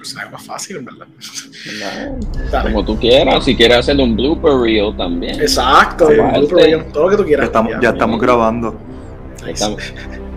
personaje 0.00 0.30
más 0.30 0.42
fácil, 0.42 0.78
¿verdad? 0.80 1.06
Como 2.62 2.84
tú 2.84 2.98
quieras, 2.98 3.44
si 3.44 3.54
quieres 3.54 3.78
hacer 3.78 3.96
un 3.98 4.16
blooper 4.16 4.52
reel 4.52 4.96
también. 4.96 5.40
Exacto, 5.40 6.08
un 6.08 6.32
blooper 6.32 6.56
reel, 6.56 6.84
todo 6.92 7.04
lo 7.04 7.10
que 7.10 7.16
tú 7.16 7.24
quieras. 7.24 7.44
Ya 7.44 7.46
estamos, 7.46 7.72
ya 7.82 7.90
estamos 7.90 8.20
grabando. 8.20 8.80
Estamos. 9.46 9.82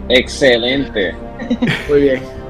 Excelente. 0.09 1.15
Muy 1.89 2.01
bien. 2.01 2.43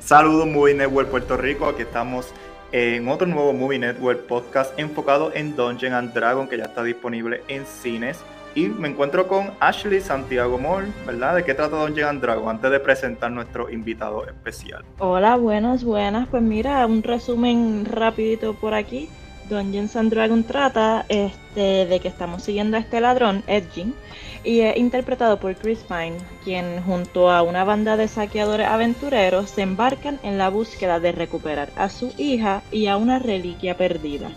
Saludos 0.00 0.46
Movie 0.46 0.72
Network 0.72 1.10
Puerto 1.10 1.36
Rico, 1.36 1.66
aquí 1.66 1.82
estamos 1.82 2.32
en 2.72 3.08
otro 3.08 3.26
nuevo 3.26 3.52
Movie 3.52 3.78
Network 3.78 4.26
podcast 4.26 4.78
enfocado 4.78 5.32
en 5.34 5.56
Dungeon 5.56 5.94
and 5.94 6.12
Dragon 6.12 6.48
que 6.48 6.58
ya 6.58 6.64
está 6.64 6.82
disponible 6.82 7.42
en 7.48 7.64
cines. 7.66 8.20
Y 8.54 8.66
me 8.66 8.88
encuentro 8.88 9.28
con 9.28 9.52
Ashley 9.60 10.00
Santiago 10.00 10.58
Moll, 10.58 10.92
¿verdad? 11.06 11.36
¿De 11.36 11.44
qué 11.44 11.54
trata 11.54 11.76
Dungeon 11.76 12.08
and 12.08 12.22
Dragon? 12.22 12.48
Antes 12.48 12.70
de 12.70 12.80
presentar 12.80 13.30
nuestro 13.30 13.70
invitado 13.70 14.26
especial. 14.26 14.84
Hola, 14.98 15.36
buenas, 15.36 15.84
buenas. 15.84 16.28
Pues 16.28 16.42
mira, 16.42 16.84
un 16.86 17.02
resumen 17.02 17.84
rapidito 17.84 18.54
por 18.54 18.74
aquí. 18.74 19.08
Dungeons 19.48 19.96
and 19.96 20.10
Dragons 20.10 20.46
trata 20.46 21.06
este, 21.08 21.86
de 21.86 22.00
que 22.00 22.08
estamos 22.08 22.42
siguiendo 22.42 22.76
a 22.76 22.80
este 22.80 23.00
ladrón, 23.00 23.42
Edging, 23.46 23.94
y 24.44 24.60
es 24.60 24.76
interpretado 24.76 25.38
por 25.38 25.54
Chris 25.56 25.80
Pine, 25.80 26.16
quien 26.44 26.82
junto 26.82 27.30
a 27.30 27.42
una 27.42 27.64
banda 27.64 27.96
de 27.96 28.08
saqueadores 28.08 28.66
aventureros 28.66 29.50
se 29.50 29.62
embarcan 29.62 30.18
en 30.22 30.38
la 30.38 30.48
búsqueda 30.48 31.00
de 31.00 31.12
recuperar 31.12 31.70
a 31.76 31.88
su 31.88 32.12
hija 32.16 32.62
y 32.70 32.86
a 32.86 32.96
una 32.96 33.18
reliquia 33.18 33.76
perdida. 33.76 34.30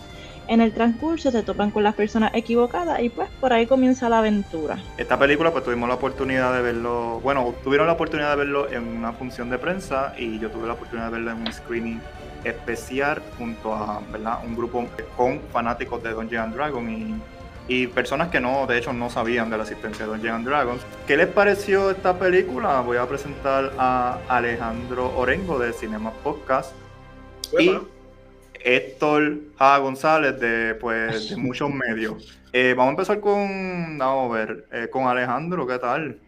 En 0.48 0.60
el 0.60 0.72
transcurso 0.74 1.30
se 1.30 1.42
topan 1.42 1.70
con 1.70 1.84
las 1.84 1.94
personas 1.94 2.32
equivocadas 2.34 3.00
y 3.00 3.08
pues 3.08 3.28
por 3.40 3.52
ahí 3.52 3.66
comienza 3.66 4.08
la 4.08 4.18
aventura. 4.18 4.76
Esta 4.98 5.18
película 5.18 5.52
pues 5.52 5.64
tuvimos 5.64 5.88
la 5.88 5.94
oportunidad 5.94 6.52
de 6.52 6.62
verlo, 6.62 7.20
bueno, 7.20 7.54
tuvieron 7.62 7.86
la 7.86 7.94
oportunidad 7.94 8.30
de 8.30 8.36
verlo 8.36 8.70
en 8.70 8.86
una 8.86 9.12
función 9.12 9.50
de 9.50 9.58
prensa 9.58 10.14
y 10.18 10.38
yo 10.40 10.50
tuve 10.50 10.66
la 10.66 10.74
oportunidad 10.74 11.06
de 11.06 11.12
verlo 11.12 11.30
en 11.30 11.38
un 11.38 11.52
screening 11.52 12.00
especial 12.44 13.22
junto 13.38 13.72
a 13.72 14.02
¿verdad? 14.10 14.38
un 14.44 14.56
grupo 14.56 14.84
con 15.16 15.40
fanáticos 15.52 16.02
de 16.02 16.10
Dungeons 16.10 16.44
and 16.44 16.54
Dragons 16.54 16.90
y 16.90 17.14
y 17.68 17.86
personas 17.86 18.28
que 18.28 18.40
no, 18.40 18.66
de 18.66 18.78
hecho, 18.78 18.92
no 18.92 19.08
sabían 19.10 19.50
de 19.50 19.56
la 19.56 19.62
existencia 19.62 20.06
de 20.06 20.12
Dungeons 20.12 20.44
Dragons. 20.44 20.82
¿Qué 21.06 21.16
les 21.16 21.28
pareció 21.28 21.90
esta 21.90 22.18
película? 22.18 22.80
Voy 22.80 22.96
a 22.96 23.06
presentar 23.06 23.72
a 23.78 24.18
Alejandro 24.28 25.16
Orengo 25.16 25.58
de 25.58 25.72
Cinema 25.72 26.12
Podcast 26.24 26.72
y 27.58 27.78
Héctor 28.64 29.38
A. 29.58 29.78
González 29.78 30.38
de, 30.40 30.74
pues, 30.74 31.30
de 31.30 31.36
muchos 31.38 31.70
medios. 31.70 32.38
Eh, 32.52 32.74
vamos 32.76 32.90
a 32.90 32.92
empezar 32.92 33.20
con, 33.20 33.96
vamos 33.96 34.30
a 34.30 34.38
ver, 34.38 34.66
eh, 34.72 34.88
con 34.90 35.06
Alejandro, 35.06 35.66
¿qué 35.66 35.78
tal? 35.78 36.18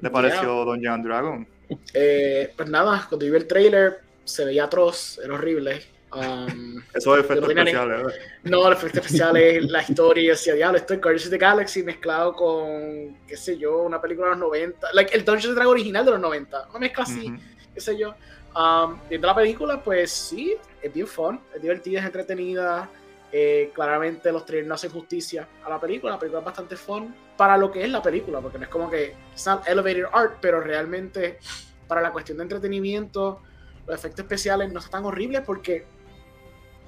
¿Le 0.00 0.10
pareció 0.10 0.64
Don 0.64 0.76
Dungeons 0.80 1.04
Dragons? 1.04 1.48
Eh, 1.94 2.52
pues 2.56 2.68
nada, 2.68 3.06
cuando 3.08 3.26
vi 3.26 3.36
el 3.36 3.46
trailer 3.46 4.00
se 4.24 4.44
veía 4.44 4.64
atroz, 4.64 5.20
era 5.22 5.34
horrible 5.34 5.82
Um, 6.12 6.82
Eso 6.92 7.16
es 7.16 7.24
efectos 7.24 7.48
especiales. 7.48 8.14
No, 8.42 8.68
los 8.68 8.78
efectos 8.78 9.06
especiales, 9.06 9.70
la 9.70 9.82
historia, 9.82 10.22
y 10.22 10.26
decía, 10.28 10.54
diablo, 10.54 10.78
esto 10.78 10.94
es 10.94 11.00
Guardians 11.00 11.26
of 11.26 11.30
the 11.30 11.38
Galaxy 11.38 11.82
mezclado 11.82 12.32
con, 12.34 13.16
qué 13.26 13.36
sé 13.36 13.56
yo, 13.56 13.82
una 13.82 14.00
película 14.00 14.28
de 14.28 14.30
los 14.32 14.40
90, 14.40 14.88
like, 14.92 15.14
el 15.14 15.24
Dungeons 15.24 15.54
Dragons 15.54 15.72
original 15.72 16.04
de 16.04 16.10
los 16.12 16.20
90, 16.20 16.68
una 16.70 16.78
mezcla 16.78 17.04
así, 17.04 17.32
qué 17.72 17.80
sé 17.80 17.96
yo. 17.96 18.14
Um, 18.56 18.98
viendo 19.08 19.28
la 19.28 19.34
película, 19.34 19.82
pues 19.82 20.10
sí, 20.10 20.56
es 20.82 20.92
bien 20.92 21.06
fun, 21.06 21.40
es 21.54 21.62
divertida, 21.62 22.00
es 22.00 22.06
entretenida. 22.06 22.88
Eh, 23.32 23.70
claramente 23.72 24.32
los 24.32 24.44
trailers 24.44 24.66
no 24.66 24.74
hacen 24.74 24.90
justicia 24.90 25.46
a 25.64 25.70
la 25.70 25.78
película, 25.78 26.14
la 26.14 26.18
película 26.18 26.40
es 26.40 26.44
bastante 26.44 26.74
fun 26.74 27.14
para 27.36 27.56
lo 27.56 27.70
que 27.70 27.84
es 27.84 27.88
la 27.88 28.02
película, 28.02 28.40
porque 28.40 28.58
no 28.58 28.64
es 28.64 28.70
como 28.70 28.90
que 28.90 29.14
es 29.32 29.46
elevated 29.66 30.06
art, 30.12 30.38
pero 30.40 30.60
realmente 30.60 31.38
para 31.86 32.00
la 32.00 32.10
cuestión 32.10 32.38
de 32.38 32.42
entretenimiento, 32.42 33.40
los 33.86 33.96
efectos 33.96 34.24
especiales 34.24 34.72
no 34.72 34.80
tan 34.80 35.04
horribles 35.04 35.42
porque 35.42 35.86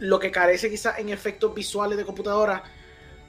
lo 0.02 0.18
que 0.18 0.32
carece 0.32 0.68
quizás 0.68 0.98
en 0.98 1.10
efectos 1.10 1.54
visuales 1.54 1.96
de 1.96 2.04
computadora 2.04 2.64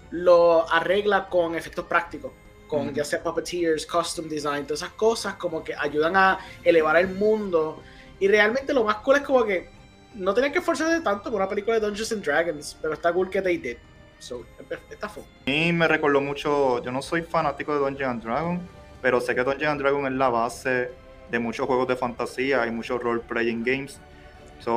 lo 0.10 0.68
arregla 0.72 1.30
con 1.30 1.54
efectos 1.56 1.86
prácticos, 1.86 2.32
con 2.68 2.92
ya 2.94 3.04
sea 3.04 3.22
puppeteers, 3.22 3.86
custom 3.86 4.28
design, 4.28 4.66
todas 4.66 4.82
esas 4.82 4.94
cosas 4.94 5.36
como 5.36 5.64
que 5.64 5.76
ayudan 5.76 6.16
a 6.16 6.40
elevar 6.64 6.98
el 6.98 7.10
mundo. 7.10 7.84
Y 8.20 8.28
realmente 8.28 8.74
lo 8.74 8.84
más 8.84 8.98
cool 8.98 9.18
es 9.18 9.22
como 9.22 9.46
que 9.46 9.70
no 10.16 10.34
tienen 10.34 10.52
que 10.52 10.60
esforzarse 10.60 11.02
tanto 11.02 11.30
por 11.30 11.42
una 11.42 11.48
película 11.48 11.80
de 11.80 11.86
Dungeons 11.86 12.12
and 12.12 12.26
Dragons, 12.26 12.78
pero 12.82 12.96
está 12.96 13.14
cool 13.14 13.30
que 13.30 13.42
they 13.42 13.58
did. 13.58 13.78
So, 14.18 14.44
está 14.90 15.08
fun. 15.10 15.24
A 15.46 15.50
mí 15.50 15.72
me 15.74 15.88
recordó 15.88 16.22
mucho, 16.22 16.84
yo 16.84 16.92
no 16.92 17.04
soy 17.04 17.22
fanático 17.22 17.74
de 17.74 17.80
Dungeons 17.82 18.12
and 18.12 18.24
Dragons, 18.24 18.62
pero 19.00 19.22
sé 19.22 19.36
que 19.36 19.44
Dungeons 19.44 19.74
and 19.74 19.82
Dragons 19.82 20.08
es 20.08 20.14
la 20.14 20.30
base 20.30 20.90
de 21.30 21.40
muchos 21.40 21.68
juegos 21.68 21.88
de 21.88 21.96
fantasía 21.96 22.66
y 22.66 22.72
muchos 22.72 23.02
role-playing 23.02 23.64
games 23.64 24.00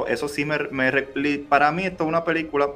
eso 0.08 0.28
sí, 0.28 0.44
me, 0.44 0.58
para 1.48 1.72
mí 1.72 1.84
esto 1.84 2.04
es 2.04 2.08
una 2.08 2.24
película 2.24 2.68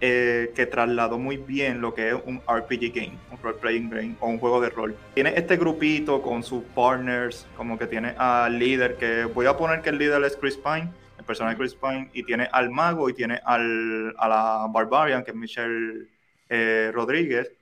eh, 0.00 0.52
que 0.54 0.66
trasladó 0.66 1.18
muy 1.18 1.36
bien 1.36 1.80
lo 1.80 1.94
que 1.94 2.10
es 2.10 2.16
un 2.26 2.40
RPG 2.40 2.92
game, 2.94 3.18
un 3.30 3.38
role-playing 3.42 3.88
game 3.88 4.14
o 4.20 4.28
un 4.28 4.38
juego 4.38 4.60
de 4.60 4.70
rol. 4.70 4.96
Tiene 5.14 5.32
este 5.36 5.56
grupito 5.56 6.20
con 6.20 6.42
sus 6.42 6.62
partners, 6.74 7.46
como 7.56 7.78
que 7.78 7.86
tiene 7.86 8.14
al 8.18 8.58
líder, 8.58 8.96
que 8.96 9.24
voy 9.24 9.46
a 9.46 9.56
poner 9.56 9.82
que 9.82 9.90
el 9.90 9.98
líder 9.98 10.22
es 10.24 10.36
Chris 10.36 10.56
Pine, 10.56 10.90
el 11.18 11.24
personaje 11.24 11.56
Chris 11.56 11.74
Pine, 11.74 12.10
y 12.12 12.22
tiene 12.24 12.48
al 12.52 12.70
mago 12.70 13.08
y 13.08 13.14
tiene 13.14 13.40
al, 13.44 14.14
a 14.18 14.28
la 14.28 14.66
Barbarian, 14.70 15.24
que 15.24 15.30
es 15.30 15.36
Michelle 15.36 16.06
eh, 16.48 16.90
Rodríguez. 16.92 17.52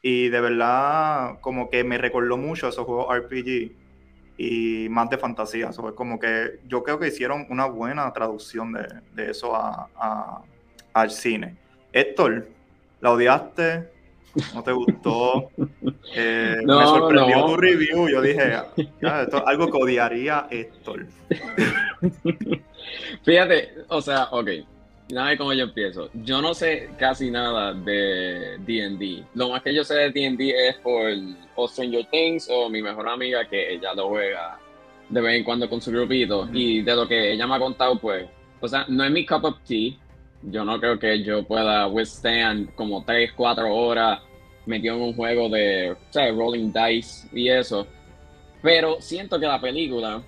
Y 0.00 0.30
de 0.30 0.40
verdad, 0.40 1.40
como 1.40 1.68
que 1.68 1.84
me 1.84 1.98
recordó 1.98 2.36
mucho 2.36 2.66
a 2.66 2.70
esos 2.70 2.86
juegos 2.86 3.14
RPG 3.14 3.81
y 4.36 4.88
más 4.88 5.10
de 5.10 5.18
fantasía. 5.18 5.70
es 5.70 5.76
como 5.94 6.18
que 6.18 6.60
yo 6.66 6.82
creo 6.82 6.98
que 6.98 7.08
hicieron 7.08 7.46
una 7.50 7.66
buena 7.66 8.12
traducción 8.12 8.72
de, 8.72 9.30
eso 9.30 9.54
a, 9.54 10.42
al 10.92 11.10
cine. 11.10 11.56
Héctor, 11.92 12.48
¿la 13.00 13.12
odiaste? 13.12 13.90
¿No 14.54 14.62
te 14.62 14.72
gustó? 14.72 15.50
Eh, 16.14 16.58
me 16.66 16.84
sorprendió 16.84 17.46
tu 17.46 17.56
review. 17.56 18.06
Yo 18.06 18.20
dije, 18.20 18.52
esto 18.76 19.36
es 19.38 19.42
algo 19.46 19.70
que 19.70 19.78
odiaría 19.78 20.46
Héctor. 20.50 21.06
Fíjate, 23.24 23.70
o 23.88 24.02
sea, 24.02 24.24
ok, 24.24 24.48
nada 25.12 25.36
cómo 25.36 25.52
yo 25.52 25.64
empiezo. 25.64 26.08
Yo 26.14 26.40
no 26.40 26.54
sé 26.54 26.90
casi 26.98 27.30
nada 27.30 27.74
de 27.74 28.58
D&D. 28.58 29.24
Lo 29.34 29.50
más 29.50 29.62
que 29.62 29.74
yo 29.74 29.84
sé 29.84 29.94
de 29.94 30.10
D&D 30.10 30.68
es 30.68 30.76
por 30.76 31.12
o 31.54 31.68
Stranger 31.68 32.06
Things 32.10 32.48
o 32.50 32.68
mi 32.70 32.82
mejor 32.82 33.08
amiga 33.08 33.46
que 33.46 33.74
ella 33.74 33.92
lo 33.94 34.08
juega 34.08 34.58
de 35.08 35.20
vez 35.20 35.36
en 35.36 35.44
cuando 35.44 35.68
con 35.68 35.80
su 35.82 35.90
grupito. 35.90 36.48
Y 36.52 36.80
de 36.80 36.96
lo 36.96 37.06
que 37.06 37.32
ella 37.32 37.46
me 37.46 37.56
ha 37.56 37.58
contado, 37.58 37.98
pues, 37.98 38.26
o 38.60 38.66
sea, 38.66 38.86
no 38.88 39.04
es 39.04 39.10
mi 39.10 39.26
cup 39.26 39.44
of 39.44 39.56
tea. 39.66 39.92
Yo 40.44 40.64
no 40.64 40.80
creo 40.80 40.98
que 40.98 41.22
yo 41.22 41.44
pueda 41.44 41.86
withstand 41.86 42.74
como 42.74 43.04
3, 43.04 43.32
4 43.36 43.72
horas 43.72 44.20
metido 44.64 44.96
en 44.96 45.02
un 45.02 45.14
juego 45.14 45.48
de, 45.48 45.92
o 45.92 45.96
sea, 46.10 46.30
rolling 46.30 46.72
dice 46.72 47.28
y 47.32 47.48
eso. 47.48 47.86
Pero 48.62 48.96
siento 49.00 49.38
que 49.38 49.46
la 49.46 49.60
película 49.60 50.22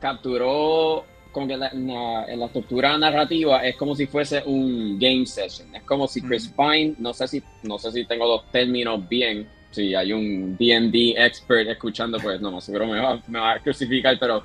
capturó 0.00 1.04
como 1.30 1.46
que 1.46 1.56
la, 1.56 1.68
en 1.68 2.40
la 2.40 2.46
estructura 2.46 2.96
narrativa 2.98 3.64
es 3.66 3.76
como 3.76 3.94
si 3.94 4.06
fuese 4.06 4.42
un 4.44 4.98
game 4.98 5.26
session. 5.26 5.74
Es 5.74 5.82
como 5.82 6.06
si 6.06 6.22
Chris 6.22 6.48
Pine, 6.48 6.94
no 6.98 7.12
sé 7.12 7.28
si, 7.28 7.42
no 7.62 7.78
sé 7.78 7.92
si 7.92 8.04
tengo 8.04 8.26
los 8.26 8.50
términos 8.50 9.08
bien, 9.08 9.48
si 9.70 9.94
hay 9.94 10.12
un 10.12 10.56
D&D 10.56 11.14
expert 11.16 11.68
escuchando, 11.68 12.18
pues 12.18 12.40
no, 12.40 12.60
seguro 12.60 12.86
me 12.86 13.00
va, 13.00 13.22
me 13.28 13.38
va 13.38 13.52
a 13.52 13.58
crucificar, 13.60 14.18
pero 14.18 14.42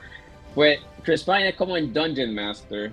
pues 0.53 0.79
Chris 1.03 1.23
Pine 1.23 1.49
es 1.49 1.55
como 1.55 1.75
el 1.75 1.91
Dungeon 1.91 2.33
Master 2.33 2.91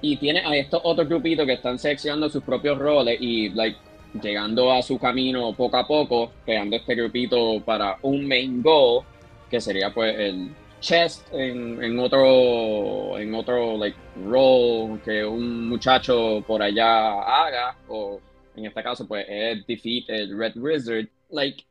y 0.00 0.16
tiene 0.16 0.40
a 0.40 0.54
estos 0.54 0.80
otros 0.84 1.08
grupitos 1.08 1.46
que 1.46 1.54
están 1.54 1.78
seleccionando 1.78 2.28
sus 2.28 2.42
propios 2.42 2.78
roles 2.78 3.18
y 3.20 3.48
like 3.50 3.78
llegando 4.22 4.70
a 4.70 4.82
su 4.82 4.98
camino 4.98 5.52
poco 5.54 5.76
a 5.76 5.86
poco, 5.86 6.30
creando 6.44 6.76
este 6.76 6.94
grupito 6.94 7.60
para 7.64 7.96
un 8.02 8.26
main 8.28 8.62
goal, 8.62 9.04
que 9.50 9.60
sería 9.60 9.92
pues 9.92 10.14
el 10.18 10.50
chest 10.84 11.26
en, 11.32 11.82
en, 11.82 11.98
otro 11.98 13.18
en 13.18 13.34
otro 13.34 13.78
like 13.78 13.96
role 14.26 15.00
que 15.02 15.24
un 15.24 15.66
muchacho 15.66 16.44
por 16.46 16.62
allá 16.62 17.22
haga 17.22 17.76
o 17.88 18.20
en 18.54 18.66
este 18.66 18.82
caso 18.82 19.08
pues 19.08 19.24
es 19.26 19.66
defeat 19.66 20.04
el 20.08 20.38
red 20.38 20.54
wizard 20.56 21.08
like 21.30 21.64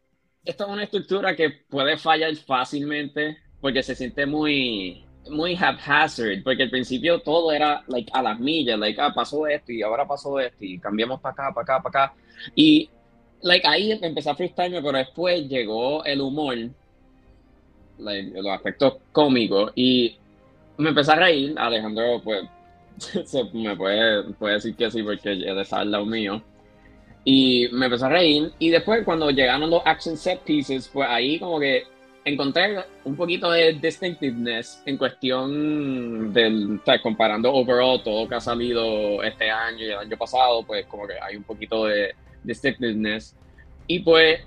esta 0.43 0.63
es 0.63 0.69
una 0.69 0.83
estructura 0.83 1.35
que 1.35 1.51
puede 1.69 1.95
fallar 1.95 2.35
fácilmente 2.35 3.37
porque 3.61 3.83
se 3.83 3.93
siente 3.93 4.25
muy 4.25 5.05
muy 5.29 5.55
haphazard 5.55 6.41
porque 6.43 6.63
al 6.63 6.71
principio 6.71 7.19
todo 7.19 7.51
era 7.51 7.83
like 7.87 8.11
a 8.13 8.23
las 8.23 8.39
millas 8.39 8.79
like 8.79 8.99
ah 8.99 9.13
pasó 9.13 9.45
esto 9.45 9.71
y 9.71 9.83
ahora 9.83 10.07
pasó 10.07 10.39
esto 10.39 10.65
y 10.65 10.79
cambiamos 10.79 11.21
para 11.21 11.33
acá 11.33 11.53
para 11.53 11.63
acá 11.63 11.83
para 11.83 12.05
acá. 12.05 12.15
Y 12.55 12.89
like 13.43 13.67
ahí 13.67 13.91
empecé 13.91 14.31
a 14.31 14.35
frustrarme 14.35 14.81
pero 14.81 14.97
después 14.97 15.47
llegó 15.47 16.03
el 16.03 16.19
humor 16.19 16.57
los 17.97 18.47
aspectos 18.47 18.95
cómicos 19.11 19.71
y 19.75 20.17
me 20.77 20.89
empecé 20.89 21.11
a 21.11 21.15
reír. 21.15 21.53
Alejandro, 21.57 22.21
pues, 22.23 22.43
me 23.53 23.75
puede, 23.75 24.23
puede 24.33 24.55
decir 24.55 24.75
que 24.75 24.91
sí 24.91 25.03
porque 25.03 25.31
él 25.31 25.57
está 25.57 25.79
al 25.79 25.91
lado 25.91 26.05
mío. 26.05 26.41
Y 27.25 27.69
me 27.71 27.85
empecé 27.85 28.05
a 28.05 28.09
reír. 28.09 28.51
Y 28.59 28.69
después, 28.69 29.03
cuando 29.05 29.29
llegaron 29.29 29.69
los 29.69 29.81
action 29.85 30.17
set 30.17 30.41
pieces, 30.41 30.89
pues 30.91 31.07
ahí 31.09 31.39
como 31.39 31.59
que 31.59 31.83
encontré 32.25 32.83
un 33.03 33.15
poquito 33.15 33.51
de 33.51 33.73
distinctiveness 33.73 34.81
en 34.85 34.97
cuestión 34.97 36.33
del, 36.33 36.79
o 36.85 37.01
comparando 37.01 37.53
overall 37.53 38.01
todo 38.01 38.27
que 38.27 38.35
ha 38.35 38.39
salido 38.39 39.21
este 39.23 39.49
año 39.49 39.79
y 39.79 39.89
el 39.89 39.97
año 39.97 40.17
pasado, 40.17 40.63
pues 40.63 40.85
como 40.85 41.05
que 41.07 41.15
hay 41.21 41.35
un 41.35 41.43
poquito 41.43 41.85
de 41.85 42.13
distinctiveness. 42.43 43.35
Y 43.87 43.99
pues, 43.99 44.41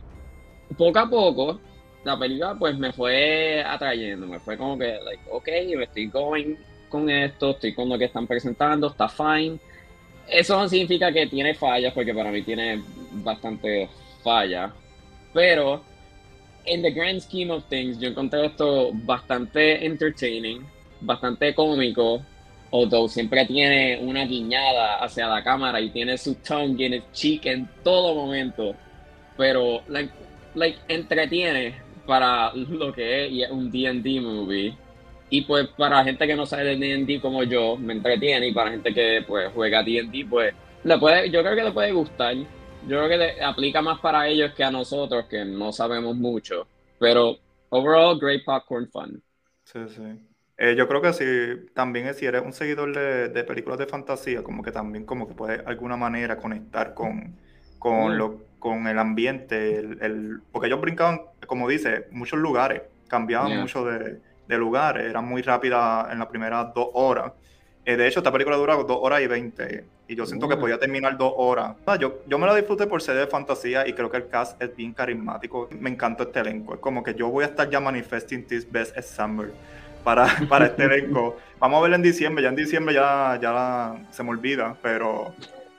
poco 0.76 0.98
a 0.98 1.08
poco, 1.08 1.60
la 2.06 2.16
película 2.16 2.54
pues 2.54 2.78
me 2.78 2.92
fue 2.92 3.64
atrayendo, 3.66 4.28
me 4.28 4.38
fue 4.38 4.56
como 4.56 4.78
que, 4.78 4.96
like, 5.04 5.24
ok, 5.28 5.48
me 5.76 5.84
estoy 5.84 6.06
going 6.06 6.54
con 6.88 7.10
esto, 7.10 7.50
estoy 7.50 7.74
con 7.74 7.88
lo 7.88 7.98
que 7.98 8.04
están 8.04 8.28
presentando, 8.28 8.86
está 8.86 9.08
fine. 9.08 9.58
Eso 10.28 10.56
no 10.56 10.68
significa 10.68 11.12
que 11.12 11.26
tiene 11.26 11.52
fallas, 11.54 11.92
porque 11.92 12.14
para 12.14 12.30
mí 12.30 12.42
tiene 12.42 12.80
bastante 13.10 13.88
fallas, 14.22 14.70
pero 15.34 15.82
en 16.64 16.82
the 16.82 16.92
grand 16.92 17.20
scheme 17.20 17.50
of 17.50 17.64
things, 17.68 17.98
yo 17.98 18.08
encontré 18.08 18.46
esto 18.46 18.90
bastante 18.92 19.84
entertaining, 19.84 20.64
bastante 21.00 21.56
cómico, 21.56 22.22
although 22.70 23.08
siempre 23.08 23.44
tiene 23.46 23.98
una 24.00 24.24
guiñada 24.24 24.98
hacia 24.98 25.26
la 25.26 25.42
cámara 25.42 25.80
y 25.80 25.90
tiene 25.90 26.16
su 26.16 26.36
tongue 26.36 26.86
y 26.86 26.94
el 26.94 27.02
cheek 27.12 27.46
en 27.46 27.68
todo 27.82 28.14
momento, 28.14 28.76
pero 29.36 29.82
like, 29.88 30.12
like 30.54 30.78
entretiene 30.86 31.85
para 32.06 32.52
lo 32.54 32.92
que 32.92 33.42
es 33.42 33.50
un 33.50 33.70
D&D 33.70 34.20
movie. 34.20 34.76
Y 35.28 35.42
pues 35.42 35.66
para 35.76 36.04
gente 36.04 36.26
que 36.26 36.36
no 36.36 36.46
sabe 36.46 36.76
de 36.76 36.76
D&D 36.76 37.20
como 37.20 37.42
yo, 37.42 37.76
me 37.76 37.94
entretiene 37.94 38.48
y 38.48 38.54
para 38.54 38.70
gente 38.70 38.94
que 38.94 39.24
pues 39.26 39.50
juega 39.52 39.82
D&D, 39.82 40.26
pues 40.30 40.54
le 40.84 40.98
puede, 40.98 41.30
yo 41.30 41.42
creo 41.42 41.56
que 41.56 41.64
le 41.64 41.72
puede 41.72 41.92
gustar. 41.92 42.34
Yo 42.34 42.46
creo 42.98 43.08
que 43.08 43.16
le 43.16 43.42
aplica 43.42 43.82
más 43.82 43.98
para 43.98 44.28
ellos 44.28 44.52
que 44.54 44.62
a 44.62 44.70
nosotros 44.70 45.26
que 45.26 45.44
no 45.44 45.72
sabemos 45.72 46.14
mucho. 46.14 46.68
Pero 47.00 47.36
overall, 47.70 48.18
great 48.18 48.44
popcorn 48.44 48.88
fun. 48.88 49.22
Sí, 49.64 49.80
sí. 49.88 50.02
Eh, 50.58 50.74
yo 50.74 50.88
creo 50.88 51.02
que 51.02 51.12
sí, 51.12 51.66
también 51.74 52.14
si 52.14 52.24
eres 52.24 52.42
un 52.42 52.52
seguidor 52.52 52.94
de, 52.94 53.28
de, 53.28 53.44
películas 53.44 53.78
de 53.78 53.86
fantasía, 53.86 54.42
como 54.42 54.62
que 54.62 54.72
también 54.72 55.04
como 55.04 55.28
que 55.28 55.34
puedes 55.34 55.58
de 55.58 55.64
alguna 55.66 55.98
manera 55.98 56.38
conectar 56.38 56.94
con, 56.94 57.36
con, 57.78 58.14
mm. 58.14 58.16
lo, 58.16 58.45
con 58.66 58.88
el 58.88 58.98
ambiente, 58.98 59.78
el, 59.78 60.40
porque 60.50 60.66
ellos 60.66 60.80
brincaban, 60.80 61.20
como 61.46 61.68
dice, 61.68 62.08
muchos 62.10 62.40
lugares, 62.40 62.82
cambiaban 63.06 63.60
mucho 63.60 63.84
de, 63.84 64.18
de, 64.48 64.58
lugares, 64.58 65.08
eran 65.08 65.24
muy 65.24 65.40
rápidas 65.40 66.10
en 66.10 66.18
las 66.18 66.26
primeras 66.26 66.74
dos 66.74 66.88
horas. 66.94 67.30
Eh, 67.84 67.96
de 67.96 68.08
hecho, 68.08 68.18
esta 68.18 68.32
película 68.32 68.56
dura 68.56 68.74
dos 68.74 68.98
horas 69.00 69.20
y 69.20 69.28
veinte, 69.28 69.84
y 70.08 70.16
yo 70.16 70.26
siento 70.26 70.48
que 70.48 70.56
podía 70.56 70.80
terminar 70.80 71.16
dos 71.16 71.32
horas. 71.36 71.76
yo, 72.00 72.22
yo 72.26 72.38
me 72.40 72.46
la 72.48 72.56
disfruté 72.56 72.88
por 72.88 73.00
ser 73.00 73.14
de 73.14 73.28
fantasía 73.28 73.86
y 73.86 73.92
creo 73.92 74.10
que 74.10 74.16
el 74.16 74.26
cast 74.26 74.60
es 74.60 74.74
bien 74.74 74.92
carismático. 74.92 75.68
Me 75.78 75.90
encantó 75.90 76.24
este 76.24 76.40
elenco, 76.40 76.74
es 76.74 76.80
como 76.80 77.04
que 77.04 77.14
yo 77.14 77.28
voy 77.28 77.44
a 77.44 77.46
estar 77.46 77.70
ya 77.70 77.78
manifesting 77.78 78.44
this 78.48 78.68
best 78.68 78.98
summer 79.00 79.52
para, 80.02 80.26
para 80.48 80.66
este 80.66 80.82
elenco. 80.82 81.36
Vamos 81.60 81.78
a 81.78 81.82
verlo 81.82 81.94
en 81.94 82.02
diciembre, 82.02 82.42
ya 82.42 82.48
en 82.48 82.56
diciembre 82.56 82.96
ya, 82.96 83.38
ya 83.40 83.94
se 84.10 84.24
me 84.24 84.30
olvida, 84.30 84.76
pero 84.82 85.32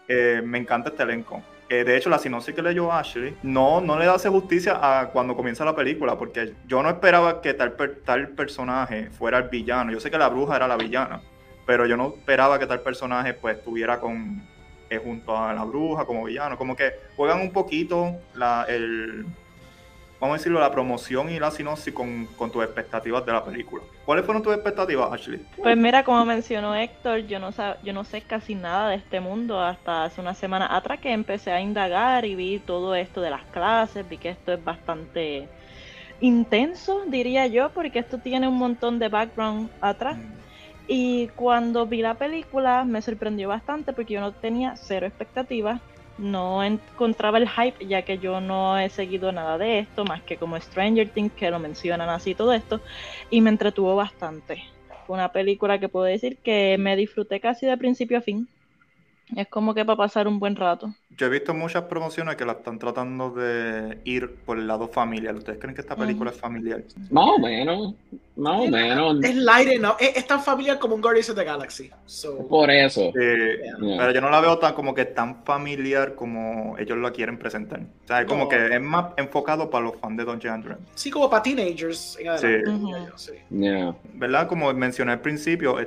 eh, 0.07 0.41
me 0.41 0.57
encanta 0.57 0.87
este 0.91 1.03
elenco 1.03 1.43
de 1.69 1.97
hecho, 1.97 2.09
la 2.09 2.17
sinopsis 2.17 2.55
que 2.55 2.61
leyó 2.61 2.91
Ashley 2.91 3.35
no, 3.43 3.81
no 3.81 3.99
le 3.99 4.05
hace 4.05 4.29
justicia 4.29 4.79
a 4.81 5.09
cuando 5.09 5.35
comienza 5.35 5.65
la 5.65 5.75
película, 5.75 6.17
porque 6.17 6.53
yo 6.65 6.81
no 6.81 6.89
esperaba 6.89 7.41
que 7.41 7.53
tal, 7.53 7.75
tal 8.05 8.29
personaje 8.29 9.09
fuera 9.09 9.39
el 9.39 9.49
villano. 9.49 9.91
Yo 9.91 9.99
sé 9.99 10.09
que 10.09 10.17
la 10.17 10.29
bruja 10.29 10.55
era 10.55 10.67
la 10.67 10.77
villana, 10.77 11.21
pero 11.65 11.85
yo 11.85 11.97
no 11.97 12.13
esperaba 12.17 12.57
que 12.57 12.67
tal 12.67 12.81
personaje 12.81 13.33
pues 13.33 13.57
estuviera 13.57 13.99
con, 13.99 14.41
eh, 14.89 14.97
junto 15.03 15.37
a 15.37 15.53
la 15.53 15.65
bruja 15.65 16.05
como 16.05 16.23
villano. 16.23 16.57
Como 16.57 16.75
que 16.75 16.93
juegan 17.17 17.41
un 17.41 17.51
poquito 17.51 18.15
la, 18.33 18.65
el, 18.69 19.25
vamos 20.19 20.35
a 20.35 20.37
decirlo, 20.37 20.59
la 20.59 20.71
promoción 20.71 21.29
y 21.29 21.39
la 21.39 21.51
sinopsis 21.51 21.93
con, 21.93 22.25
con, 22.37 22.51
tus 22.51 22.63
expectativas 22.63 23.25
de 23.25 23.31
la 23.31 23.43
película. 23.43 23.83
¿Cuáles 24.05 24.25
fueron 24.25 24.41
tus 24.41 24.53
expectativas, 24.53 25.11
Ashley? 25.11 25.41
Pues 25.57 25.77
mira, 25.77 26.03
como 26.03 26.25
mencionó 26.25 26.75
Héctor, 26.75 27.27
yo 27.27 27.39
no, 27.39 27.49
yo 27.83 27.93
no 27.93 28.03
sé 28.03 28.21
casi 28.21 28.55
nada 28.55 28.89
de 28.89 28.95
este 28.95 29.19
mundo 29.19 29.61
hasta 29.61 30.05
hace 30.05 30.21
una 30.21 30.33
semana 30.33 30.75
atrás 30.75 30.99
que 30.99 31.11
empecé 31.11 31.51
a 31.51 31.61
indagar 31.61 32.25
y 32.25 32.35
vi 32.35 32.59
todo 32.59 32.95
esto 32.95 33.21
de 33.21 33.29
las 33.29 33.43
clases, 33.45 34.07
vi 34.07 34.17
que 34.17 34.29
esto 34.29 34.53
es 34.53 34.63
bastante 34.63 35.47
intenso, 36.19 37.03
diría 37.07 37.45
yo, 37.47 37.69
porque 37.69 37.99
esto 37.99 38.17
tiene 38.17 38.47
un 38.47 38.57
montón 38.57 38.99
de 38.99 39.09
background 39.09 39.69
atrás. 39.81 40.17
Mm. 40.17 40.37
Y 40.87 41.27
cuando 41.35 41.85
vi 41.85 42.01
la 42.01 42.13
película 42.13 42.85
me 42.85 43.01
sorprendió 43.01 43.49
bastante 43.49 43.91
porque 43.91 44.13
yo 44.13 44.21
no 44.21 44.31
tenía 44.31 44.75
cero 44.77 45.05
expectativas 45.05 45.81
no 46.17 46.63
encontraba 46.63 47.37
el 47.37 47.47
hype 47.49 47.85
ya 47.85 48.01
que 48.01 48.17
yo 48.17 48.41
no 48.41 48.77
he 48.77 48.89
seguido 48.89 49.31
nada 49.31 49.57
de 49.57 49.79
esto 49.79 50.03
más 50.05 50.23
que 50.23 50.37
como 50.37 50.59
Stranger 50.59 51.09
Things 51.09 51.33
que 51.33 51.51
lo 51.51 51.59
mencionan 51.59 52.09
así 52.09 52.33
todo 52.33 52.53
esto 52.53 52.81
y 53.29 53.41
me 53.41 53.49
entretuvo 53.49 53.95
bastante. 53.95 54.63
Fue 55.05 55.15
una 55.15 55.31
película 55.31 55.79
que 55.79 55.89
puedo 55.89 56.05
decir 56.05 56.37
que 56.37 56.77
me 56.79 56.95
disfruté 56.95 57.39
casi 57.39 57.65
de 57.65 57.77
principio 57.77 58.17
a 58.17 58.21
fin. 58.21 58.47
Es 59.35 59.47
como 59.49 59.73
que 59.73 59.83
para 59.83 59.97
pasar 59.97 60.27
un 60.27 60.39
buen 60.39 60.55
rato. 60.55 60.93
Yo 61.09 61.27
he 61.27 61.29
visto 61.29 61.53
muchas 61.53 61.83
promociones 61.83 62.35
que 62.37 62.45
la 62.45 62.53
están 62.53 62.79
tratando 62.79 63.31
de 63.31 63.99
ir 64.05 64.35
por 64.45 64.57
el 64.57 64.67
lado 64.67 64.87
familiar. 64.87 65.35
¿Ustedes 65.35 65.59
creen 65.59 65.75
que 65.75 65.81
esta 65.81 65.95
película 65.95 66.31
es 66.31 66.37
familiar? 66.37 66.83
Más 67.11 67.25
o 67.35 67.39
menos. 67.39 67.93
Más 68.37 68.61
o 68.61 68.67
menos. 68.67 69.23
Es 69.23 69.35
light 69.35 69.81
no 69.81 69.97
es, 69.99 70.25
tan 70.27 70.41
familiar 70.41 70.79
como 70.79 70.95
un 70.95 71.01
Guardians 71.01 71.29
of 71.29 71.35
the 71.35 71.43
Galaxy. 71.43 71.89
Por 72.49 72.71
eso. 72.71 73.11
Pero 73.13 74.11
yo 74.11 74.21
no 74.21 74.29
la 74.29 74.39
veo 74.39 74.59
tan 74.59 74.73
como 74.73 74.93
que 74.93 75.05
tan 75.05 75.43
familiar 75.43 76.15
como 76.15 76.77
ellos 76.77 76.97
la 76.97 77.11
quieren 77.11 77.37
presentar. 77.37 77.81
O 77.81 78.07
sea, 78.07 78.21
es 78.21 78.27
como 78.27 78.47
que 78.47 78.75
es 78.75 78.81
más 78.81 79.07
enfocado 79.17 79.69
para 79.69 79.85
los 79.85 79.97
fans 79.97 80.17
de 80.17 80.23
Dungeons 80.23 80.63
Dragons. 80.63 80.87
Sí, 80.95 81.09
como 81.09 81.29
para 81.29 81.43
teenagers. 81.43 82.17
Sí. 83.17 83.33
¿Verdad? 84.13 84.47
Como 84.47 84.71
mencioné 84.73 85.11
al 85.13 85.21
principio, 85.21 85.79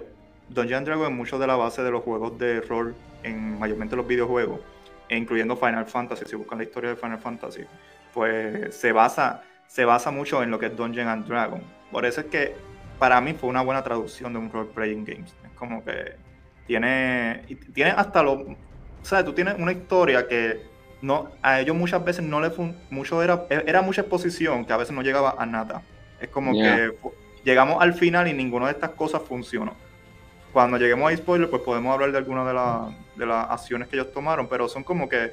Dungeons 0.51 0.85
Dragons 0.85 1.11
es 1.11 1.17
mucho 1.17 1.39
de 1.39 1.47
la 1.47 1.57
base 1.57 1.83
de 1.83 1.91
los 1.91 2.03
juegos 2.03 2.37
de 2.39 2.61
rol 2.61 2.95
en 3.23 3.59
mayormente 3.59 3.95
los 3.95 4.07
videojuegos, 4.07 4.61
e 5.09 5.17
incluyendo 5.17 5.57
Final 5.57 5.87
Fantasy, 5.87 6.25
si 6.27 6.37
buscan 6.37 6.59
la 6.59 6.65
historia 6.65 6.91
de 6.91 6.97
Final 6.97 7.19
Fantasy, 7.19 7.63
pues 8.13 8.75
se 8.75 8.93
basa, 8.93 9.43
se 9.69 9.85
basa 9.85 10.11
mucho 10.11 10.43
en 10.43 10.51
lo 10.51 10.59
que 10.59 10.67
es 10.67 10.77
Dungeon 10.77 11.09
and 11.09 11.27
Dragon. 11.27 11.63
Por 11.93 12.05
eso 12.05 12.21
es 12.21 12.27
que 12.27 12.55
para 12.99 13.21
mí 13.21 13.33
fue 13.35 13.49
una 13.49 13.63
buena 13.63 13.83
traducción 13.83 14.33
de 14.33 14.41
un 14.41 14.51
role 14.51 14.71
playing 14.75 15.05
games. 15.05 15.35
Es 15.45 15.51
como 15.53 15.85
que 15.85 16.17
tiene, 16.67 17.45
tiene 17.73 17.91
hasta 17.91 18.23
lo, 18.23 18.33
o 18.33 18.57
sea, 19.03 19.25
tú 19.25 19.33
tienes 19.33 19.55
una 19.57 19.73
historia 19.73 20.27
que 20.27 20.63
no, 21.01 21.31
a 21.43 21.61
ellos 21.61 21.77
muchas 21.77 22.05
veces 22.05 22.25
no 22.25 22.41
le 22.41 22.51
fue, 22.51 22.75
mucho 22.91 23.23
era, 23.23 23.47
era 23.49 23.83
mucha 23.83 24.03
exposición 24.03 24.65
que 24.65 24.73
a 24.73 24.77
veces 24.77 24.95
no 24.95 25.03
llegaba 25.03 25.37
a 25.39 25.47
nada. 25.47 25.83
Es 26.21 26.29
como 26.29 26.53
que 26.53 26.93
llegamos 27.45 27.81
al 27.81 27.95
final 27.95 28.27
y 28.27 28.33
ninguna 28.33 28.67
de 28.67 28.73
estas 28.73 28.91
cosas 28.91 29.23
funcionó 29.23 29.75
cuando 30.53 30.79
lleguemos 30.79 31.13
a 31.13 31.17
spoiler, 31.17 31.49
pues 31.49 31.63
podemos 31.63 31.93
hablar 31.93 32.13
de 32.13 32.19
algunas 32.19 32.47
de, 32.47 33.27
las 33.27 33.51
acciones 33.51 33.89
que 33.89 33.97
ellos 33.97 34.13
tomaron, 34.13 34.49
pero 34.49 34.69
son 34.69 34.83
como 34.83 35.09
que 35.09 35.33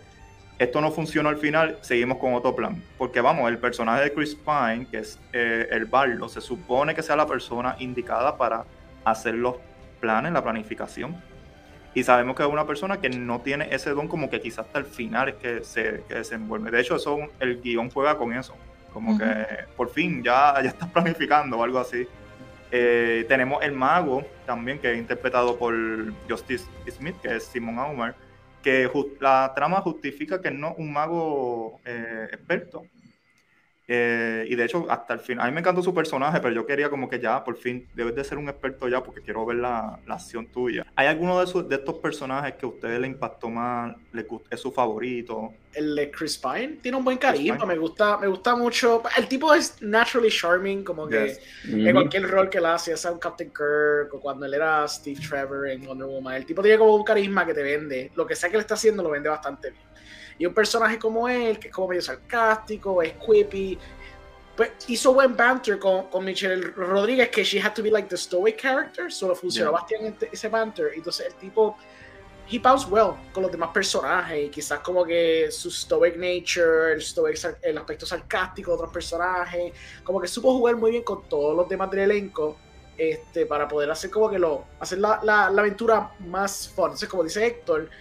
esto 0.60 0.82
no 0.82 0.92
funcionó 0.92 1.30
al 1.30 1.38
final, 1.38 1.78
seguimos 1.82 2.18
con 2.18 2.34
otro 2.34 2.56
plan. 2.56 2.82
Porque 2.98 3.22
vamos, 3.22 3.50
el 3.50 3.58
personaje 3.58 4.04
de 4.04 4.14
Chris 4.14 4.36
Pine, 4.36 4.88
que 4.90 5.00
es 5.00 5.20
eh, 5.34 5.68
el 5.72 5.86
bardo, 5.86 6.30
se 6.30 6.42
supone 6.42 6.96
que 6.96 7.04
sea 7.04 7.16
la 7.16 7.28
persona 7.28 7.76
indicada 7.80 8.38
para 8.38 8.66
hacer 9.06 9.36
los 9.36 9.56
planes, 10.00 10.32
la 10.34 10.44
planificación. 10.44 11.16
Y 11.94 12.04
sabemos 12.04 12.36
que 12.36 12.44
es 12.44 12.50
una 12.50 12.68
persona 12.68 13.00
que 13.00 13.10
no 13.10 13.42
tiene 13.42 13.70
ese 13.72 13.92
don 13.92 14.08
como 14.08 14.30
que 14.30 14.40
quizás 14.40 14.66
hasta 14.66 14.80
el 14.80 14.86
final 14.86 15.30
es 15.30 15.36
que 15.36 15.64
se 15.64 16.04
desenvuelve. 16.10 16.70
De 16.70 16.82
hecho, 16.82 16.96
eso 16.96 17.18
el 17.40 17.62
guion 17.62 17.90
juega 17.90 18.18
con 18.18 18.34
eso. 18.34 18.54
Como 18.94 19.18
que 19.18 19.26
por 19.76 19.90
fin 19.90 20.24
ya, 20.24 20.56
ya 20.62 20.70
estás 20.70 20.90
planificando 20.90 21.58
o 21.58 21.64
algo 21.64 21.80
así. 21.80 22.08
Eh, 22.72 23.26
tenemos 23.28 23.64
el 23.64 23.72
mago 23.72 24.26
también, 24.46 24.80
que 24.80 24.92
es 24.92 24.98
interpretado 24.98 25.58
por 25.58 25.74
Justice 26.30 26.66
Smith, 26.90 27.16
que 27.22 27.36
es 27.36 27.44
Simon 27.44 27.80
Aumar, 27.80 28.16
que 28.62 28.90
la 29.20 29.54
trama 29.56 29.82
justifica 29.82 30.42
que 30.42 30.52
no 30.52 30.74
un 30.78 30.92
mago 30.92 31.80
eh, 31.86 32.28
experto, 32.32 32.84
eh, 33.90 34.46
y 34.50 34.56
de 34.56 34.66
hecho, 34.66 34.86
hasta 34.90 35.14
el 35.14 35.22
fin, 35.22 35.40
a 35.40 35.46
mí 35.46 35.52
me 35.54 35.62
encantó 35.62 35.82
su 35.82 35.94
personaje, 35.94 36.40
pero 36.42 36.54
yo 36.54 36.66
quería 36.66 36.90
como 36.90 37.08
que 37.08 37.20
ya, 37.20 37.42
por 37.42 37.56
fin, 37.56 37.88
debes 37.94 38.16
de 38.16 38.24
ser 38.26 38.38
un 38.38 38.50
experto 38.50 38.90
ya 38.90 39.02
porque 39.02 39.22
quiero 39.22 39.46
ver 39.46 39.58
la, 39.58 39.98
la 40.06 40.16
acción 40.16 40.48
tuya. 40.48 40.86
¿Hay 40.96 41.08
alguno 41.08 41.40
de, 41.40 41.46
esos, 41.46 41.70
de 41.70 41.76
estos 41.76 41.96
personajes 42.00 42.56
que 42.56 42.66
a 42.66 42.70
ustedes 42.70 43.00
le 43.00 43.08
impactó 43.08 43.50
más, 43.50 43.96
le, 44.12 44.28
es 44.50 44.60
su 44.60 44.74
favorito? 44.74 45.54
El 45.74 45.96
de 45.96 46.12
Chris 46.12 46.38
Pine 46.38 46.80
tiene 46.82 46.98
un 46.98 47.06
buen 47.06 47.18
carisma, 47.18 47.66
me 47.66 47.78
gusta, 47.78 48.18
me 48.18 48.28
gusta 48.28 48.56
mucho. 48.58 49.04
El 49.16 49.28
tipo 49.28 49.54
es 49.54 49.82
naturally 49.82 50.30
charming, 50.30 50.84
como 50.84 51.08
que 51.08 51.38
en 51.66 51.94
cualquier 51.94 52.28
rol 52.30 52.50
que 52.50 52.58
él 52.58 52.66
hace, 52.66 52.92
ya 52.92 52.98
sea 52.98 53.12
un 53.12 53.20
Captain 53.20 53.52
Kirk 53.52 54.14
o 54.14 54.20
cuando 54.20 54.46
él 54.46 54.54
era 54.54 54.86
Steve 54.88 55.20
Trevor 55.26 55.70
en 55.70 55.86
Wonder 55.86 56.08
Woman, 56.08 56.36
el 56.36 56.46
tipo 56.46 56.62
tiene 56.62 56.78
como 56.78 56.94
un 56.94 57.04
carisma 57.06 57.46
que 57.46 57.54
te 57.54 57.64
vende. 57.64 58.12
Lo 58.16 58.28
que 58.28 58.36
sea 58.36 58.50
que 58.50 58.58
él 58.58 58.62
está 58.62 58.74
haciendo 58.74 59.02
lo 59.02 59.12
vende 59.12 59.30
bastante 59.30 59.72
bien. 59.72 59.88
Y 60.38 60.46
un 60.46 60.54
personaje 60.54 61.00
como 61.00 61.28
él, 61.28 61.60
que 61.60 61.70
es 61.70 61.74
como 61.74 61.88
medio 61.88 62.02
sarcástico, 62.02 63.02
es 63.02 63.14
quippy, 63.14 63.78
pues 64.56 64.72
hizo 64.88 65.14
buen 65.14 65.36
banter 65.36 65.78
con, 65.78 66.08
con 66.08 66.26
Michelle 66.26 66.62
Rodríguez, 66.76 67.30
que 67.30 67.44
she 67.44 67.60
had 67.60 67.74
to 67.74 67.84
be 67.84 67.92
like 67.92 68.10
the 68.10 68.18
stoic 68.18 68.60
character, 68.60 69.12
solo 69.12 69.36
funcionó 69.36 69.72
bastante 69.72 70.30
ese 70.32 70.50
banter. 70.50 70.92
Entonces 70.96 71.28
el 71.28 71.36
tipo, 71.36 71.78
he 72.50 72.58
bounced 72.58 72.90
well 72.90 73.14
con 73.32 73.44
los 73.44 73.52
demás 73.52 73.70
personajes, 73.72 74.48
y 74.48 74.50
quizás 74.50 74.80
como 74.80 75.06
que 75.06 75.52
su 75.52 75.70
stoic 75.70 76.16
nature, 76.16 76.94
el, 76.94 77.02
stoic, 77.02 77.38
el 77.62 77.78
aspecto 77.78 78.06
sarcástico 78.08 78.72
de 78.72 78.76
otros 78.78 78.92
personajes, 78.92 79.74
como 80.04 80.20
que 80.20 80.28
supo 80.28 80.52
jugar 80.58 80.76
muy 80.76 80.92
bien 80.92 81.04
con 81.04 81.30
todos 81.30 81.56
los 81.56 81.70
demás 81.70 81.92
del 81.92 82.00
elenco. 82.12 82.58
Este, 82.98 83.46
para 83.46 83.68
poder 83.68 83.92
hacer 83.92 84.10
como 84.10 84.28
que 84.28 84.40
lo 84.40 84.66
hacer 84.80 84.98
la, 84.98 85.20
la, 85.22 85.52
la 85.52 85.62
aventura 85.62 86.16
más 86.18 86.68
fun. 86.68 86.86
Entonces, 86.86 87.08
como 87.08 87.24
dice 87.24 87.46
Héctor, 87.46 87.92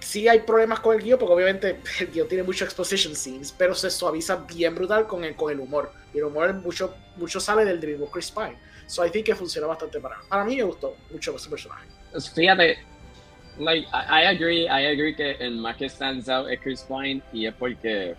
sí 0.00 0.28
hay 0.28 0.40
problemas 0.40 0.80
con 0.80 0.96
el 0.96 1.02
guion, 1.02 1.18
porque 1.18 1.34
obviamente 1.34 1.80
el 2.00 2.06
guion 2.08 2.28
tiene 2.28 2.42
mucho 2.42 2.64
exposition 2.64 3.14
scenes, 3.14 3.54
pero 3.56 3.74
se 3.74 3.90
suaviza 3.90 4.36
bien 4.36 4.74
brutal 4.74 5.06
con 5.06 5.24
el, 5.24 5.36
con 5.36 5.52
el 5.52 5.60
humor. 5.60 5.92
Y 6.12 6.18
el 6.18 6.24
humor 6.24 6.52
mucho, 6.54 6.94
mucho 7.16 7.40
sale 7.40 7.64
del 7.64 7.80
Dream 7.80 8.02
of 8.02 8.10
Chris 8.10 8.30
Pine. 8.30 8.56
So 8.86 9.06
I 9.06 9.10
think 9.10 9.26
que 9.26 9.34
funciona 9.34 9.66
bastante 9.68 10.00
para, 10.00 10.16
para 10.28 10.44
mí 10.44 10.56
me 10.56 10.64
gustó 10.64 10.96
mucho 11.12 11.36
ese 11.36 11.48
personaje. 11.48 11.86
Pues 12.10 12.28
fíjate, 12.30 12.78
like, 13.58 13.86
I, 13.92 14.24
agree, 14.24 14.64
I 14.64 14.86
agree 14.86 15.14
que 15.14 15.32
el 15.38 15.58
más 15.58 15.76
que 15.76 15.88
stands 15.88 16.28
out 16.28 16.48
es 16.50 16.60
Chris 16.60 16.84
Pine 16.88 17.22
y 17.32 17.46
es 17.46 17.54
porque 17.54 18.16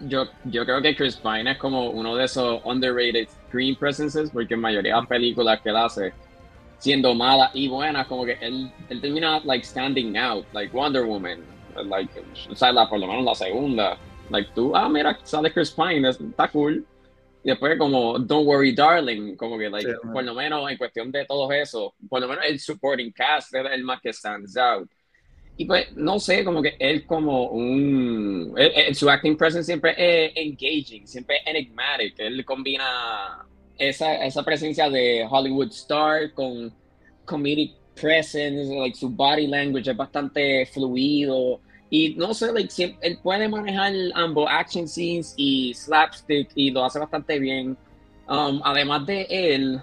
yo, 0.00 0.26
yo 0.44 0.64
creo 0.64 0.82
que 0.82 0.94
Chris 0.94 1.16
Pine 1.16 1.52
es 1.52 1.58
como 1.58 1.90
uno 1.90 2.14
de 2.16 2.24
esos 2.24 2.60
underrated 2.64 3.28
screen 3.48 3.76
presences 3.76 4.30
porque 4.30 4.54
en 4.54 4.60
mayoría 4.60 4.94
de 4.94 5.00
las 5.00 5.08
películas 5.08 5.60
que 5.62 5.70
él 5.70 5.76
hace 5.76 6.12
siendo 6.82 7.14
mala 7.14 7.48
y 7.54 7.68
buena, 7.68 8.08
como 8.08 8.24
que 8.24 8.36
él, 8.40 8.68
él 8.88 9.00
termina 9.00 9.38
like 9.44 9.64
standing 9.64 10.16
out, 10.18 10.44
like 10.52 10.76
Wonder 10.76 11.04
Woman, 11.04 11.38
like, 11.84 12.12
o 12.50 12.56
sea, 12.56 12.72
la, 12.72 12.88
por 12.88 12.98
lo 12.98 13.06
menos 13.06 13.24
la 13.24 13.36
segunda, 13.36 13.96
like 14.30 14.50
tú, 14.52 14.74
ah, 14.74 14.88
mira, 14.88 15.16
sale 15.22 15.52
Chris 15.52 15.70
Pine, 15.70 16.08
está 16.08 16.48
cool. 16.48 16.84
Y 17.44 17.50
después 17.50 17.78
como 17.78 18.18
Don't 18.18 18.48
Worry 18.48 18.74
Darling, 18.74 19.36
como 19.36 19.56
que 19.58 19.70
like, 19.70 19.92
por 20.12 20.24
lo 20.24 20.34
menos 20.34 20.68
en 20.68 20.76
cuestión 20.76 21.12
de 21.12 21.24
todo 21.24 21.52
eso, 21.52 21.94
por 22.08 22.20
lo 22.20 22.26
menos 22.26 22.44
el 22.48 22.58
supporting 22.58 23.12
cast 23.12 23.54
es 23.54 23.64
el 23.70 23.84
más 23.84 24.00
que 24.00 24.12
stands 24.12 24.56
out. 24.56 24.90
Y 25.56 25.64
pues, 25.66 25.94
no 25.94 26.18
sé, 26.18 26.44
como 26.44 26.60
que 26.62 26.74
él 26.80 27.06
como 27.06 27.50
un... 27.50 28.56
su 28.92 29.08
acting 29.08 29.36
presence 29.36 29.66
siempre 29.66 29.94
es 29.96 30.32
engaging, 30.34 31.06
siempre 31.06 31.36
es 31.36 31.46
enigmatic. 31.46 32.18
Él 32.18 32.44
combina 32.44 33.46
esa, 33.88 34.24
esa 34.24 34.42
presencia 34.42 34.88
de 34.88 35.26
Hollywood 35.28 35.70
star 35.70 36.32
con 36.32 36.72
comedic 37.24 37.74
presence, 37.94 38.72
like 38.74 38.96
su 38.96 39.08
body 39.08 39.46
language 39.46 39.90
es 39.90 39.96
bastante 39.96 40.66
fluido. 40.66 41.60
Y 41.90 42.14
no 42.14 42.32
sé, 42.32 42.52
like, 42.52 42.96
él 43.02 43.18
puede 43.22 43.48
manejar 43.48 43.92
ambos 44.14 44.48
action 44.50 44.88
scenes 44.88 45.34
y 45.36 45.74
slapstick 45.74 46.50
y 46.54 46.70
lo 46.70 46.84
hace 46.84 46.98
bastante 46.98 47.38
bien. 47.38 47.76
Um, 48.28 48.62
además 48.64 49.04
de 49.06 49.26
él, 49.28 49.80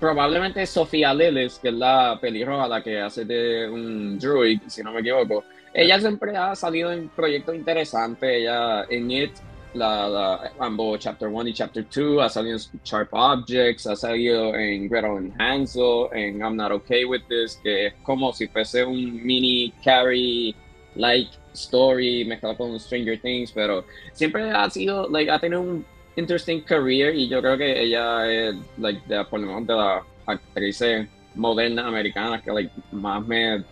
probablemente 0.00 0.66
Sofía 0.66 1.14
Lillis, 1.14 1.58
que 1.60 1.68
es 1.68 1.74
la 1.74 2.18
pelirroja, 2.20 2.66
la 2.66 2.82
que 2.82 3.00
hace 3.00 3.24
de 3.24 3.68
un 3.68 4.18
druid, 4.18 4.60
si 4.66 4.82
no 4.82 4.92
me 4.92 5.00
equivoco. 5.00 5.44
Ella 5.72 6.00
siempre 6.00 6.36
ha 6.36 6.56
salido 6.56 6.90
en 6.90 7.08
proyectos 7.10 7.54
interesantes. 7.54 8.28
Ella 8.28 8.84
en 8.88 9.10
It 9.10 9.32
la, 9.76 10.52
ambos 10.58 10.98
Chapter 11.00 11.28
1 11.28 11.48
y 11.48 11.52
Chapter 11.52 11.86
2, 11.88 12.22
ha 12.22 12.28
salido 12.28 12.56
en 12.56 12.80
Sharp 12.84 13.08
Objects, 13.12 13.86
ha 13.86 13.96
salido 13.96 14.54
en 14.54 14.88
Gretel 14.88 15.16
and 15.16 15.40
Hansel, 15.40 16.08
en 16.12 16.40
I'm 16.40 16.56
Not 16.56 16.72
Okay 16.72 17.04
With 17.04 17.22
This, 17.28 17.60
que 17.62 17.88
es 17.88 17.94
como 18.02 18.32
si 18.32 18.46
fuese 18.48 18.84
un 18.84 19.24
mini 19.24 19.72
Carrie-like 19.84 21.30
story 21.52 22.24
mezclado 22.24 22.56
con 22.56 22.78
Stranger 22.78 23.20
Things, 23.20 23.52
pero 23.52 23.84
siempre 24.12 24.50
ha 24.50 24.68
sido, 24.70 25.08
like, 25.08 25.30
ha 25.30 25.38
tenido 25.38 25.60
un 25.60 25.84
interesting 26.16 26.60
career 26.62 27.14
y 27.14 27.28
yo 27.28 27.40
creo 27.40 27.56
que 27.56 27.82
ella 27.82 28.30
es, 28.30 28.56
like, 28.78 29.00
de, 29.06 29.24
por 29.24 29.40
lo 29.40 29.46
menos 29.46 29.66
de 29.66 29.74
las 29.74 30.02
actrices 30.26 31.08
modernas 31.34 31.86
americanas 31.86 32.42
que, 32.42 32.52
like, 32.52 32.72
más 32.92 33.26
me, 33.26 33.62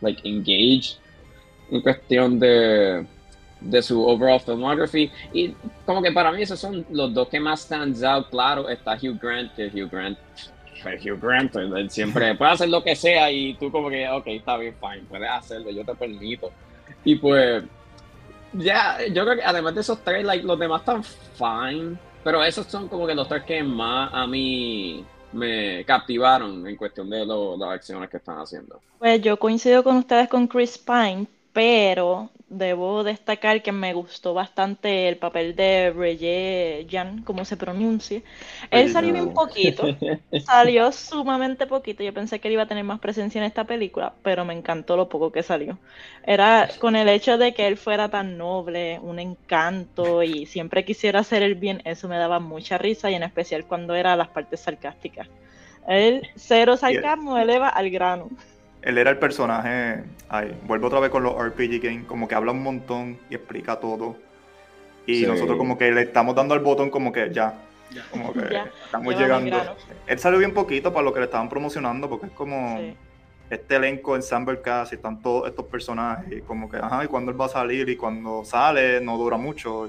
like, 0.00 0.20
engage 0.28 0.96
en 1.70 1.80
cuestión 1.80 2.38
de 2.38 3.06
de 3.64 3.82
su 3.82 4.04
overall 4.06 4.40
filmography. 4.40 5.10
Y 5.32 5.54
como 5.84 6.02
que 6.02 6.12
para 6.12 6.32
mí 6.32 6.42
esos 6.42 6.58
son 6.58 6.84
los 6.90 7.12
dos 7.12 7.28
que 7.28 7.40
más 7.40 7.60
stands 7.62 8.02
out. 8.02 8.28
Claro, 8.30 8.68
está 8.68 8.94
Hugh 8.94 9.18
Grant, 9.20 9.54
que 9.54 9.66
Hugh 9.66 9.90
Grant, 9.90 10.18
pues, 10.82 11.04
Hugh 11.04 11.20
Grant, 11.20 11.54
él 11.56 11.90
siempre 11.90 12.34
puede 12.34 12.50
hacer 12.50 12.68
lo 12.68 12.82
que 12.82 12.96
sea 12.96 13.30
y 13.30 13.54
tú 13.54 13.70
como 13.70 13.88
que, 13.88 14.08
ok, 14.08 14.26
está 14.26 14.56
bien, 14.56 14.74
fine, 14.80 15.04
puedes 15.08 15.30
hacerlo, 15.30 15.70
yo 15.70 15.84
te 15.84 15.94
permito. 15.94 16.50
Y 17.04 17.16
pues, 17.16 17.62
ya, 18.52 18.98
yo 19.12 19.24
creo 19.24 19.36
que 19.36 19.44
además 19.44 19.74
de 19.74 19.80
esos 19.80 20.02
tres, 20.02 20.24
like, 20.24 20.46
los 20.46 20.58
demás 20.58 20.80
están 20.80 21.02
fine, 21.04 21.96
pero 22.24 22.42
esos 22.42 22.66
son 22.66 22.88
como 22.88 23.06
que 23.06 23.14
los 23.14 23.28
tres 23.28 23.44
que 23.44 23.62
más 23.62 24.10
a 24.12 24.26
mí 24.26 25.04
me 25.32 25.84
captivaron 25.84 26.66
en 26.66 26.76
cuestión 26.76 27.08
de 27.08 27.24
las 27.24 27.70
acciones 27.70 28.10
que 28.10 28.18
están 28.18 28.38
haciendo. 28.38 28.80
Pues 28.98 29.20
yo 29.22 29.38
coincido 29.38 29.82
con 29.82 29.96
ustedes 29.96 30.28
con 30.28 30.46
Chris 30.46 30.78
Pine, 30.78 31.26
pero 31.52 32.30
debo 32.48 33.02
destacar 33.02 33.62
que 33.62 33.72
me 33.72 33.94
gustó 33.94 34.34
bastante 34.34 35.08
el 35.08 35.16
papel 35.16 35.56
de 35.56 35.90
Reye 35.90 36.86
Jan, 36.90 37.22
como 37.22 37.44
se 37.44 37.56
pronuncia. 37.56 38.22
Él 38.70 38.90
salió 38.90 39.12
bien 39.12 39.32
poquito, 39.32 39.86
salió 40.44 40.92
sumamente 40.92 41.66
poquito. 41.66 42.02
Yo 42.02 42.12
pensé 42.12 42.40
que 42.40 42.48
él 42.48 42.54
iba 42.54 42.64
a 42.64 42.68
tener 42.68 42.84
más 42.84 43.00
presencia 43.00 43.38
en 43.38 43.44
esta 43.44 43.64
película, 43.64 44.14
pero 44.22 44.44
me 44.44 44.54
encantó 44.54 44.96
lo 44.96 45.08
poco 45.08 45.32
que 45.32 45.42
salió. 45.42 45.78
Era 46.26 46.68
con 46.78 46.94
el 46.94 47.08
hecho 47.08 47.38
de 47.38 47.54
que 47.54 47.66
él 47.66 47.76
fuera 47.76 48.08
tan 48.10 48.36
noble, 48.36 48.98
un 49.02 49.18
encanto 49.18 50.22
y 50.22 50.46
siempre 50.46 50.84
quisiera 50.84 51.20
hacer 51.20 51.42
el 51.42 51.54
bien, 51.54 51.80
eso 51.84 52.08
me 52.08 52.18
daba 52.18 52.38
mucha 52.38 52.76
risa 52.78 53.10
y 53.10 53.14
en 53.14 53.22
especial 53.22 53.64
cuando 53.66 53.94
era 53.94 54.16
las 54.16 54.28
partes 54.28 54.60
sarcásticas. 54.60 55.28
Él, 55.88 56.28
cero 56.36 56.76
sarcasmo, 56.76 57.38
eleva 57.38 57.68
al 57.68 57.90
grano 57.90 58.30
él 58.82 58.98
era 58.98 59.10
el 59.10 59.18
personaje. 59.18 60.04
Ay, 60.28 60.56
vuelvo 60.64 60.88
otra 60.88 61.00
vez 61.00 61.10
con 61.10 61.22
los 61.22 61.34
RPG 61.34 61.80
games, 61.80 62.06
como 62.06 62.28
que 62.28 62.34
habla 62.34 62.52
un 62.52 62.62
montón 62.62 63.18
y 63.30 63.34
explica 63.34 63.76
todo. 63.76 64.16
Y 65.06 65.24
nosotros 65.26 65.56
como 65.56 65.78
que 65.78 65.90
le 65.90 66.02
estamos 66.02 66.34
dando 66.34 66.54
al 66.54 66.60
botón 66.60 66.90
como 66.90 67.12
que 67.12 67.32
ya. 67.32 67.54
Como 68.10 68.32
que 68.32 68.40
estamos 68.84 69.16
llegando. 69.16 69.76
Él 70.06 70.18
salió 70.18 70.38
bien 70.38 70.52
poquito 70.52 70.92
para 70.92 71.04
lo 71.04 71.12
que 71.12 71.20
le 71.20 71.26
estaban 71.26 71.48
promocionando, 71.48 72.08
porque 72.08 72.26
es 72.26 72.32
como 72.32 72.80
este 73.50 73.76
elenco 73.76 74.16
en 74.16 74.22
Cast 74.62 74.92
y 74.92 74.96
están 74.96 75.20
todos 75.20 75.48
estos 75.48 75.66
personajes. 75.66 76.38
Y 76.38 76.40
como 76.40 76.68
que, 76.70 76.78
ajá, 76.78 77.04
y 77.04 77.06
cuando 77.06 77.30
él 77.30 77.40
va 77.40 77.46
a 77.46 77.50
salir, 77.50 77.88
y 77.88 77.96
cuando 77.96 78.44
sale 78.44 79.00
no 79.00 79.16
dura 79.16 79.36
mucho. 79.36 79.88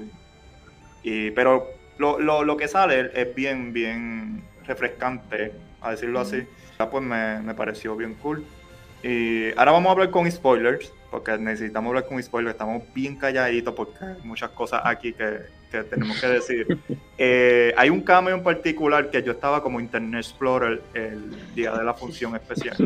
Y, 1.02 1.30
pero 1.32 1.68
lo, 1.98 2.18
lo, 2.20 2.44
lo, 2.44 2.56
que 2.56 2.68
sale 2.68 3.10
es 3.14 3.34
bien, 3.34 3.72
bien 3.72 4.42
refrescante, 4.66 5.52
a 5.80 5.90
decirlo 5.92 6.20
así. 6.20 6.46
Ya 6.78 6.90
pues 6.90 7.02
me, 7.02 7.40
me 7.40 7.54
pareció 7.54 7.96
bien 7.96 8.14
cool. 8.14 8.44
Y 9.04 9.50
ahora 9.58 9.72
vamos 9.72 9.90
a 9.90 9.92
hablar 9.92 10.10
con 10.10 10.30
spoilers, 10.30 10.90
porque 11.10 11.36
necesitamos 11.36 11.90
hablar 11.90 12.06
con 12.06 12.22
spoilers. 12.22 12.54
Estamos 12.54 12.82
bien 12.94 13.16
calladitos 13.16 13.74
porque 13.74 14.02
hay 14.02 14.16
muchas 14.26 14.48
cosas 14.52 14.80
aquí 14.82 15.12
que, 15.12 15.40
que 15.70 15.82
tenemos 15.84 16.18
que 16.20 16.26
decir. 16.26 16.78
Eh, 17.16 17.72
hay 17.76 17.90
un 17.90 18.00
cameo 18.00 18.34
en 18.34 18.42
particular 18.42 19.08
que 19.08 19.22
yo 19.22 19.30
estaba 19.30 19.62
como 19.62 19.78
Internet 19.78 20.24
Explorer 20.24 20.82
el 20.94 21.54
día 21.54 21.70
de 21.70 21.84
la 21.84 21.94
función 21.94 22.34
especial, 22.34 22.76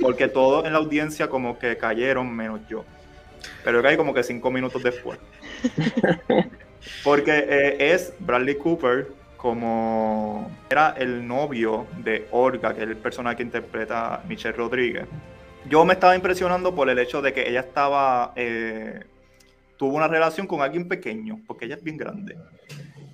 porque 0.00 0.28
todos 0.28 0.64
en 0.64 0.72
la 0.72 0.78
audiencia 0.78 1.28
como 1.28 1.58
que 1.58 1.76
cayeron 1.76 2.32
menos 2.32 2.60
yo. 2.68 2.84
Pero 3.64 3.78
yo 3.78 3.82
caí 3.82 3.96
como 3.96 4.14
que 4.14 4.22
cinco 4.22 4.52
minutos 4.52 4.80
después. 4.84 5.18
Porque 7.02 7.44
eh, 7.48 7.92
es 7.92 8.14
Bradley 8.20 8.54
Cooper 8.54 9.08
como 9.36 10.48
era 10.70 10.94
el 10.96 11.26
novio 11.26 11.88
de 11.98 12.28
Olga, 12.30 12.72
que 12.72 12.84
es 12.84 12.88
el 12.88 12.96
personaje 12.96 13.38
que 13.38 13.42
interpreta 13.42 14.22
Michelle 14.28 14.56
Rodríguez 14.56 15.08
yo 15.72 15.86
me 15.86 15.94
estaba 15.94 16.14
impresionando 16.14 16.74
por 16.74 16.90
el 16.90 16.98
hecho 16.98 17.22
de 17.22 17.32
que 17.32 17.48
ella 17.48 17.60
estaba, 17.60 18.34
eh, 18.36 19.04
tuvo 19.78 19.96
una 19.96 20.06
relación 20.06 20.46
con 20.46 20.60
alguien 20.60 20.86
pequeño, 20.86 21.40
porque 21.46 21.64
ella 21.64 21.76
es 21.76 21.82
bien 21.82 21.96
grande. 21.96 22.36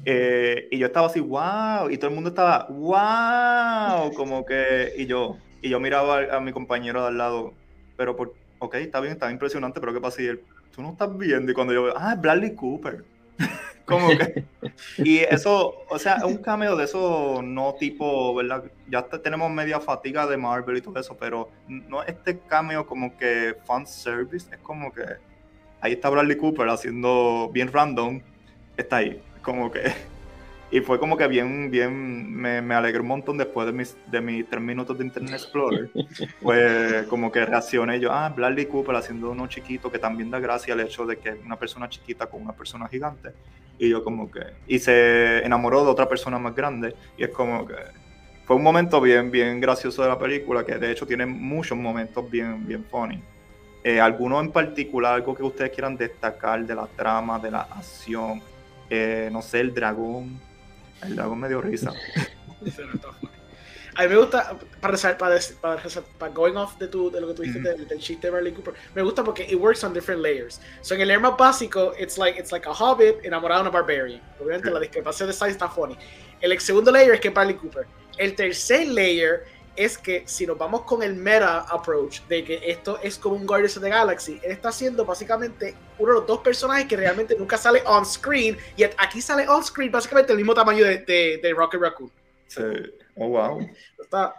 Eh, 0.05 0.67
y 0.73 0.79
yo 0.79 0.87
estaba 0.88 1.07
así, 1.07 1.21
wow, 1.21 1.88
y 1.88 1.99
todo 1.99 2.09
el 2.09 2.17
mundo 2.17 2.31
estaba, 2.31 2.67
wow, 2.69 4.12
como 4.12 4.45
que, 4.45 4.93
y 4.97 5.07
yo, 5.07 5.37
y 5.62 5.69
yo 5.69 5.79
miraba 5.79 6.37
a, 6.37 6.41
mi 6.41 6.50
compañero 6.50 7.03
de 7.03 7.07
al 7.07 7.19
lado, 7.19 7.55
pero 7.97 8.17
por, 8.17 8.35
ok, 8.59 8.75
está 8.75 8.99
bien, 8.99 9.12
está 9.12 9.31
impresionante, 9.31 9.79
pero 9.79 9.95
¿qué 9.95 10.00
pasa? 10.00 10.21
Y 10.21 10.27
él, 10.27 10.41
tú 10.75 10.83
no 10.83 10.91
estás 10.91 11.17
viendo, 11.17 11.53
y 11.53 11.55
cuando 11.55 11.73
yo 11.73 11.85
veo, 11.85 11.95
ah, 11.97 12.17
Bradley 12.17 12.57
Cooper. 12.57 13.05
Como 13.85 14.09
que, 14.09 14.45
y 14.99 15.18
eso, 15.18 15.76
o 15.88 15.99
sea, 15.99 16.26
un 16.26 16.37
cameo 16.38 16.76
de 16.76 16.85
eso 16.85 17.40
no 17.42 17.75
tipo, 17.75 18.35
¿verdad? 18.35 18.64
Ya 18.88 19.02
tenemos 19.02 19.50
media 19.50 19.80
fatiga 19.80 20.26
de 20.26 20.37
Marvel 20.37 20.76
y 20.76 20.83
todo 20.83 21.00
eso, 21.00 21.16
pero 21.18 21.49
no 21.66 22.02
este 22.02 22.38
cameo 22.38 22.87
como 22.87 23.16
que 23.16 23.57
fan 23.64 23.87
service, 23.87 24.54
es 24.54 24.59
como 24.59 24.92
que 24.92 25.04
ahí 25.80 25.92
está 25.92 26.11
Bradley 26.11 26.37
Cooper 26.37 26.68
haciendo 26.68 27.50
bien 27.50 27.73
random, 27.73 28.21
está 28.76 28.97
ahí, 28.97 29.23
como 29.42 29.71
que 29.71 29.90
Y 30.71 30.81
fue 30.81 30.99
como 30.99 31.17
que 31.17 31.27
bien, 31.27 31.71
bien, 31.71 32.35
me, 32.35 32.61
me 32.61 32.75
alegró 32.75 33.03
un 33.03 33.09
montón 33.09 33.39
después 33.39 33.67
de 33.67 33.73
mis, 33.73 33.97
de 34.11 34.21
mis 34.21 34.49
tres 34.49 34.63
minutos 34.63 34.99
de 34.99 35.05
Internet 35.05 35.33
Explorer. 35.33 35.91
pues 36.43 37.07
como 37.07 37.33
que 37.33 37.45
reaccioné 37.47 37.99
yo, 38.01 38.13
ah, 38.13 38.29
Bradley 38.29 38.67
Cooper 38.67 38.95
haciendo 38.97 39.31
uno 39.31 39.47
chiquito, 39.47 39.91
que 39.91 39.99
también 39.99 40.31
da 40.31 40.41
gracia 40.41 40.75
el 40.75 40.81
hecho 40.81 41.07
de 41.07 41.17
que 41.17 41.31
una 41.33 41.57
persona 41.57 41.89
chiquita 41.89 42.27
con 42.27 42.43
una 42.43 42.53
persona 42.53 42.87
gigante. 42.87 43.31
Y 43.79 43.89
yo 43.89 44.05
como 44.05 44.31
que, 44.31 44.41
y 44.67 44.79
se 44.79 45.39
enamoró 45.45 45.85
de 45.85 45.91
otra 45.91 46.09
persona 46.09 46.39
más 46.39 46.55
grande. 46.55 46.95
Y 47.17 47.25
es 47.25 47.31
como 47.31 47.67
que 47.67 47.77
fue 48.45 48.57
un 48.57 48.63
momento 48.63 49.01
bien, 49.01 49.31
bien 49.31 49.61
gracioso 49.61 50.03
de 50.03 50.09
la 50.09 50.19
película, 50.19 50.65
que 50.65 50.77
de 50.77 50.91
hecho 50.91 51.07
tiene 51.07 51.25
muchos 51.25 51.79
momentos 51.79 52.31
bien, 52.31 52.67
bien 52.67 52.85
funny. 52.91 53.23
Eh, 53.85 54.01
¿Alguno 54.01 54.41
en 54.41 54.51
particular, 54.51 55.15
algo 55.15 55.35
que 55.35 55.43
ustedes 55.43 55.71
quieran 55.71 55.97
destacar 55.97 56.67
de 56.67 56.75
la 56.75 56.87
trama, 56.87 57.39
de 57.39 57.51
la 57.51 57.61
acción? 57.61 58.43
Eh, 58.91 59.29
no 59.33 59.41
sé, 59.41 59.61
el 59.61 59.73
dragón, 59.73 60.41
el 61.02 61.17
dragón 61.17 61.40
me 61.40 61.49
dio 61.49 61.61
risa. 61.61 61.93
A 63.99 64.02
mí 64.02 64.11
me 64.11 64.17
gusta, 64.17 64.57
para, 64.81 64.97
para, 65.19 65.40
para, 65.61 65.83
para 66.19 66.33
going 66.33 66.55
off 66.55 66.78
de, 66.78 66.87
tu, 66.87 67.11
de 67.11 67.21
lo 67.21 67.26
que 67.28 67.35
tú 67.35 67.43
dijiste 67.43 67.69
del, 67.69 67.88
del, 67.88 67.99
chiste 67.99 68.28
de 68.28 68.31
Bradley 68.31 68.52
Cooper, 68.52 68.73
me 68.95 69.02
gusta 69.02 69.25
porque 69.25 69.43
it 69.43 69.57
works 69.57 69.83
on 69.83 69.93
different 69.93 70.23
layers. 70.23 70.61
So 70.83 70.95
en 70.95 71.00
el 71.00 71.09
layer 71.09 71.21
más 71.21 71.37
básico, 71.37 71.93
it's 71.99 72.17
like, 72.17 72.38
it's 72.38 72.52
like 72.52 72.69
a 72.69 72.73
hobbit 72.73 73.25
enamorado 73.25 73.64
de 73.64 73.71
una 73.71 73.76
barbarian. 73.76 74.21
Obviamente 74.38 74.71
la 74.71 74.78
discrepancia 74.78 75.26
de 75.26 75.33
size 75.33 75.50
está 75.50 75.69
funny. 75.69 75.99
El 76.40 76.57
segundo 76.61 76.93
layer 76.93 77.14
es 77.14 77.21
que 77.21 77.31
Bradley 77.31 77.57
Cooper. 77.57 77.87
El 78.19 78.37
tercer 78.37 78.87
layer 78.87 79.45
es 79.79 79.97
que 79.97 80.25
si 80.27 80.45
nos 80.45 80.59
vamos 80.59 80.83
con 80.83 81.05
el 81.05 81.15
meta 81.15 81.61
approach 81.61 82.21
de 82.23 82.43
que 82.43 82.61
esto 82.65 82.99
es 83.01 83.17
como 83.17 83.37
un 83.37 83.47
Guardians 83.47 83.77
of 83.77 83.85
the 83.85 83.89
Galaxy, 83.89 84.41
él 84.43 84.51
está 84.51 84.71
haciendo 84.71 85.05
básicamente 85.05 85.77
uno 85.99 86.15
de 86.15 86.19
los 86.19 86.27
dos 86.27 86.41
personajes 86.41 86.87
que 86.87 86.97
realmente 86.97 87.37
nunca 87.37 87.57
sale 87.57 87.81
on 87.87 88.05
screen 88.05 88.59
y 88.77 88.83
aquí 88.83 89.23
sale 89.23 89.49
on 89.49 89.63
screen 89.63 89.93
básicamente 89.93 90.33
el 90.33 90.39
mismo 90.39 90.53
tamaño 90.53 90.85
de, 90.85 90.99
de, 91.41 91.55
Rocket 91.57 91.81
Raccoon. 91.81 92.11
Sí. 92.49 92.63
Oh, 93.15 93.29
wow. 93.29 93.71
Está, 94.01 94.35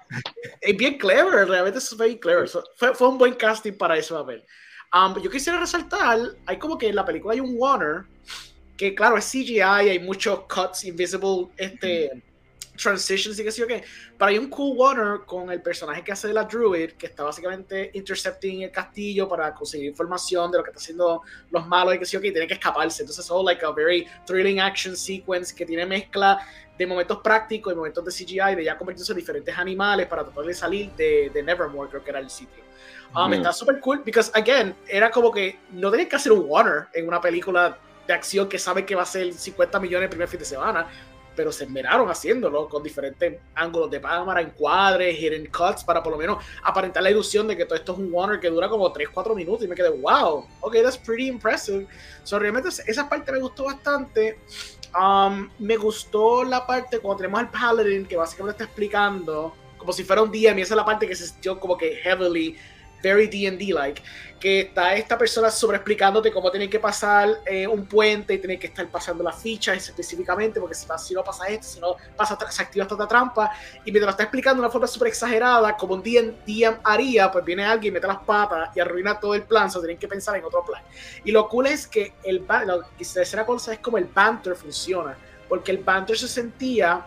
es 0.59 0.75
bien 0.75 0.97
clever, 0.97 1.47
realmente 1.47 1.79
es 1.79 1.97
muy 1.97 2.19
clever. 2.19 2.49
fue, 2.75 2.93
fue, 2.93 3.07
un 3.07 3.17
buen 3.17 3.33
casting 3.35 3.73
para 3.73 3.97
eso, 3.97 4.17
a 4.17 4.23
ver. 4.23 4.45
Um, 4.93 5.21
yo 5.21 5.29
quisiera 5.29 5.57
resaltar, 5.57 6.19
hay 6.45 6.59
como 6.59 6.77
que 6.77 6.89
en 6.89 6.95
la 6.95 7.05
película 7.05 7.33
hay 7.33 7.39
un 7.39 7.53
Warner, 7.55 8.03
que 8.75 8.93
claro, 8.93 9.17
es 9.17 9.25
CGI, 9.25 9.61
hay 9.61 9.99
muchos 9.99 10.41
cuts, 10.53 10.83
invisible, 10.83 11.47
este 11.55 12.23
transitions 12.81 13.39
y 13.39 13.43
qué 13.43 13.51
sé 13.51 13.61
yo 13.61 13.67
qué. 13.67 13.83
Pero 14.17 14.29
hay 14.29 14.37
un 14.37 14.49
cool 14.49 14.77
Warner 14.77 15.21
con 15.25 15.51
el 15.51 15.61
personaje 15.61 16.03
que 16.03 16.11
hace 16.11 16.27
de 16.27 16.33
la 16.33 16.43
Druid, 16.43 16.91
que 16.91 17.07
está 17.07 17.23
básicamente 17.23 17.91
intercepting 17.93 18.63
el 18.63 18.71
castillo 18.71 19.27
para 19.27 19.53
conseguir 19.53 19.87
información 19.87 20.51
de 20.51 20.57
lo 20.57 20.63
que 20.63 20.69
están 20.69 20.81
haciendo 20.81 21.21
los 21.51 21.67
malos 21.67 21.95
y 21.95 21.99
qué 21.99 22.05
sé 22.05 22.13
yo 22.13 22.21
qué, 22.21 22.27
y 22.27 22.31
tiene 22.31 22.47
que 22.47 22.53
escaparse. 22.55 23.03
Entonces, 23.03 23.25
es 23.25 23.31
like 23.43 23.65
a 23.65 23.71
very 23.71 24.07
thrilling 24.25 24.59
action 24.59 24.95
sequence 24.95 25.53
que 25.53 25.65
tiene 25.65 25.85
mezcla 25.85 26.39
de 26.77 26.87
momentos 26.87 27.19
prácticos 27.21 27.73
y 27.73 27.75
momentos 27.75 28.05
de 28.05 28.11
CGI, 28.11 28.55
de 28.55 28.63
ya 28.63 28.77
convertirse 28.77 29.11
en 29.11 29.17
diferentes 29.17 29.57
animales 29.57 30.07
para 30.07 30.23
tratar 30.23 30.45
de 30.45 30.53
salir 30.53 30.91
de, 30.93 31.29
de 31.33 31.43
Nevermore, 31.43 31.89
creo 31.89 32.03
que 32.03 32.09
era 32.09 32.19
el 32.19 32.29
sitio. 32.29 32.63
Um, 33.13 33.33
Está 33.33 33.51
súper 33.51 33.81
cool, 33.81 34.01
because 34.05 34.31
again, 34.33 34.73
era 34.87 35.11
como 35.11 35.31
que 35.31 35.59
no 35.71 35.91
tenía 35.91 36.07
que 36.07 36.15
hacer 36.15 36.31
un 36.31 36.45
Warner 36.47 36.87
en 36.93 37.07
una 37.07 37.19
película 37.19 37.77
de 38.07 38.13
acción 38.13 38.47
que 38.47 38.57
sabe 38.57 38.85
que 38.85 38.95
va 38.95 39.01
a 39.01 39.05
ser 39.05 39.33
50 39.33 39.79
millones 39.79 40.05
el 40.05 40.09
primer 40.09 40.27
fin 40.29 40.39
de 40.39 40.45
semana 40.45 40.87
pero 41.39 41.53
se 41.53 41.63
esmeraron 41.63 42.09
haciéndolo 42.09 42.67
con 42.67 42.83
diferentes 42.83 43.39
ángulos 43.55 43.89
de 43.89 44.01
cámara, 44.01 44.41
encuadres, 44.41 45.17
hidden 45.17 45.45
cuts, 45.45 45.85
para 45.85 46.03
por 46.03 46.11
lo 46.11 46.17
menos 46.17 46.43
aparentar 46.61 47.01
la 47.01 47.11
ilusión 47.11 47.47
de 47.47 47.55
que 47.55 47.63
todo 47.63 47.75
esto 47.75 47.93
es 47.93 47.99
un 47.99 48.11
Warner 48.11 48.41
que 48.41 48.49
dura 48.49 48.67
como 48.67 48.91
3-4 48.91 49.33
minutos 49.33 49.63
y 49.63 49.69
me 49.69 49.73
quedé, 49.73 49.87
wow, 49.87 50.45
ok, 50.59 50.75
that's 50.83 50.97
pretty 50.97 51.27
impressive. 51.29 51.87
So, 52.25 52.39
realmente 52.39 52.67
esa 52.67 53.07
parte 53.07 53.31
me 53.31 53.39
gustó 53.39 53.63
bastante. 53.63 54.37
Um, 54.93 55.49
me 55.59 55.77
gustó 55.77 56.43
la 56.43 56.67
parte 56.67 56.99
cuando 56.99 57.19
tenemos 57.19 57.39
al 57.39 57.49
Paladin 57.51 58.05
que 58.05 58.17
básicamente 58.17 58.61
está 58.61 58.65
explicando 58.65 59.55
como 59.77 59.93
si 59.93 60.03
fuera 60.03 60.21
un 60.21 60.31
día, 60.31 60.53
y 60.57 60.59
esa 60.59 60.73
es 60.73 60.77
la 60.77 60.83
parte 60.83 61.07
que 61.07 61.15
se 61.15 61.25
sintió 61.25 61.57
como 61.57 61.77
que 61.77 61.95
heavily 62.03 62.57
very 63.01 63.27
D&D-like, 63.27 64.01
que 64.39 64.61
está 64.61 64.95
esta 64.95 65.17
persona 65.17 65.49
sobre 65.49 65.77
explicándote 65.77 66.31
cómo 66.31 66.49
tiene 66.49 66.69
que 66.69 66.79
pasar 66.79 67.41
eh, 67.45 67.67
un 67.67 67.85
puente 67.85 68.33
y 68.33 68.37
tiene 68.37 68.57
que 68.57 68.67
estar 68.67 68.87
pasando 68.87 69.23
las 69.23 69.41
fichas 69.41 69.77
específicamente, 69.89 70.59
porque 70.59 70.75
si, 70.75 70.87
si 70.97 71.13
no 71.13 71.23
pasa 71.23 71.47
esto, 71.47 71.67
si 71.67 71.79
no 71.79 71.95
pasa, 72.15 72.37
se 72.49 72.61
activa 72.61 72.83
esta 72.83 73.07
trampa, 73.07 73.51
y 73.83 73.91
mientras 73.91 74.13
está 74.13 74.23
explicando 74.23 74.61
de 74.61 74.65
una 74.65 74.71
forma 74.71 74.87
súper 74.87 75.09
exagerada, 75.09 75.75
como 75.75 75.95
un 75.95 76.03
DM 76.03 76.79
haría, 76.83 77.31
pues 77.31 77.43
viene 77.43 77.65
alguien, 77.65 77.93
mete 77.93 78.07
las 78.07 78.19
patas 78.19 78.69
y 78.75 78.79
arruina 78.79 79.19
todo 79.19 79.35
el 79.35 79.43
plan, 79.43 79.69
so 79.69 79.79
tienen 79.79 79.97
que 79.97 80.07
pensar 80.07 80.37
en 80.37 80.45
otro 80.45 80.63
plan. 80.63 80.81
Y 81.23 81.31
lo 81.31 81.47
cool 81.49 81.67
es 81.67 81.87
que 81.87 82.13
el, 82.23 82.45
la 82.47 82.79
tercera 82.97 83.45
cosa 83.45 83.73
es 83.73 83.79
como 83.79 83.97
el 83.97 84.05
banter 84.05 84.55
funciona, 84.55 85.17
porque 85.49 85.71
el 85.71 85.79
banter 85.79 86.17
se 86.17 86.27
sentía 86.27 87.05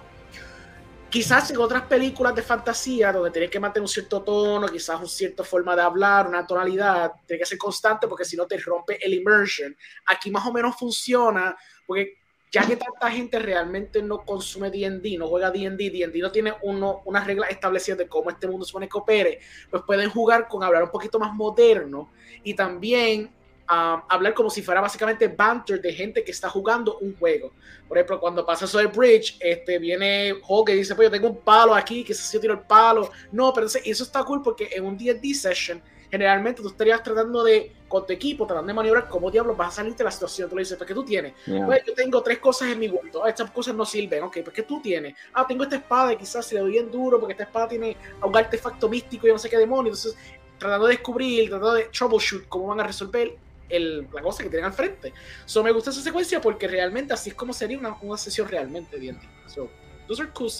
Quizás 1.12 1.50
en 1.50 1.58
otras 1.58 1.82
películas 1.82 2.34
de 2.34 2.40
fantasía, 2.40 3.12
donde 3.12 3.30
tienes 3.30 3.50
que 3.50 3.60
mantener 3.60 3.82
un 3.82 3.88
cierto 3.88 4.22
tono, 4.22 4.66
quizás 4.66 4.98
una 4.98 5.06
cierta 5.06 5.44
forma 5.44 5.76
de 5.76 5.82
hablar, 5.82 6.26
una 6.26 6.46
tonalidad, 6.46 7.12
tiene 7.26 7.40
que 7.40 7.44
ser 7.44 7.58
constante 7.58 8.08
porque 8.08 8.24
si 8.24 8.34
no 8.34 8.46
te 8.46 8.56
rompe 8.56 8.98
el 9.04 9.12
immersion. 9.12 9.76
Aquí 10.06 10.30
más 10.30 10.46
o 10.46 10.52
menos 10.54 10.74
funciona, 10.74 11.54
porque 11.86 12.14
ya 12.50 12.66
que 12.66 12.76
tanta 12.76 13.10
gente 13.10 13.38
realmente 13.38 14.02
no 14.02 14.24
consume 14.24 14.70
D&D, 14.70 15.18
no 15.18 15.28
juega 15.28 15.50
D&D, 15.50 15.90
D&D 15.90 16.18
no 16.18 16.32
tiene 16.32 16.54
uno, 16.62 17.02
unas 17.04 17.26
reglas 17.26 17.50
establecidas 17.50 17.98
de 17.98 18.08
cómo 18.08 18.30
este 18.30 18.48
mundo 18.48 18.64
supone 18.64 18.88
que 18.88 18.96
opere, 18.96 19.38
pues 19.70 19.82
pueden 19.86 20.08
jugar 20.08 20.48
con 20.48 20.62
hablar 20.62 20.82
un 20.82 20.90
poquito 20.90 21.18
más 21.18 21.34
moderno 21.34 22.10
y 22.42 22.54
también 22.54 23.30
hablar 23.72 24.34
como 24.34 24.50
si 24.50 24.62
fuera 24.62 24.80
básicamente 24.80 25.28
banter 25.28 25.80
de 25.80 25.92
gente 25.92 26.24
que 26.24 26.30
está 26.30 26.48
jugando 26.48 26.98
un 26.98 27.16
juego. 27.16 27.52
Por 27.88 27.98
ejemplo, 27.98 28.20
cuando 28.20 28.44
pasa 28.44 28.64
eso 28.64 28.78
de 28.78 28.86
Bridge, 28.86 29.36
este, 29.40 29.78
viene 29.78 30.34
Hulk 30.46 30.70
y 30.70 30.74
dice, 30.74 30.94
pues 30.94 31.06
yo 31.06 31.10
tengo 31.10 31.28
un 31.28 31.40
palo 31.40 31.74
aquí, 31.74 32.04
quizás 32.04 32.32
yo 32.32 32.40
tiro 32.40 32.54
el 32.54 32.60
palo. 32.60 33.10
No, 33.30 33.52
pero 33.52 33.66
eso 33.66 34.04
está 34.04 34.24
cool 34.24 34.42
porque 34.42 34.68
en 34.72 34.84
un 34.84 34.96
D&D 34.96 35.34
session, 35.34 35.82
generalmente 36.10 36.60
tú 36.62 36.68
estarías 36.68 37.02
tratando 37.02 37.42
de, 37.42 37.72
con 37.88 38.06
tu 38.06 38.12
equipo, 38.12 38.46
tratando 38.46 38.68
de 38.68 38.74
maniobrar 38.74 39.08
cómo 39.08 39.30
diablos 39.30 39.56
vas 39.56 39.68
a 39.68 39.76
salir 39.76 39.94
de 39.94 40.04
la 40.04 40.10
situación. 40.10 40.48
Tú 40.48 40.56
le 40.56 40.62
dices, 40.62 40.76
pues 40.76 40.88
que 40.88 40.94
tú 40.94 41.04
tienes? 41.04 41.34
Pues 41.44 41.84
yo 41.86 41.94
tengo 41.94 42.22
tres 42.22 42.38
cosas 42.38 42.68
en 42.68 42.78
mi 42.78 42.88
gusto. 42.88 43.26
Estas 43.26 43.50
cosas 43.50 43.74
no 43.74 43.84
sirven. 43.84 44.22
Ok, 44.22 44.38
pues 44.44 44.54
que 44.54 44.62
tú 44.62 44.80
tienes? 44.80 45.14
Ah, 45.32 45.46
tengo 45.46 45.64
esta 45.64 45.76
espada 45.76 46.12
y 46.12 46.16
quizás 46.16 46.46
se 46.46 46.54
le 46.54 46.60
doy 46.60 46.72
bien 46.72 46.90
duro 46.90 47.18
porque 47.18 47.32
esta 47.32 47.44
espada 47.44 47.68
tiene 47.68 47.96
un 48.22 48.36
artefacto 48.36 48.88
místico 48.88 49.26
y 49.26 49.32
no 49.32 49.38
sé 49.38 49.48
qué 49.48 49.56
demonio. 49.56 49.92
Entonces, 49.92 50.16
tratando 50.58 50.86
de 50.86 50.94
descubrir, 50.94 51.48
tratando 51.48 51.74
de 51.74 51.84
troubleshoot 51.84 52.48
cómo 52.48 52.68
van 52.68 52.80
a 52.80 52.84
resolver 52.84 53.36
el, 53.68 54.06
la 54.12 54.22
cosa 54.22 54.42
que 54.42 54.48
tienen 54.48 54.66
al 54.66 54.72
frente. 54.72 55.12
So, 55.44 55.62
me 55.62 55.72
gusta 55.72 55.90
esa 55.90 56.02
secuencia 56.02 56.40
porque 56.40 56.68
realmente 56.68 57.14
así 57.14 57.30
es 57.30 57.36
como 57.36 57.52
sería 57.52 57.78
una, 57.78 57.96
una 58.02 58.16
sesión 58.16 58.48
realmente 58.48 58.96
bien. 58.98 59.18
So, 59.46 59.70
those 60.06 60.22
are 60.22 60.30
cool 60.32 60.50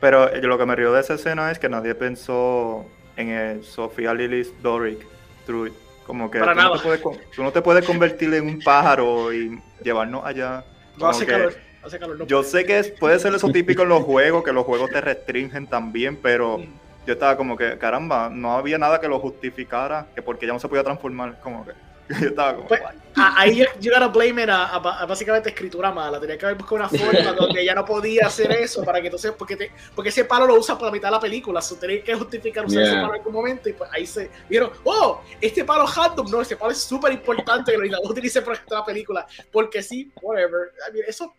Pero 0.00 0.28
eh, 0.32 0.42
lo 0.42 0.58
que 0.58 0.66
me 0.66 0.76
río 0.76 0.92
de 0.92 1.00
esa 1.00 1.14
escena 1.14 1.50
es 1.50 1.58
que 1.58 1.68
nadie 1.68 1.94
pensó 1.94 2.86
en 3.16 3.30
el 3.30 3.64
Sofía 3.64 4.14
Lilith 4.14 4.52
Doric 4.62 5.06
Druid. 5.46 5.72
Como 6.06 6.30
que 6.30 6.38
tú, 6.38 6.44
No 6.44 6.72
te 6.72 6.78
puedes, 6.78 7.02
tú, 7.34 7.42
no 7.42 7.52
te 7.52 7.62
puedes, 7.62 7.84
convertir 7.84 8.32
en 8.34 8.46
un 8.46 8.60
pájaro 8.60 9.32
y 9.32 9.60
llevarnos 9.82 10.24
allá. 10.24 10.64
No 10.96 11.08
hace 11.08 11.26
calor. 11.26 11.54
Hace 11.82 11.98
calor 11.98 12.26
yo 12.26 12.42
sé 12.42 12.64
que 12.64 12.82
puede 12.98 13.18
ser 13.18 13.34
eso 13.34 13.48
típico 13.48 13.82
en 13.82 13.88
los 13.88 14.04
juegos, 14.04 14.44
que 14.44 14.52
los 14.52 14.64
juegos 14.64 14.90
te 14.90 15.00
restringen 15.00 15.66
también, 15.66 16.16
pero 16.16 16.58
mm. 16.58 17.06
yo 17.06 17.12
estaba 17.12 17.36
como 17.36 17.56
que, 17.56 17.76
caramba, 17.78 18.28
no 18.28 18.56
había 18.56 18.78
nada 18.78 19.00
que 19.00 19.08
lo 19.08 19.18
justificara, 19.18 20.06
que 20.14 20.22
porque 20.22 20.46
ya 20.46 20.52
no 20.52 20.60
se 20.60 20.68
podía 20.68 20.84
transformar, 20.84 21.40
como 21.40 21.64
que 21.66 21.72
pues, 22.68 22.80
ahí 23.16 23.64
yo 23.80 23.92
gotta 23.92 24.08
blame 24.08 24.42
it 24.42 24.48
a, 24.48 24.78
básicamente 25.06 25.48
escritura 25.48 25.90
mala. 25.90 26.20
Tenía 26.20 26.38
que 26.38 26.46
haber 26.46 26.58
buscado 26.58 26.76
una 26.76 26.88
forma 26.88 27.32
donde 27.32 27.62
ella 27.62 27.74
no 27.74 27.84
podía 27.84 28.26
hacer 28.26 28.52
eso 28.52 28.84
para 28.84 29.00
que 29.00 29.08
entonces, 29.08 29.32
porque, 29.32 29.70
porque 29.94 30.10
ese 30.10 30.24
palo 30.24 30.46
lo 30.46 30.54
usa 30.54 30.76
para 30.76 30.86
la 30.86 30.92
mitad 30.92 31.08
de 31.08 31.12
la 31.12 31.20
película. 31.20 31.60
So, 31.60 31.76
tenía 31.76 32.02
que 32.02 32.14
justificar 32.14 32.66
usar 32.66 32.82
ese 32.82 32.94
palo 32.94 33.08
en 33.08 33.20
algún 33.20 33.32
momento. 33.32 33.68
Y 33.68 33.72
pues 33.72 33.90
ahí 33.92 34.06
se 34.06 34.30
vieron, 34.48 34.70
oh, 34.84 35.20
este 35.40 35.64
palo 35.64 35.86
random, 35.86 36.30
no, 36.30 36.42
ese 36.42 36.56
palo 36.56 36.72
es 36.72 36.78
súper 36.78 37.12
importante 37.12 37.72
que 37.72 37.78
lo 37.78 38.00
utilice 38.02 38.42
para 38.42 38.62
la 38.70 38.84
película. 38.84 39.26
Porque 39.50 39.82
sí, 39.82 40.12
whatever. 40.22 40.72
eso 41.06 41.34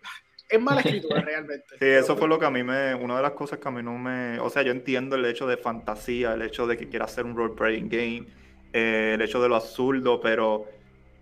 es 0.49 0.61
mala 0.61 0.81
escritura 0.81 1.21
realmente. 1.21 1.75
Sí, 1.79 1.85
eso 1.85 2.17
fue 2.17 2.27
lo 2.27 2.39
que 2.39 2.45
a 2.45 2.51
mí 2.51 2.63
me, 2.63 2.95
una 2.95 3.17
de 3.17 3.21
las 3.21 3.31
cosas 3.31 3.59
que 3.59 3.67
a 3.67 3.71
mí 3.71 3.83
no 3.83 3.97
me, 3.97 4.39
o 4.39 4.49
sea, 4.49 4.63
yo 4.63 4.71
entiendo 4.71 5.15
el 5.15 5.25
hecho 5.25 5.47
de 5.47 5.57
fantasía, 5.57 6.33
el 6.33 6.41
hecho 6.41 6.67
de 6.67 6.77
que 6.77 6.89
quiera 6.89 7.05
hacer 7.05 7.25
un 7.25 7.35
role 7.35 7.53
playing 7.55 7.89
game 7.89 8.46
eh, 8.73 9.11
el 9.15 9.21
hecho 9.21 9.41
de 9.41 9.49
lo 9.49 9.55
absurdo, 9.55 10.19
pero 10.21 10.65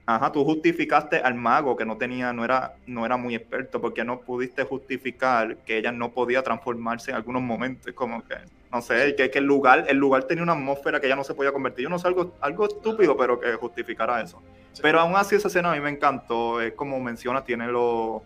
ajá, 0.06 0.32
tú 0.32 0.44
justificaste 0.46 1.18
al 1.18 1.36
mago 1.36 1.76
que 1.76 1.86
no 1.86 1.98
tenía, 1.98 2.32
no 2.32 2.46
era, 2.46 2.76
no 2.86 3.06
era 3.06 3.18
muy 3.18 3.36
experto, 3.36 3.82
porque 3.82 4.04
no 4.04 4.20
pudiste 4.20 4.64
justificar 4.64 5.58
que 5.58 5.78
ella 5.78 5.92
no 5.92 6.12
podía 6.12 6.44
transformarse 6.44 7.12
en 7.12 7.18
algunos 7.18 7.42
momentos, 7.42 7.92
como 7.94 8.24
que, 8.24 8.36
no 8.72 8.82
sé, 8.82 9.16
que, 9.16 9.32
que 9.32 9.40
el 9.40 9.46
lugar, 9.46 9.86
el 9.88 9.98
lugar 9.98 10.26
tenía 10.26 10.44
una 10.44 10.54
atmósfera 10.54 11.00
que 11.00 11.08
ella 11.08 11.16
no 11.16 11.24
se 11.24 11.34
podía 11.34 11.52
convertir. 11.52 11.84
Yo 11.84 11.90
no 11.90 12.00
sé, 12.00 12.08
algo, 12.08 12.34
algo 12.42 12.68
estúpido, 12.68 13.18
pero 13.18 13.40
que 13.40 13.54
justificara 13.54 14.22
eso. 14.22 14.42
Pero 14.82 15.00
aún 15.00 15.16
así 15.16 15.36
esa 15.36 15.48
escena 15.48 15.72
a 15.72 15.76
mí 15.76 15.82
me 15.82 15.90
encantó, 15.90 16.62
es 16.62 16.74
como 16.74 17.00
menciona, 17.00 17.44
tiene 17.44 17.68
lo, 17.68 18.24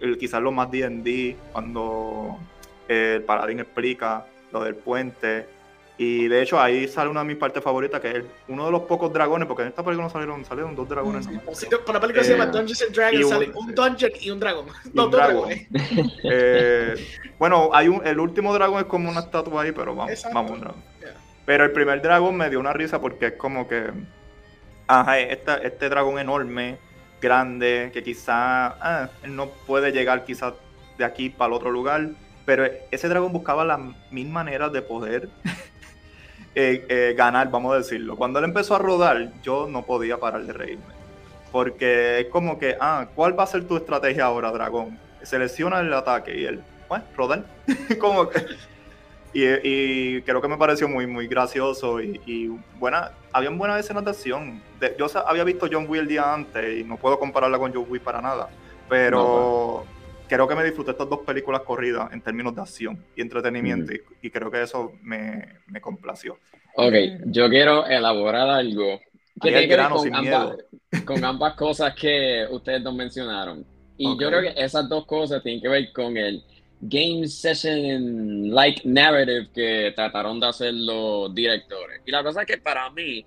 el, 0.00 0.18
quizás 0.18 0.42
lo 0.42 0.52
más 0.52 0.70
D&D, 0.70 1.36
cuando 1.52 2.38
el 2.88 3.22
paladín 3.22 3.60
explica 3.60 4.26
lo 4.52 4.64
del 4.64 4.74
puente, 4.74 5.46
Y 5.98 6.26
de 6.26 6.42
hecho 6.42 6.58
ahí 6.60 6.88
sale 6.88 7.10
una 7.10 7.20
de 7.20 7.26
mis 7.26 7.36
partes 7.36 7.62
favoritas, 7.62 8.00
que 8.00 8.10
es 8.10 8.24
uno 8.48 8.66
de 8.66 8.72
los 8.72 8.82
pocos 8.82 9.12
dragones, 9.12 9.46
porque 9.46 9.62
en 9.62 9.68
esta 9.68 9.84
película 9.84 10.06
no 10.06 10.10
salieron, 10.10 10.44
salieron 10.44 10.74
dos 10.74 10.88
dragones. 10.88 11.28
Sí, 11.52 11.66
para 11.84 11.94
la 11.94 12.00
película 12.00 12.24
se 12.24 12.32
llama 12.32 12.44
eh, 12.44 12.50
Dungeons 12.52 12.82
and 12.82 12.94
Dragons, 12.94 13.28
sale 13.28 13.52
un, 13.54 13.74
dungeon 13.74 14.12
y 14.20 14.30
un 14.30 14.40
dragón. 14.40 14.66
dos 14.92 15.10
dragones. 15.10 15.66
Eh, 16.24 16.94
bueno, 17.38 17.70
hay 17.72 17.88
un, 17.88 18.06
el 18.06 18.18
último 18.18 18.54
dragón 18.54 18.80
es 18.80 18.86
como 18.86 19.10
una 19.10 19.20
estatua 19.20 19.62
ahí, 19.62 19.72
pero 19.72 19.94
vamos, 19.94 20.24
vamos, 20.32 20.60
Pero 21.44 21.64
el 21.64 21.72
primer 21.72 22.00
dragón 22.00 22.36
me 22.36 22.48
dio 22.48 22.58
una 22.58 22.72
risa 22.72 23.00
porque 23.00 23.26
es 23.26 23.32
como 23.34 23.68
que, 23.68 23.90
ajá, 24.86 25.18
este, 25.18 25.66
este 25.66 25.88
dragón 25.88 26.18
enorme, 26.18 26.78
grande, 27.20 27.90
que 27.92 28.02
quizá 28.02 28.66
ah, 28.80 29.10
él 29.22 29.36
no 29.36 29.48
puede 29.66 29.92
llegar 29.92 30.24
quizás 30.24 30.54
de 30.96 31.04
aquí 31.04 31.28
para 31.28 31.48
el 31.48 31.52
otro 31.54 31.70
lugar, 31.70 32.10
pero 32.44 32.66
ese 32.90 33.08
dragón 33.08 33.32
buscaba 33.32 33.64
las 33.64 33.80
mil 34.10 34.28
maneras 34.28 34.72
de 34.72 34.82
poder 34.82 35.28
eh, 36.54 36.84
eh, 36.88 37.14
ganar, 37.16 37.50
vamos 37.50 37.74
a 37.74 37.78
decirlo. 37.78 38.16
Cuando 38.16 38.38
él 38.38 38.44
empezó 38.44 38.74
a 38.74 38.78
rodar, 38.78 39.32
yo 39.42 39.66
no 39.68 39.82
podía 39.82 40.18
parar 40.18 40.44
de 40.44 40.52
reírme. 40.52 40.84
Porque 41.50 42.20
es 42.20 42.26
como 42.26 42.58
que, 42.58 42.76
ah, 42.80 43.06
¿cuál 43.14 43.38
va 43.38 43.44
a 43.44 43.46
ser 43.46 43.66
tu 43.66 43.76
estrategia 43.76 44.24
ahora, 44.24 44.50
dragón? 44.52 44.98
Selecciona 45.22 45.80
el 45.80 45.92
ataque 45.92 46.38
y 46.38 46.44
él, 46.44 46.62
pues, 46.88 47.02
rodar. 47.16 47.44
como 47.98 48.28
que... 48.28 48.44
Y, 49.34 50.20
creo 50.22 50.42
que 50.42 50.48
me 50.48 50.58
pareció 50.58 50.88
muy, 50.88 51.06
muy 51.06 51.26
gracioso 51.26 52.02
y, 52.02 52.48
buena, 52.78 53.12
habían 53.32 53.56
buenas 53.56 53.80
escenas 53.80 54.04
de 54.04 54.10
acción. 54.10 54.62
yo 54.98 55.06
había 55.26 55.44
visto 55.44 55.66
John 55.72 55.86
Wick 55.88 56.02
el 56.02 56.08
día 56.08 56.34
antes 56.34 56.80
y 56.80 56.84
no 56.84 56.98
puedo 56.98 57.18
compararla 57.18 57.58
con 57.58 57.72
John 57.72 57.86
Wick 57.88 58.02
para 58.02 58.20
nada, 58.20 58.50
pero 58.90 59.86
creo 60.32 60.48
que 60.48 60.54
me 60.54 60.64
disfruté 60.64 60.92
estas 60.92 61.10
dos 61.10 61.20
películas 61.20 61.60
corridas 61.60 62.10
en 62.12 62.22
términos 62.22 62.54
de 62.54 62.62
acción 62.62 63.04
y 63.14 63.20
entretenimiento 63.20 63.92
y, 64.22 64.30
creo 64.30 64.50
que 64.50 64.62
eso 64.62 64.92
me, 65.02 65.58
me, 65.66 65.80
complació. 65.80 66.38
Ok, 66.74 66.94
yo 67.26 67.50
quiero 67.50 67.86
elaborar 67.86 68.48
algo 68.48 68.98
que 69.40 69.50
tiene 69.50 69.68
que 69.68 69.76
ver 69.76 69.88
con 69.90 70.14
ambas, 70.14 70.56
con 71.04 71.24
ambas, 71.24 71.54
cosas 71.54 71.94
que 71.94 72.46
ustedes 72.50 72.82
dos 72.82 72.94
mencionaron. 72.94 73.66
Y 73.98 74.06
yo 74.18 74.28
creo 74.28 74.40
que 74.40 74.54
esas 74.56 74.88
dos 74.88 75.04
cosas 75.04 75.42
tienen 75.42 75.60
que 75.60 75.68
ver 75.68 75.92
con 75.92 76.16
el 76.16 76.42
game 76.80 77.28
session 77.28 78.50
like 78.54 78.80
narrative 78.88 79.50
que 79.54 79.92
trataron 79.94 80.40
de 80.40 80.46
hacer 80.46 80.72
los 80.72 81.34
directores. 81.34 82.00
Y 82.06 82.10
la 82.10 82.22
cosa 82.22 82.40
es 82.40 82.46
que 82.46 82.56
para 82.56 82.88
mí, 82.88 83.24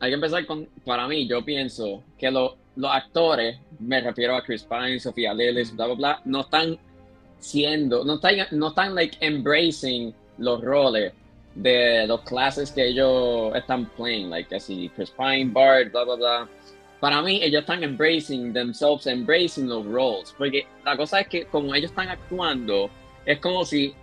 hay 0.00 0.10
que 0.10 0.14
empezar 0.14 0.46
con, 0.46 0.66
para 0.84 1.06
mí, 1.06 1.28
yo 1.28 1.44
pienso 1.44 2.02
que 2.18 2.30
lo, 2.30 2.56
los 2.76 2.90
actores, 2.90 3.58
me 3.78 4.00
refiero 4.00 4.34
a 4.34 4.42
Chris 4.42 4.64
Pine, 4.64 4.98
Sofía 4.98 5.34
Lillis, 5.34 5.76
bla, 5.76 5.86
bla, 5.86 5.94
bla, 5.94 6.22
no 6.24 6.40
están 6.40 6.78
siendo, 7.38 8.02
no 8.04 8.14
están, 8.14 8.36
no 8.52 8.68
están 8.68 8.94
like 8.94 9.16
embracing 9.20 10.14
los 10.38 10.62
roles 10.62 11.12
de 11.54 12.06
los 12.06 12.22
clases 12.22 12.70
que 12.70 12.88
ellos 12.88 13.54
están 13.54 13.86
playing, 13.96 14.30
like 14.30 14.54
así 14.54 14.90
Chris 14.96 15.10
Pine, 15.10 15.50
Bart, 15.52 15.92
bla, 15.92 16.04
bla, 16.04 16.14
bla. 16.14 16.48
Para 16.98 17.20
mí, 17.22 17.40
ellos 17.42 17.60
están 17.60 17.82
embracing 17.82 18.52
themselves, 18.52 19.06
embracing 19.06 19.68
los 19.68 19.84
roles, 19.84 20.34
porque 20.36 20.66
la 20.84 20.96
cosa 20.96 21.20
es 21.20 21.28
que 21.28 21.44
como 21.46 21.74
ellos 21.74 21.90
están 21.90 22.08
actuando, 22.08 22.90
es 23.26 23.38
como 23.38 23.66
si, 23.66 23.94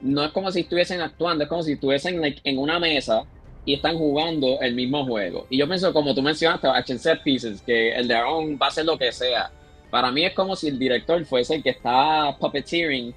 no 0.00 0.24
es 0.24 0.32
como 0.32 0.50
si 0.50 0.60
estuviesen 0.60 1.00
actuando, 1.00 1.44
es 1.44 1.48
como 1.48 1.62
si 1.62 1.72
estuviesen 1.72 2.20
like, 2.20 2.40
en 2.42 2.58
una 2.58 2.80
mesa 2.80 3.24
y 3.64 3.74
están 3.74 3.96
jugando 3.96 4.60
el 4.60 4.74
mismo 4.74 5.04
juego. 5.04 5.46
Y 5.50 5.58
yo 5.58 5.66
pienso, 5.66 5.92
como 5.92 6.14
tú 6.14 6.22
mencionaste, 6.22 6.68
action 6.68 6.98
set 6.98 7.22
pieces, 7.22 7.62
que 7.62 7.94
el 7.94 8.08
dragón 8.08 8.58
va 8.60 8.66
a 8.66 8.68
hacer 8.68 8.84
lo 8.84 8.98
que 8.98 9.10
sea. 9.12 9.50
Para 9.90 10.10
mí 10.10 10.24
es 10.24 10.34
como 10.34 10.56
si 10.56 10.68
el 10.68 10.78
director 10.78 11.24
fuese 11.24 11.56
el 11.56 11.62
que 11.62 11.70
está 11.70 12.36
puppeteering 12.38 13.14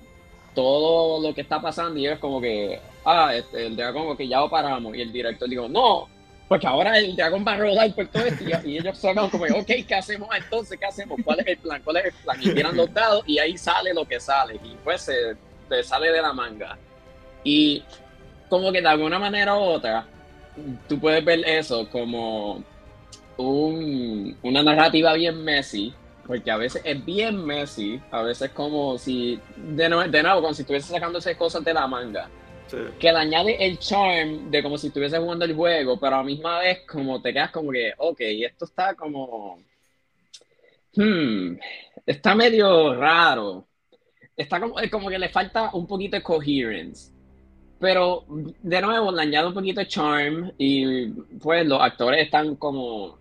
todo 0.53 1.21
lo 1.21 1.36
que 1.36 1.41
está 1.41 1.62
pasando 1.62 1.99
y 1.99 2.07
es 2.07 2.17
como 2.19 2.41
que, 2.41 2.79
ah, 3.05 3.36
este, 3.36 3.67
el 3.67 3.75
dragón, 3.75 4.15
que 4.17 4.27
ya 4.27 4.39
lo 4.39 4.49
paramos. 4.49 4.95
Y 4.95 5.01
el 5.01 5.12
director 5.12 5.47
digo, 5.47 5.67
no, 5.67 6.07
porque 6.47 6.65
ahora 6.65 6.97
el 6.97 7.15
dragón 7.15 7.43
va 7.45 7.53
a 7.53 7.57
rodar 7.57 7.93
por 7.93 8.07
todo 8.07 8.25
esto. 8.25 8.43
Y, 8.65 8.77
ellos 8.77 8.97
son 8.97 9.15
como, 9.29 9.43
ok, 9.43 9.71
¿qué 9.88 9.95
hacemos 9.95 10.29
entonces? 10.36 10.79
¿Qué 10.79 10.86
hacemos? 10.86 11.19
¿Cuál 11.23 11.41
es 11.41 11.47
el 11.47 11.57
plan? 11.57 11.81
¿Cuál 11.83 11.97
es 11.97 12.05
el 12.05 12.13
plan? 12.13 12.38
Y 12.41 12.53
tiran 12.53 12.75
los 12.77 12.93
dados 12.93 13.23
y 13.27 13.38
ahí 13.38 13.57
sale 13.57 13.93
lo 13.93 14.05
que 14.05 14.19
sale. 14.19 14.55
Y 14.63 14.75
pues 14.83 15.01
se, 15.01 15.83
sale 15.83 16.12
de 16.12 16.21
la 16.21 16.31
manga. 16.31 16.77
Y 17.43 17.83
como 18.49 18.71
que 18.71 18.81
de 18.81 18.88
alguna 18.88 19.19
manera 19.19 19.55
u 19.55 19.62
otra, 19.62 20.07
tú 20.88 21.00
puedes 21.00 21.24
ver 21.24 21.39
eso 21.48 21.89
como 21.89 22.63
un, 23.38 24.38
una 24.41 24.63
narrativa 24.63 25.13
bien 25.13 25.43
messy, 25.43 25.93
porque 26.26 26.52
a 26.52 26.58
veces 26.58 26.82
es 26.84 27.06
bien 27.06 27.46
messy, 27.46 28.02
a 28.12 28.22
veces 28.22 28.52
como 28.52 28.98
si, 28.98 29.39
de 29.56 29.89
nuevo, 29.89 30.10
de 30.10 30.24
nuevo 30.24 30.41
como 30.41 30.54
si 30.54 30.63
estuviese 30.63 30.91
sacándose 30.91 31.38
cosas 31.38 31.63
de 31.63 31.74
la 31.74 31.88
manga. 31.88 32.30
Que 33.00 33.13
le 33.13 33.17
añade 33.17 33.65
el 33.65 33.80
charm 33.80 34.52
de 34.52 34.62
como 34.62 34.78
si 34.78 34.88
estuviese 34.88 35.17
jugando 35.17 35.46
el 35.46 35.56
juego, 35.56 35.98
pero 35.98 36.15
a 36.15 36.17
la 36.17 36.24
misma 36.24 36.60
vez 36.60 36.80
como 36.86 37.22
te 37.22 37.32
quedas 37.32 37.52
como 37.52 37.72
que, 37.72 37.93
ok, 37.98 38.20
esto 38.20 38.65
está 38.65 38.93
como... 38.93 39.60
Hmm, 40.93 41.56
está 42.06 42.36
medio 42.36 42.93
raro. 42.96 43.65
Está 44.36 44.60
como, 44.60 44.76
como 44.91 45.10
que 45.10 45.17
le 45.17 45.30
falta 45.30 45.70
un 45.74 45.88
poquito 45.88 46.17
de 46.17 46.24
coherence. 46.24 47.12
Pero 47.79 48.25
de 48.27 48.81
nuevo 48.81 49.11
le 49.11 49.21
añado 49.21 49.49
un 49.49 49.53
poquito 49.53 49.79
de 49.79 49.87
charm 49.87 50.51
y 50.57 51.07
pues 51.41 51.65
los 51.67 51.81
actores 51.81 52.25
están 52.25 52.55
como... 52.55 53.17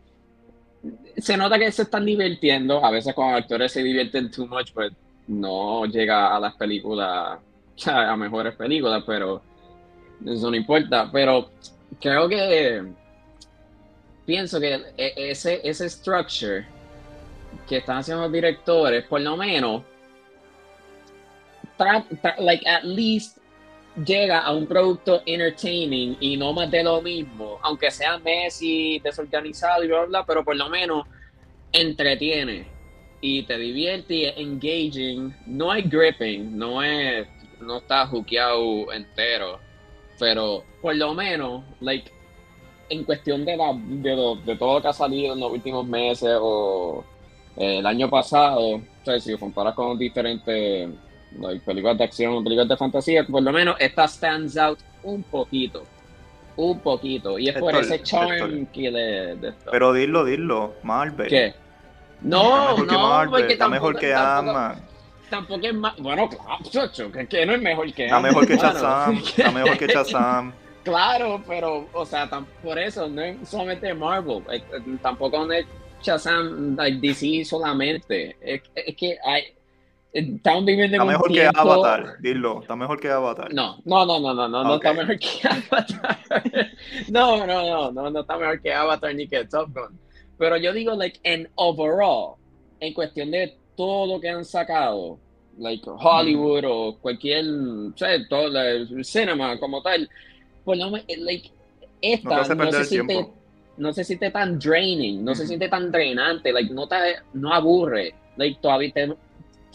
Se 1.19 1.37
nota 1.37 1.59
que 1.59 1.71
se 1.73 1.83
están 1.83 2.07
divirtiendo. 2.07 2.85
A 2.85 2.91
veces 2.91 3.15
cuando 3.15 3.37
actores 3.37 3.73
se 3.73 3.83
divierten 3.83 4.31
too 4.31 4.47
much, 4.47 4.73
pues 4.73 4.93
no 5.27 5.85
llega 5.87 6.35
a 6.35 6.41
las 6.41 6.55
películas, 6.55 7.39
a 7.87 8.17
mejores 8.17 8.55
películas, 8.55 9.03
pero 9.07 9.43
eso 10.25 10.51
no 10.51 10.57
importa. 10.57 11.11
Pero 11.13 11.51
creo 12.01 12.29
que 12.29 12.85
pienso 14.25 14.59
que 14.61 14.75
e, 14.97 15.13
ese, 15.17 15.61
ese 15.65 15.89
structure 15.91 16.67
que 17.69 17.79
están 17.79 17.99
haciendo 17.99 18.23
los 18.25 18.33
directores, 18.33 19.05
por 19.05 19.21
lo 19.21 19.37
menos, 19.37 19.83
like 22.39 22.67
at 22.67 22.85
least 22.85 23.39
llega 24.05 24.41
a 24.41 24.53
un 24.53 24.67
producto 24.67 25.23
entertaining 25.25 26.17
y 26.21 26.37
no 26.37 26.53
más 26.53 26.71
de 26.71 26.83
lo 26.83 27.01
mismo, 27.01 27.59
aunque 27.63 27.91
sea 27.91 28.19
Messi 28.19 28.99
desorganizado 29.01 29.85
y 29.85 29.89
bla, 29.89 30.05
bla, 30.05 30.27
pero 30.27 30.45
por 30.45 30.57
lo 30.57 30.69
menos 30.69 31.07
entretiene 31.73 32.67
y 33.21 33.43
te 33.45 33.57
divierte 33.59 34.15
y 34.15 34.25
es 34.27 34.37
engaging. 34.37 35.35
No 35.47 35.71
hay 35.71 35.83
gripping, 35.83 36.57
no 36.57 36.83
es, 36.83 37.27
no 37.61 37.79
está 37.79 38.07
jukeado 38.07 38.93
entero, 38.93 39.59
pero 40.19 40.65
por 40.83 40.95
lo 40.97 41.15
menos, 41.15 41.65
like, 41.81 42.11
en 42.89 43.05
cuestión 43.05 43.45
de, 43.45 43.57
la, 43.57 43.73
de, 43.75 44.37
de 44.45 44.57
todo 44.57 44.75
lo 44.75 44.83
que 44.83 44.89
ha 44.89 44.93
salido 44.93 45.35
en 45.35 45.41
los 45.41 45.51
últimos 45.53 45.87
meses 45.87 46.37
o 46.41 47.05
eh, 47.57 47.79
el 47.79 47.87
año 47.87 48.09
pasado, 48.09 48.81
entonces, 48.99 49.25
si 49.25 49.39
comparas 49.39 49.75
con 49.75 49.99
diferentes 49.99 50.91
like, 51.41 51.65
películas 51.65 51.99
de 51.99 52.05
acción, 52.05 52.43
películas 52.45 52.69
de 52.69 52.77
fantasía, 52.77 53.27
por 53.27 53.43
lo 53.43 53.53
menos 53.53 53.77
esta 53.79 54.07
stands 54.07 54.57
out 54.57 54.79
un 55.03 55.23
poquito. 55.23 55.85
Un 56.57 56.81
poquito. 56.81 57.39
Y 57.39 57.49
es 57.49 57.59
por 57.59 57.75
ese 57.77 58.03
charm 58.03 58.67
que 58.67 58.91
le. 58.91 59.37
De 59.37 59.53
Pero 59.71 59.93
dilo, 59.93 60.25
dilo, 60.25 60.75
Marvel. 60.83 61.29
¿Qué? 61.29 61.55
No, 62.23 62.77
no, 62.79 63.31
porque 63.31 63.53
está 63.53 63.69
mejor 63.69 63.99
que 63.99 64.15
Ama. 64.15 64.77
Tampoco 65.29 65.67
es 65.67 65.75
más. 65.75 65.97
Bueno, 65.99 66.29
claro, 66.29 67.13
que, 67.13 67.27
que 67.27 67.47
no 67.47 67.55
es 67.55 67.61
mejor 67.61 67.93
que 67.93 68.05
Está 68.05 68.21
mejor 68.21 68.47
que 68.47 68.57
Shazam. 68.57 69.17
está 69.17 69.51
mejor 69.51 69.79
que 69.79 69.87
Shazam. 69.87 70.53
Claro, 70.87 71.43
pero, 71.49 71.89
o 71.93 72.07
sea, 72.07 72.31
por 72.63 72.79
eso 72.79 73.09
no 73.09 73.21
es 73.21 73.49
solamente 73.49 73.93
Marvel. 73.93 74.45
Eh, 74.53 74.63
eh, 74.73 74.97
tampoco 75.03 75.51
es 75.51 75.67
Shazam 76.01 76.77
like, 76.77 77.05
DC 77.05 77.45
solamente. 77.45 78.37
Es, 78.41 78.63
es 78.73 78.95
que 78.95 79.19
hay, 79.25 79.56
Estamos 80.17 80.65
viviendo 80.65 80.97
está 80.97 81.05
mejor 81.05 81.31
que 81.31 81.47
Avatar, 81.47 82.17
dilo, 82.21 82.63
está 82.63 82.75
mejor 82.75 82.99
que 82.99 83.11
Avatar. 83.11 83.53
No, 83.53 83.77
no, 83.85 84.07
no, 84.07 84.19
no, 84.19 84.35
no, 84.35 84.49
no, 84.49 84.65
no 84.65 84.77
está 84.77 84.95
mejor 84.95 85.19
que 85.19 85.47
Avatar. 85.47 86.19
no, 87.11 87.47
no, 87.47 87.63
no, 87.63 87.93
no, 87.93 88.11
no 88.11 88.21
está 88.21 88.39
mejor 88.39 88.63
que 88.63 88.73
Avatar 88.73 89.15
ni 89.15 89.29
que 89.29 89.45
Top 89.45 89.69
Gun. 89.75 90.01
Pero 90.39 90.57
yo 90.57 90.73
digo, 90.73 90.95
like, 90.95 91.21
en 91.23 91.47
overall, 91.57 92.37
en 92.81 92.95
cuestión 92.95 93.31
de 93.31 93.59
todo 93.77 94.15
lo 94.15 94.19
que 94.19 94.31
han 94.31 94.47
sacado, 94.47 95.19
like 95.59 95.85
Hollywood 95.87 96.65
o 96.67 96.97
cualquier, 96.99 97.45
sé, 97.95 98.25
todo 98.31 98.59
el 98.59 99.05
cinema 99.05 99.61
como 99.61 99.83
tal, 99.83 100.09
pues 100.65 100.79
no 100.79 100.93
me, 100.93 101.05
like, 101.19 101.51
esta 102.01 102.55
no, 102.55 102.73
se 102.73 102.85
siente, 102.87 103.29
no 103.77 103.93
se 103.93 104.03
siente 104.03 104.31
tan 104.31 104.59
draining, 104.59 105.23
no 105.23 105.35
se 105.35 105.47
siente 105.47 105.69
tan 105.69 105.93
drenante, 105.93 106.55
like, 106.55 106.73
no, 106.73 106.89
te, 106.89 106.97
no 107.35 107.53
aburre, 107.53 108.15
like, 108.39 108.59
todavía 108.63 108.93
te, 108.95 109.17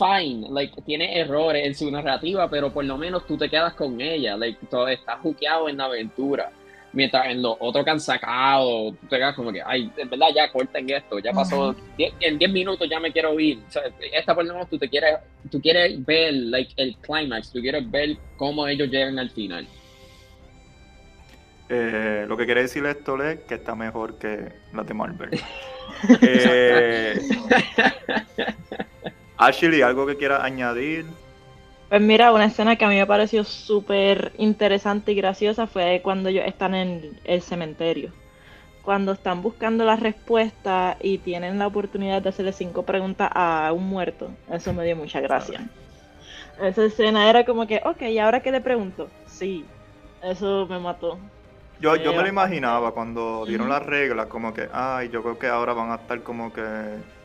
fine, 0.01 0.47
like, 0.49 0.81
tiene 0.81 1.19
errores 1.19 1.65
en 1.65 1.75
su 1.75 1.91
narrativa, 1.91 2.49
pero 2.49 2.73
por 2.73 2.83
lo 2.83 2.97
menos 2.97 3.27
tú 3.27 3.37
te 3.37 3.49
quedas 3.49 3.73
con 3.73 4.01
ella, 4.01 4.35
like, 4.35 4.65
todo 4.67 4.87
está 4.87 5.17
juqueado 5.17 5.69
en 5.69 5.77
la 5.77 5.85
aventura. 5.85 6.51
Mientras 6.93 7.27
en 7.27 7.41
los 7.41 7.55
otros 7.59 7.85
que 7.85 7.91
han 7.91 8.01
sacado, 8.01 8.91
tú 8.91 9.07
te 9.07 9.17
quedas 9.17 9.35
como 9.35 9.53
que, 9.53 9.61
ay, 9.65 9.89
en 9.95 10.09
verdad 10.09 10.27
ya 10.35 10.51
corten 10.51 10.89
esto, 10.89 11.19
ya 11.19 11.31
pasó, 11.31 11.73
en 11.97 12.37
10 12.37 12.51
minutos 12.51 12.89
ya 12.89 12.99
me 12.99 13.11
quiero 13.11 13.39
ir. 13.39 13.59
esta 14.11 14.35
por 14.35 14.43
lo 14.43 14.53
menos 14.53 14.69
tú 14.69 14.77
te 14.77 14.89
quieres, 14.89 15.15
tú 15.49 15.61
quieres 15.61 16.03
ver 16.05 16.33
like, 16.33 16.73
el 16.75 16.97
climax, 16.97 17.51
tú 17.51 17.61
quieres 17.61 17.89
ver 17.89 18.17
cómo 18.35 18.67
ellos 18.67 18.89
llegan 18.89 19.19
al 19.19 19.29
final. 19.29 19.67
Eh, 21.69 22.25
lo 22.27 22.35
que 22.35 22.45
quiere 22.45 22.63
decir 22.63 22.85
esto 22.85 23.23
es 23.23 23.39
que 23.41 23.55
está 23.55 23.75
mejor 23.75 24.17
que 24.17 24.51
la 24.73 24.83
de 24.83 24.93
Marvel. 24.93 25.29
eh, 26.21 27.17
Ashley, 29.41 29.82
¿algo 29.82 30.06
que 30.06 30.17
quieras 30.17 30.43
añadir? 30.43 31.06
Pues 31.89 31.99
mira, 31.99 32.32
una 32.32 32.45
escena 32.45 32.75
que 32.75 32.86
a 32.86 32.89
mí 32.89 32.95
me 32.95 33.08
pareció 33.08 33.43
súper 33.43 34.32
interesante 34.38 35.12
y 35.12 35.15
graciosa 35.15 35.65
fue 35.65 35.99
cuando 36.04 36.30
ellos 36.30 36.45
están 36.45 36.75
en 36.75 37.19
el 37.23 37.41
cementerio. 37.41 38.13
Cuando 38.84 39.13
están 39.13 39.41
buscando 39.41 39.84
la 39.84 39.95
respuesta 39.95 40.95
y 41.01 41.17
tienen 41.17 41.58
la 41.58 41.65
oportunidad 41.65 42.21
de 42.21 42.30
hacerle 42.30 42.54
cinco 42.54 42.84
preguntas 42.84 43.32
a 43.34 43.71
un 43.73 43.88
muerto. 43.89 44.30
Eso 44.51 44.73
me 44.73 44.86
dio 44.86 44.95
mucha 44.95 45.19
gracia. 45.19 45.67
Esa 46.62 46.86
escena 46.86 47.27
era 47.27 47.43
como 47.43 47.65
que, 47.65 47.82
ok, 47.84 48.04
¿y 48.04 48.19
ahora 48.19 48.41
qué 48.41 48.51
le 48.51 48.62
pregunto? 48.62 49.10
Sí, 49.25 49.65
eso 50.21 50.67
me 50.69 50.77
mató. 50.77 51.17
Yo, 51.80 51.95
yo 51.95 52.13
me 52.13 52.21
lo 52.21 52.27
imaginaba 52.27 52.91
cuando 52.91 53.43
dieron 53.47 53.69
las 53.69 53.84
reglas, 53.84 54.27
como 54.27 54.54
que, 54.54 54.69
ay, 54.71 55.10
yo 55.10 55.23
creo 55.23 55.39
que 55.39 55.47
ahora 55.47 55.73
van 55.73 55.91
a 55.91 55.95
estar 55.95 56.21
como 56.21 56.54
que, 56.54 56.62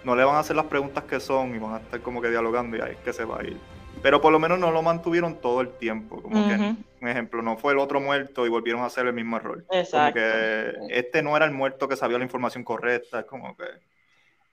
no 0.06 0.14
le 0.14 0.24
van 0.24 0.36
a 0.36 0.38
hacer 0.38 0.54
las 0.54 0.66
preguntas 0.66 1.02
que 1.04 1.18
son 1.18 1.54
y 1.54 1.58
van 1.58 1.74
a 1.74 1.78
estar 1.78 2.00
como 2.00 2.22
que 2.22 2.30
dialogando 2.30 2.76
y 2.76 2.80
ahí 2.80 2.92
es 2.92 2.98
que 2.98 3.12
se 3.12 3.24
va 3.24 3.40
a 3.40 3.42
ir. 3.42 3.56
Pero 4.02 4.20
por 4.20 4.30
lo 4.30 4.38
menos 4.38 4.56
no 4.56 4.70
lo 4.70 4.80
mantuvieron 4.80 5.40
todo 5.40 5.60
el 5.60 5.70
tiempo, 5.78 6.22
como 6.22 6.46
que, 6.46 6.54
un 6.54 7.08
ejemplo, 7.08 7.42
no 7.42 7.56
fue 7.56 7.72
el 7.72 7.80
otro 7.80 8.00
muerto 8.00 8.46
y 8.46 8.48
volvieron 8.48 8.82
a 8.82 8.86
hacer 8.86 9.04
el 9.06 9.12
mismo 9.12 9.36
error. 9.36 9.64
Exacto. 9.72 10.20
Como 10.20 10.88
que 10.88 10.96
este 10.96 11.22
no 11.22 11.36
era 11.36 11.44
el 11.44 11.50
muerto 11.50 11.88
que 11.88 11.96
sabía 11.96 12.18
la 12.18 12.24
información 12.24 12.62
correcta, 12.62 13.20
es 13.20 13.26
como 13.26 13.56
que... 13.56 13.64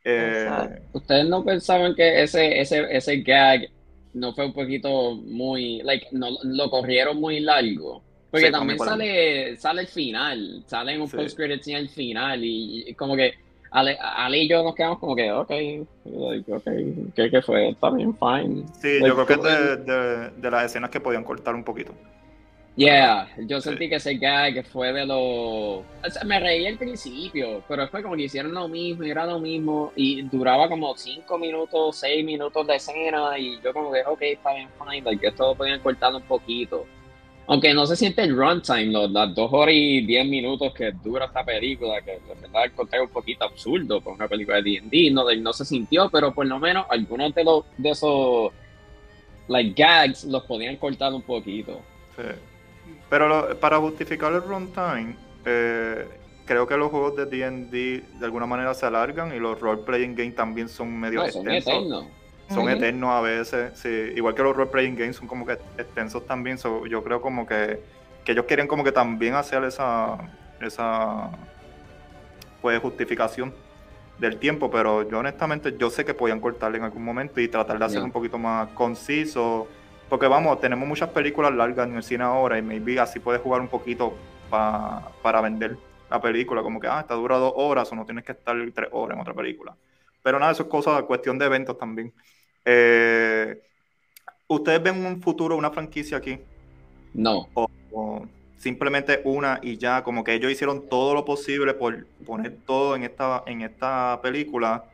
Eh, 0.06 0.50
¿Ustedes 0.92 1.30
no 1.30 1.46
pensaban 1.46 1.94
que 1.94 2.24
ese, 2.24 2.60
ese, 2.60 2.88
ese 2.90 3.18
gag 3.22 3.70
no 4.14 4.34
fue 4.34 4.48
un 4.48 4.54
poquito 4.54 5.16
muy, 5.16 5.84
like, 5.84 6.08
no, 6.14 6.30
lo 6.44 6.70
corrieron 6.72 7.18
muy 7.18 7.42
largo? 7.42 8.02
Porque 8.32 8.50
también 8.50 8.80
sale, 8.80 9.56
sale 9.58 9.82
el 9.82 9.88
final, 9.88 10.64
sale 10.66 10.94
en 10.94 11.02
un 11.02 11.12
post 11.12 11.38
credit 11.38 11.68
el 11.68 11.90
final 11.90 12.40
y, 12.44 12.96
como 12.96 13.16
que 13.16 13.36
Ale, 13.74 14.38
y 14.38 14.48
yo 14.48 14.62
nos 14.62 14.76
quedamos 14.76 15.00
como 15.00 15.16
que, 15.16 15.32
ok, 15.32 15.48
¿qué, 15.48 17.30
qué 17.32 17.42
fue? 17.42 17.70
Está 17.70 17.90
bien, 17.90 18.16
fine. 18.16 18.66
Sí, 18.80 19.00
yo 19.04 19.16
creo 19.16 19.26
que 19.26 19.34
es 19.34 19.86
de, 19.86 20.30
de, 20.30 20.52
las 20.52 20.66
escenas 20.66 20.92
que 20.92 21.00
podían 21.00 21.24
cortar 21.24 21.56
un 21.56 21.64
poquito. 21.64 21.92
Yeah, 22.76 23.28
yo 23.48 23.62
sentí 23.62 23.90
que 23.90 23.96
ese 23.96 24.16
gag 24.18 24.64
fue 24.66 24.94
de 24.94 25.08
lo... 25.08 25.18
O 25.78 25.86
sea, 26.08 26.24
me 26.24 26.40
reí 26.40 26.68
al 26.68 26.78
principio, 26.78 27.64
pero 27.68 27.82
después 27.82 28.04
como 28.04 28.16
que 28.16 28.24
hicieron 28.24 28.54
lo 28.54 28.68
mismo, 28.68 29.04
y 29.06 29.10
era 29.10 29.26
lo 29.26 29.40
mismo, 29.40 29.92
y 29.96 30.22
duraba 30.22 30.70
como 30.70 30.96
5 30.96 31.38
minutos, 31.40 31.98
6 31.98 32.24
minutos 32.24 32.68
de 32.68 32.76
escena, 32.76 33.40
y 33.40 33.60
yo 33.60 33.74
como 33.74 33.92
que, 33.92 34.04
ok, 34.06 34.22
está 34.22 34.54
bien, 34.54 34.70
fine, 34.78 35.02
like, 35.02 35.28
esto 35.28 35.48
lo 35.48 35.56
podían 35.56 35.80
cortar 35.80 36.14
un 36.14 36.22
poquito. 36.22 36.86
Aunque 37.48 37.74
no 37.74 37.86
se 37.86 37.96
siente 37.96 38.22
el 38.22 38.36
runtime, 38.36 38.86
las 39.10 39.36
dos 39.36 39.50
horas 39.52 39.76
y 39.76 40.06
diez 40.06 40.26
minutos 40.26 40.74
que 40.74 40.92
dura 40.92 41.26
esta 41.26 41.44
película, 41.44 42.02
que 42.02 42.20
la 42.28 42.36
verdad 42.40 42.66
encontré 42.66 43.02
un 43.02 43.10
poquito 43.10 43.44
absurdo 43.44 44.00
con 44.02 44.14
una 44.14 44.28
película 44.28 44.62
de 44.62 44.80
D&D, 44.82 45.12
no, 45.12 45.26
no 45.30 45.54
se 45.54 45.66
sintió, 45.66 46.10
pero 46.10 46.34
por 46.34 46.46
lo 46.46 46.58
menos 46.58 46.86
algunos 46.90 47.36
de, 47.36 47.44
los, 47.44 47.66
de 47.78 47.90
esos 47.90 48.52
like, 49.50 49.74
gags 49.76 50.24
los 50.24 50.44
podían 50.44 50.78
cortar 50.78 51.14
un 51.14 51.22
poquito. 51.22 51.82
Sí. 52.16 52.24
Pero 53.10 53.60
para 53.60 53.78
justificar 53.78 54.32
el 54.32 54.42
runtime, 54.42 55.16
eh, 55.46 56.08
creo 56.46 56.66
que 56.66 56.78
los 56.78 56.92
juegos 56.92 57.16
de 57.18 57.26
D&D 57.26 58.04
de 58.20 58.26
alguna 58.26 58.46
manera 58.46 58.74
se 58.74 58.86
alargan 58.86 59.36
y 59.36 59.40
los 59.40 59.60
role-playing 59.60 60.16
games 60.16 60.36
también 60.36 60.70
son 60.70 60.98
medio 60.98 61.20
no, 61.20 61.26
extensos 61.26 61.74
son 61.74 62.23
eternos 62.50 63.10
a 63.10 63.22
veces, 63.22 63.72
sí, 63.80 63.90
igual 64.16 64.36
que 64.36 64.44
los 64.44 64.56
role 64.56 64.70
playing 64.70 64.96
games 64.96 65.16
son 65.16 65.28
como 65.28 65.46
que 65.46 65.54
extensos 65.78 66.26
también, 66.26 66.58
yo 66.58 67.04
creo 67.04 67.22
como 67.22 67.46
que, 67.46 67.82
ellos 68.26 68.46
quieren 68.46 68.68
como 68.68 68.84
que 68.84 68.92
también 68.92 69.36
hacer 69.36 69.64
esa, 69.64 70.18
esa 70.62 71.30
pues 72.62 72.80
justificación 72.80 73.54
del 74.18 74.38
tiempo, 74.38 74.72
pero 74.72 75.08
yo 75.10 75.20
honestamente 75.20 75.76
yo 75.78 75.90
sé 75.90 76.06
que 76.06 76.14
podían 76.14 76.40
cortarle 76.40 76.78
en 76.78 76.84
algún 76.84 77.04
momento 77.04 77.42
y 77.42 77.48
tratar 77.48 77.80
de 77.80 77.86
hacer 77.86 78.02
un 78.02 78.12
poquito 78.12 78.38
más 78.38 78.70
conciso, 78.70 79.68
porque 80.08 80.28
vamos, 80.28 80.62
tenemos 80.62 80.88
muchas 80.88 81.10
películas 81.10 81.54
largas 81.54 81.88
en 81.88 81.96
el 81.98 82.04
cine 82.04 82.24
ahora 82.24 82.58
y 82.58 82.62
maybe 82.62 83.00
así 83.00 83.20
puedes 83.20 83.42
jugar 83.42 83.60
un 83.60 83.68
poquito 83.68 84.16
para 84.50 85.42
vender 85.42 85.78
la 86.10 86.22
película, 86.22 86.62
como 86.62 86.80
que, 86.80 86.88
ah, 86.88 87.00
está 87.00 87.16
dura 87.16 87.38
dos 87.38 87.54
horas 87.56 87.92
o 87.92 87.96
no 87.96 88.06
tienes 88.06 88.24
que 88.24 88.34
estar 88.34 88.56
tres 88.74 88.90
horas 88.92 89.16
en 89.16 89.22
otra 89.22 89.34
película. 89.34 89.76
Pero 90.24 90.40
nada, 90.40 90.54
eso 90.54 90.64
es 90.64 90.70
cosa, 90.70 91.02
cuestión 91.04 91.38
de 91.38 91.46
eventos 91.46 91.78
también. 91.78 92.14
Eh, 92.66 93.62
¿Ustedes 94.48 94.82
ven 94.82 95.06
un 95.06 95.22
futuro, 95.22 95.56
una 95.56 95.70
franquicia 95.70 96.18
aquí? 96.18 96.40
No. 97.14 97.48
O, 97.54 98.26
simplemente 98.58 99.22
una 99.26 99.60
y 99.62 99.78
ya, 99.78 100.04
como 100.04 100.24
que 100.24 100.34
ellos 100.34 100.52
hicieron 100.52 100.88
todo 100.88 101.14
lo 101.14 101.26
posible 101.26 101.74
por 101.74 102.08
poner 102.26 102.58
todo 102.66 102.96
en 102.96 103.04
esta, 103.04 103.44
en 103.46 103.62
esta 103.62 104.20
película, 104.24 104.86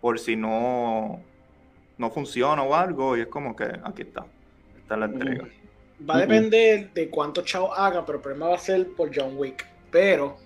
por 0.00 0.18
si 0.20 0.36
no, 0.36 1.20
no 1.98 2.10
funciona 2.10 2.62
o 2.62 2.74
algo, 2.74 3.16
y 3.16 3.22
es 3.22 3.26
como 3.26 3.56
que 3.56 3.64
aquí 3.64 4.02
está, 4.02 4.24
esta 4.78 4.94
es 4.94 5.00
la 5.00 5.06
entrega. 5.06 5.48
Va 6.08 6.16
a 6.16 6.20
depender 6.20 6.92
de 6.92 7.08
cuánto 7.10 7.42
chao 7.42 7.72
haga, 7.72 8.04
pero 8.04 8.18
el 8.18 8.22
problema 8.22 8.48
va 8.48 8.54
a 8.54 8.58
ser 8.58 8.86
por 8.94 9.10
John 9.14 9.36
Wick. 9.36 9.66
Pero 9.90 10.36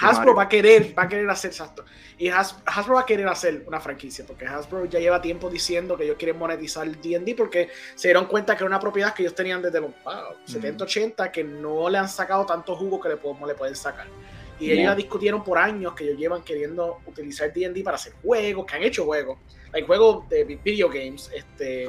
Hasbro 0.00 0.34
va 0.34 0.44
a 0.44 0.48
querer, 0.48 0.96
va 0.98 1.04
a 1.04 1.08
querer 1.08 1.28
hacer 1.30 1.50
exacto. 1.50 1.84
Y 2.18 2.28
Hasbro 2.28 2.94
va 2.94 3.02
a 3.02 3.06
querer 3.06 3.28
hacer 3.28 3.64
una 3.66 3.80
franquicia, 3.80 4.24
porque 4.26 4.44
Hasbro 4.44 4.86
ya 4.86 4.98
lleva 4.98 5.22
tiempo 5.22 5.48
diciendo 5.48 5.96
que 5.96 6.04
ellos 6.04 6.16
quieren 6.18 6.38
monetizar 6.38 6.88
DD 6.88 7.34
porque 7.36 7.68
se 7.94 8.08
dieron 8.08 8.26
cuenta 8.26 8.56
que 8.56 8.64
era 8.64 8.68
una 8.68 8.80
propiedad 8.80 9.14
que 9.14 9.22
ellos 9.22 9.34
tenían 9.34 9.62
desde 9.62 9.80
los 9.80 9.92
70, 10.46 10.84
80 10.84 11.32
que 11.32 11.44
no 11.44 11.88
le 11.88 11.98
han 11.98 12.08
sacado 12.08 12.44
tanto 12.44 12.74
jugo 12.74 13.00
que 13.00 13.08
le, 13.08 13.16
podemos, 13.16 13.48
le 13.48 13.54
pueden 13.54 13.76
sacar. 13.76 14.06
Y 14.58 14.70
ellos 14.70 14.84
ya 14.84 14.94
discutieron 14.94 15.42
por 15.42 15.58
años 15.58 15.94
que 15.94 16.04
ellos 16.04 16.18
llevan 16.18 16.42
queriendo 16.42 17.00
utilizar 17.06 17.52
DD 17.52 17.82
para 17.82 17.96
hacer 17.96 18.14
juegos, 18.22 18.66
que 18.66 18.76
han 18.76 18.82
hecho 18.82 19.04
juegos. 19.04 19.38
Hay 19.72 19.82
juegos 19.82 20.28
de 20.28 20.44
video 20.44 20.88
games, 20.88 21.30
este. 21.34 21.86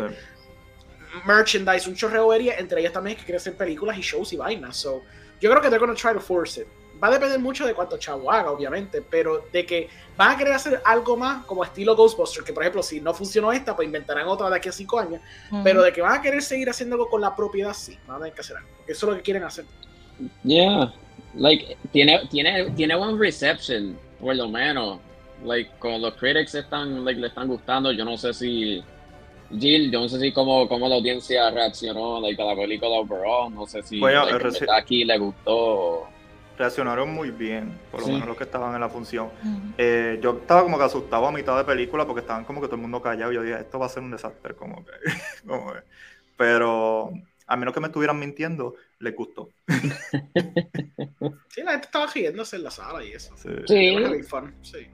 merchandise, 1.25 1.87
un 1.87 1.95
chorreo 1.95 2.33
entre 2.33 2.81
ellas 2.81 2.93
también 2.93 3.15
que 3.15 3.23
quieren 3.23 3.39
hacer 3.39 3.55
películas 3.55 3.97
y 3.97 4.01
shows 4.01 4.33
y 4.33 4.37
vainas. 4.37 4.77
So, 4.77 5.01
yo 5.39 5.49
creo 5.49 5.61
que 5.61 5.69
they're 5.69 5.79
gonna 5.79 5.95
try 5.95 6.13
to 6.13 6.19
force 6.19 6.59
it 6.59 6.67
va 7.01 7.07
a 7.09 7.11
depender 7.11 7.39
mucho 7.39 7.65
de 7.65 7.73
cuánto 7.73 7.97
chavo 7.97 8.31
haga, 8.31 8.51
obviamente, 8.51 9.01
pero 9.01 9.45
de 9.51 9.65
que 9.65 9.89
van 10.17 10.31
a 10.31 10.37
querer 10.37 10.53
hacer 10.53 10.81
algo 10.85 11.17
más 11.17 11.45
como 11.45 11.63
estilo 11.63 11.95
Ghostbusters, 11.95 12.45
que 12.45 12.53
por 12.53 12.63
ejemplo, 12.63 12.81
si 12.81 13.01
no 13.01 13.13
funcionó 13.13 13.51
esta, 13.51 13.75
pues 13.75 13.85
inventarán 13.85 14.27
otra 14.27 14.49
de 14.49 14.57
aquí 14.57 14.69
a 14.69 14.71
cinco 14.71 14.99
años, 14.99 15.21
pero 15.63 15.81
de 15.81 15.91
que 15.91 16.01
van 16.01 16.19
a 16.19 16.21
querer 16.21 16.41
seguir 16.41 16.69
haciendo 16.69 16.95
algo 16.95 17.09
con 17.09 17.21
la 17.21 17.35
propiedad, 17.35 17.73
sí, 17.73 17.97
van 18.07 18.17
a 18.17 18.19
tener 18.19 18.33
que 18.33 18.41
hacer 18.41 18.57
algo, 18.57 18.69
porque 18.77 18.91
eso 18.91 19.05
es 19.05 19.09
lo 19.11 19.17
que 19.17 19.23
quieren 19.23 19.43
hacer. 19.43 19.65
Yeah, 20.43 20.93
like, 21.35 21.77
tiene, 21.91 22.27
tiene, 22.29 22.71
tiene 22.71 22.95
buen 22.95 23.19
reception, 23.19 23.97
por 24.19 24.35
lo 24.35 24.47
menos, 24.49 24.99
like, 25.43 25.71
con 25.79 26.01
los 26.01 26.13
critics 26.15 26.55
están, 26.55 27.03
like, 27.03 27.19
le 27.19 27.27
están 27.27 27.47
gustando, 27.47 27.91
yo 27.91 28.05
no 28.05 28.17
sé 28.17 28.33
si... 28.33 28.83
Jill, 29.59 29.91
yo 29.91 29.99
no 29.99 30.09
sé 30.09 30.19
si 30.19 30.31
cómo, 30.31 30.67
cómo 30.67 30.89
la 30.89 30.95
audiencia 30.95 31.51
reaccionó 31.51 32.19
like, 32.19 32.41
a 32.41 32.45
la 32.45 32.55
película 32.55 32.95
overall, 32.95 33.53
no 33.53 33.67
sé 33.67 33.83
si 33.83 33.99
bueno, 33.99 34.25
aquí 34.75 35.05
le 35.05 35.19
gustó 35.19 36.07
reaccionaron 36.57 37.11
muy 37.11 37.31
bien, 37.31 37.77
por 37.91 38.01
lo 38.01 38.07
menos 38.07 38.27
los 38.27 38.37
que 38.37 38.43
estaban 38.45 38.73
en 38.73 38.81
la 38.81 38.89
función. 38.89 39.29
Eh, 39.77 40.19
yo 40.21 40.39
estaba 40.39 40.63
como 40.63 40.77
que 40.77 40.83
asustado 40.83 41.27
a 41.27 41.31
mitad 41.31 41.57
de 41.57 41.63
película 41.63 42.05
porque 42.05 42.21
estaban 42.21 42.45
como 42.45 42.61
que 42.61 42.67
todo 42.67 42.75
el 42.75 42.81
mundo 42.81 43.01
callado 43.01 43.31
y 43.31 43.35
yo 43.35 43.43
dije, 43.43 43.59
esto 43.59 43.79
va 43.79 43.87
a 43.87 43.89
ser 43.89 44.03
un 44.03 44.11
desastre, 44.11 44.55
como 44.55 44.85
que, 44.85 44.91
como 45.47 45.73
Pero 46.37 47.11
a 47.47 47.55
menos 47.57 47.73
que 47.73 47.79
me 47.79 47.87
estuvieran 47.87 48.19
mintiendo, 48.19 48.75
les 48.99 49.15
gustó. 49.15 49.49
sí, 51.49 51.63
la 51.63 51.71
gente 51.71 51.85
estaba 51.85 52.07
riéndose 52.07 52.55
en 52.55 52.63
la 52.63 52.71
sala 52.71 53.03
y 53.03 53.11
eso. 53.11 53.35
Sí. 53.37 53.49
sí. 53.67 53.97
Sí, 54.61 54.87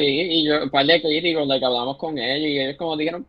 y 0.00 0.44
yo, 0.46 0.62
un 0.62 0.70
par 0.70 0.86
de 0.86 1.00
críticos, 1.02 1.46
que 1.46 1.64
hablamos 1.64 1.96
con 1.96 2.18
ellos, 2.18 2.48
y 2.48 2.58
ellos 2.58 2.76
como 2.76 2.96
dijeron, 2.96 3.26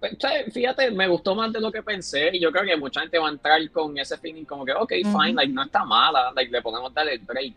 fíjate, 0.51 0.91
me 0.91 1.07
gustó 1.07 1.35
más 1.35 1.51
de 1.51 1.59
lo 1.59 1.71
que 1.71 1.83
pensé, 1.83 2.29
y 2.33 2.39
yo 2.39 2.51
creo 2.51 2.63
que 2.63 2.77
mucha 2.77 3.01
gente 3.01 3.19
va 3.19 3.27
a 3.27 3.31
entrar 3.31 3.69
con 3.71 3.97
ese 3.97 4.17
feeling 4.17 4.45
como 4.45 4.65
que, 4.65 4.73
ok, 4.73 4.91
fine, 4.91 5.33
like, 5.33 5.51
no 5.51 5.63
está 5.63 5.83
mala, 5.83 6.31
like, 6.35 6.51
le 6.51 6.61
podemos 6.61 6.93
dar 6.93 7.07
el 7.07 7.19
break. 7.19 7.53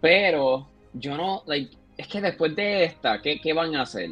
Pero 0.00 0.66
yo 0.92 1.16
no, 1.16 1.42
like, 1.46 1.76
es 1.96 2.06
que 2.06 2.20
después 2.20 2.54
de 2.54 2.84
esta, 2.84 3.20
¿qué, 3.20 3.40
qué 3.40 3.52
van 3.52 3.74
a 3.74 3.82
hacer? 3.82 4.10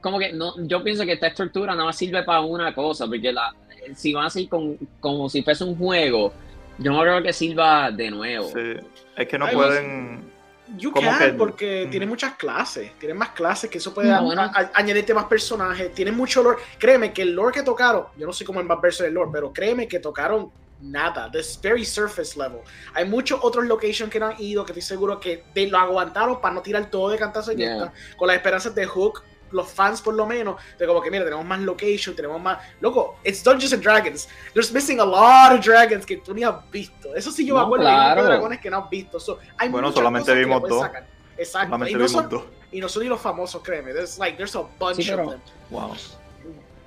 Como 0.00 0.18
que 0.18 0.32
no, 0.32 0.54
yo 0.66 0.82
pienso 0.82 1.04
que 1.04 1.12
esta 1.12 1.26
estructura 1.26 1.74
no 1.74 1.92
sirve 1.92 2.22
para 2.22 2.40
una 2.40 2.74
cosa, 2.74 3.06
porque 3.06 3.32
la, 3.32 3.54
si 3.94 4.12
van 4.12 4.26
a 4.26 4.30
ser 4.30 4.48
con, 4.48 4.78
como 5.00 5.28
si 5.28 5.42
fuese 5.42 5.64
un 5.64 5.76
juego, 5.76 6.32
yo 6.78 6.92
no 6.92 7.00
creo 7.00 7.22
que 7.22 7.32
sirva 7.32 7.90
de 7.90 8.10
nuevo. 8.10 8.48
Sí, 8.48 8.74
es 9.16 9.28
que 9.28 9.38
no 9.38 9.48
pueden 9.48 10.33
You 10.78 10.92
can, 10.92 11.36
porque 11.36 11.88
tiene 11.90 12.06
muchas 12.06 12.36
clases, 12.36 12.92
tiene 12.98 13.14
más 13.14 13.30
clases 13.30 13.68
que 13.68 13.78
eso 13.78 13.92
puede 13.92 14.10
añadirte 14.10 15.12
más 15.12 15.26
personajes, 15.26 15.92
tiene 15.92 16.10
mucho 16.10 16.42
lore. 16.42 16.62
Créeme 16.78 17.12
que 17.12 17.22
el 17.22 17.32
lore 17.34 17.52
que 17.52 17.62
tocaron, 17.62 18.06
yo 18.16 18.26
no 18.26 18.32
sé 18.32 18.44
cómo 18.44 18.66
va 18.66 18.74
a 18.74 18.80
verse 18.80 19.06
el 19.06 19.12
lore, 19.12 19.30
pero 19.30 19.52
créeme 19.52 19.86
que 19.86 19.98
tocaron 19.98 20.50
nada, 20.80 21.30
this 21.30 21.58
very 21.62 21.84
surface 21.84 22.38
level. 22.38 22.60
Hay 22.94 23.04
muchos 23.04 23.40
otros 23.42 23.66
locations 23.66 24.10
que 24.10 24.18
no 24.18 24.26
han 24.26 24.40
ido, 24.40 24.64
que 24.64 24.72
estoy 24.72 24.82
seguro 24.82 25.20
que 25.20 25.44
lo 25.54 25.78
aguantaron 25.78 26.40
para 26.40 26.54
no 26.54 26.62
tirar 26.62 26.90
todo 26.90 27.10
de 27.10 27.18
cantazo 27.18 27.52
yeah. 27.52 27.92
con 28.16 28.28
las 28.28 28.36
esperanzas 28.36 28.74
de 28.74 28.86
Hook 28.86 29.22
los 29.54 29.70
fans 29.70 30.02
por 30.02 30.14
lo 30.14 30.26
menos, 30.26 30.56
de 30.78 30.86
como 30.86 31.00
que 31.00 31.10
mira, 31.10 31.24
tenemos 31.24 31.44
más 31.46 31.60
location, 31.60 32.14
tenemos 32.14 32.40
más... 32.42 32.58
Loco, 32.80 33.16
it's 33.24 33.42
Dungeons 33.42 33.72
and 33.72 33.82
Dragons. 33.82 34.28
There's 34.52 34.72
missing 34.72 35.00
a 35.00 35.04
lot 35.04 35.52
of 35.58 35.64
dragons 35.64 36.04
que 36.04 36.16
tú 36.18 36.34
ni 36.34 36.42
has 36.42 36.56
visto. 36.70 37.14
Eso 37.14 37.30
sí 37.30 37.46
yo 37.46 37.54
me 37.54 37.60
No, 37.60 37.66
acuerdo 37.66 37.84
claro. 37.86 38.22
de 38.22 38.28
dragones 38.28 38.60
que 38.60 38.68
no 38.70 38.78
has 38.78 38.90
visto. 38.90 39.18
So, 39.20 39.38
hay 39.56 39.68
Bueno, 39.68 39.90
solamente 39.92 40.34
vimos 40.34 40.62
dos. 40.68 40.80
sacar. 40.82 41.06
Exacto. 41.38 41.66
Solamente 41.68 41.92
Y 41.92 41.94
no, 41.96 42.08
son, 42.08 42.28
dos. 42.28 42.42
y 42.72 42.80
no 42.80 42.88
son 42.88 43.02
ni 43.04 43.08
los 43.08 43.20
famosos, 43.20 43.62
créeme. 43.62 43.92
There's 43.92 44.18
like, 44.18 44.36
there's 44.36 44.54
a 44.56 44.62
bunch 44.78 44.96
Sí, 44.96 45.06
pero- 45.08 45.24
of 45.24 45.30
them. 45.30 45.40
Wow. 45.70 45.94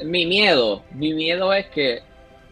Mi 0.04 0.26
miedo, 0.26 0.84
mi 0.92 1.14
miedo 1.14 1.52
es 1.54 1.68
que 1.68 2.02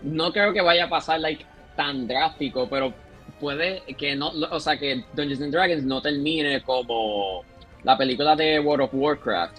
no 0.01 0.31
creo 0.31 0.51
que 0.53 0.61
vaya 0.61 0.85
a 0.85 0.89
pasar 0.89 1.19
like 1.19 1.45
tan 1.75 2.07
drástico, 2.07 2.67
pero 2.69 2.93
puede 3.39 3.83
que 3.97 4.15
no, 4.15 4.29
o 4.29 4.59
sea, 4.59 4.77
que 4.79 5.03
Dungeons 5.13 5.41
and 5.41 5.51
Dragons 5.53 5.83
no 5.83 6.01
termine 6.01 6.63
como 6.63 7.43
la 7.83 7.97
película 7.97 8.35
de 8.35 8.59
World 8.59 8.85
of 8.85 8.89
Warcraft. 8.93 9.57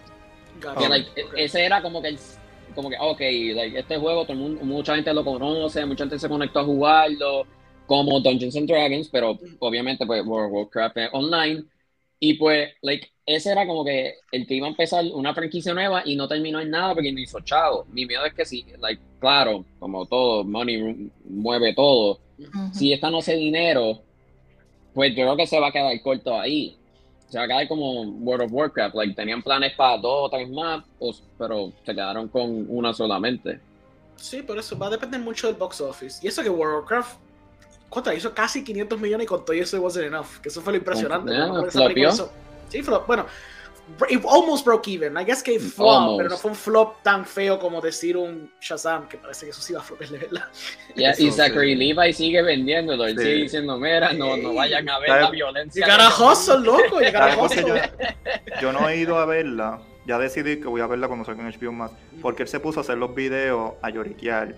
Gotcha. 0.61 0.81
Que, 0.81 0.89
like, 0.89 1.11
Ok. 1.11 1.35
e- 1.37 1.45
ese 1.45 1.65
era 1.65 1.83
como 1.83 2.01
que 2.03 2.09
el, 2.09 2.19
como 2.75 2.91
que, 2.91 2.97
ok, 2.99 3.21
like, 3.55 3.79
este 3.79 3.97
juego 3.99 4.23
todo 4.23 4.33
el 4.33 4.39
mundo, 4.39 4.65
mucha 4.65 4.95
gente 4.95 5.13
lo 5.15 5.25
conoce, 5.25 5.85
mucha 5.87 6.05
gente 6.05 6.19
se 6.19 6.29
conectó 6.29 6.61
a 6.61 6.65
jugarlo, 6.65 7.47
como 7.87 8.21
Dungeons 8.21 8.57
and 8.57 8.69
Dragons, 8.69 9.09
pero 9.09 9.39
obviamente 9.61 10.05
pues 10.07 10.25
World 10.27 10.47
of 10.49 10.53
Warcraft 10.53 10.97
es 10.99 11.09
online. 11.13 11.65
Y 12.19 12.35
pues, 12.35 12.71
like, 12.83 13.09
ese 13.27 13.53
era 13.53 13.67
como 13.67 13.85
que 13.85 14.15
el 14.33 14.47
que 14.47 14.55
iba 14.55 14.67
a 14.67 14.71
empezar 14.71 15.05
una 15.13 15.35
franquicia 15.35 15.75
nueva 15.75 16.03
y 16.05 16.17
no 16.17 16.27
terminó 16.27 16.61
en 16.61 16.71
nada 16.71 16.95
porque 16.95 17.13
no 17.13 17.21
hizo 17.21 17.41
chavo. 17.41 17.85
Mi 17.93 18.07
miedo 18.07 18.25
es 18.25 18.33
que 18.35 18.45
sí, 18.45 18.65
like, 18.81 19.01
claro, 19.21 19.65
como 19.79 20.07
todo, 20.07 20.43
money 20.43 21.11
mueve 21.29 21.75
todo. 21.75 22.21
Ujú. 22.39 22.73
Si 22.73 22.93
esta 22.93 23.11
no 23.11 23.19
hace 23.19 23.35
dinero, 23.37 24.03
pues 24.95 25.11
yo 25.11 25.25
creo 25.25 25.37
que 25.37 25.47
se 25.47 25.61
va 25.61 25.69
a 25.69 25.73
quedar 25.73 26.01
corto 26.03 26.39
ahí. 26.39 26.77
Se 27.29 27.39
va 27.39 27.45
a 27.45 27.49
quedar 27.49 27.69
como 27.69 28.03
World 28.03 28.47
of 28.47 28.53
Warcraft, 28.53 28.95
like, 28.95 29.15
tenían 29.15 29.43
planes 29.43 29.75
para 29.75 29.99
dos 29.99 30.27
o 30.27 30.31
tres 30.31 30.49
más, 30.49 30.85
pues, 30.99 31.23
pero 31.37 31.73
se 31.85 31.93
quedaron 31.93 32.29
con 32.29 32.67
una 32.69 32.95
solamente. 32.95 33.59
Sí, 34.17 34.43
por 34.43 34.59
eso 34.59 34.79
va 34.79 34.87
a 34.87 34.91
depender 34.91 35.21
mucho 35.21 35.47
del 35.47 35.57
box 35.57 35.81
office. 35.81 36.25
Y 36.25 36.29
eso 36.29 36.43
que 36.43 36.51
World 36.51 36.77
of 36.77 36.91
Warcraft 36.91 37.19
hizo 38.17 38.35
casi 38.35 38.63
500 38.63 39.01
millones 39.01 39.25
y 39.25 39.29
con 39.29 39.45
todo 39.45 39.57
eso 39.57 39.77
it 39.77 39.83
wasn't 39.83 40.07
enough. 40.07 40.39
Que 40.43 40.49
eso 40.49 40.61
fue 40.61 40.73
lo 40.73 40.79
impresionante. 40.79 41.33
Yeah, 41.33 41.47
¿no? 41.49 41.71
Sí, 42.69 42.83
flop. 42.83 43.07
Bueno, 43.07 43.27
it 44.09 44.23
almost 44.25 44.65
broke 44.65 44.89
even. 44.89 45.17
I 45.17 45.25
guess 45.25 45.43
que 45.43 45.59
flop, 45.61 45.89
Almost. 45.89 46.17
pero 46.19 46.29
no 46.31 46.37
fue 46.37 46.51
un 46.51 46.57
flop 46.57 47.03
tan 47.03 47.25
feo 47.25 47.59
como 47.59 47.81
decir 47.81 48.17
un 48.17 48.51
Shazam, 48.61 49.09
que 49.09 49.17
parece 49.19 49.47
que 49.47 49.51
eso 49.51 49.61
sí 49.61 49.73
va 49.73 49.81
a 49.81 49.83
flopar 49.83 50.09
de 50.09 50.19
verdad. 50.19 50.45
Yeah, 50.95 51.15
y 51.19 51.31
Zachary 51.31 51.73
sí. 51.73 51.77
Levi 51.95 52.13
sigue 52.13 52.43
vendiéndolo, 52.43 53.07
él 53.07 53.17
Sí. 53.17 53.23
sigue 53.25 53.35
diciendo, 53.43 53.79
mira, 53.79 54.13
no, 54.13 54.37
no 54.37 54.55
vayan 54.55 54.89
a 54.89 54.99
ver 54.99 55.09
¿Sabes? 55.09 55.23
la 55.25 55.31
violencia. 55.31 55.85
Llegar 55.87 56.01
a 56.01 56.09
Hustle, 56.09 56.59
loco, 56.61 57.01
llegar 57.01 57.23
a 57.31 57.35
¿Sabes 57.35 57.39
por 57.39 57.51
qué 57.51 57.61
Hustle. 57.65 57.91
yo, 58.57 58.61
yo 58.63 58.73
no 58.73 58.89
he 58.89 58.97
ido 58.97 59.19
a 59.19 59.27
verla? 59.27 59.81
Ya 60.07 60.19
decidí 60.19 60.61
que 60.61 60.69
voy 60.69 60.81
a 60.81 60.87
verla 60.87 61.09
cuando 61.09 61.25
salga 61.25 61.43
en 61.49 61.53
HBO 61.53 61.73
más. 61.73 61.91
Porque 62.23 62.43
él 62.45 62.49
se 62.49 62.61
puso 62.61 62.81
a 62.81 62.83
hacer 62.83 62.97
los 62.99 63.15
videos 63.15 63.73
a 63.83 63.91
lloriquear. 63.91 64.55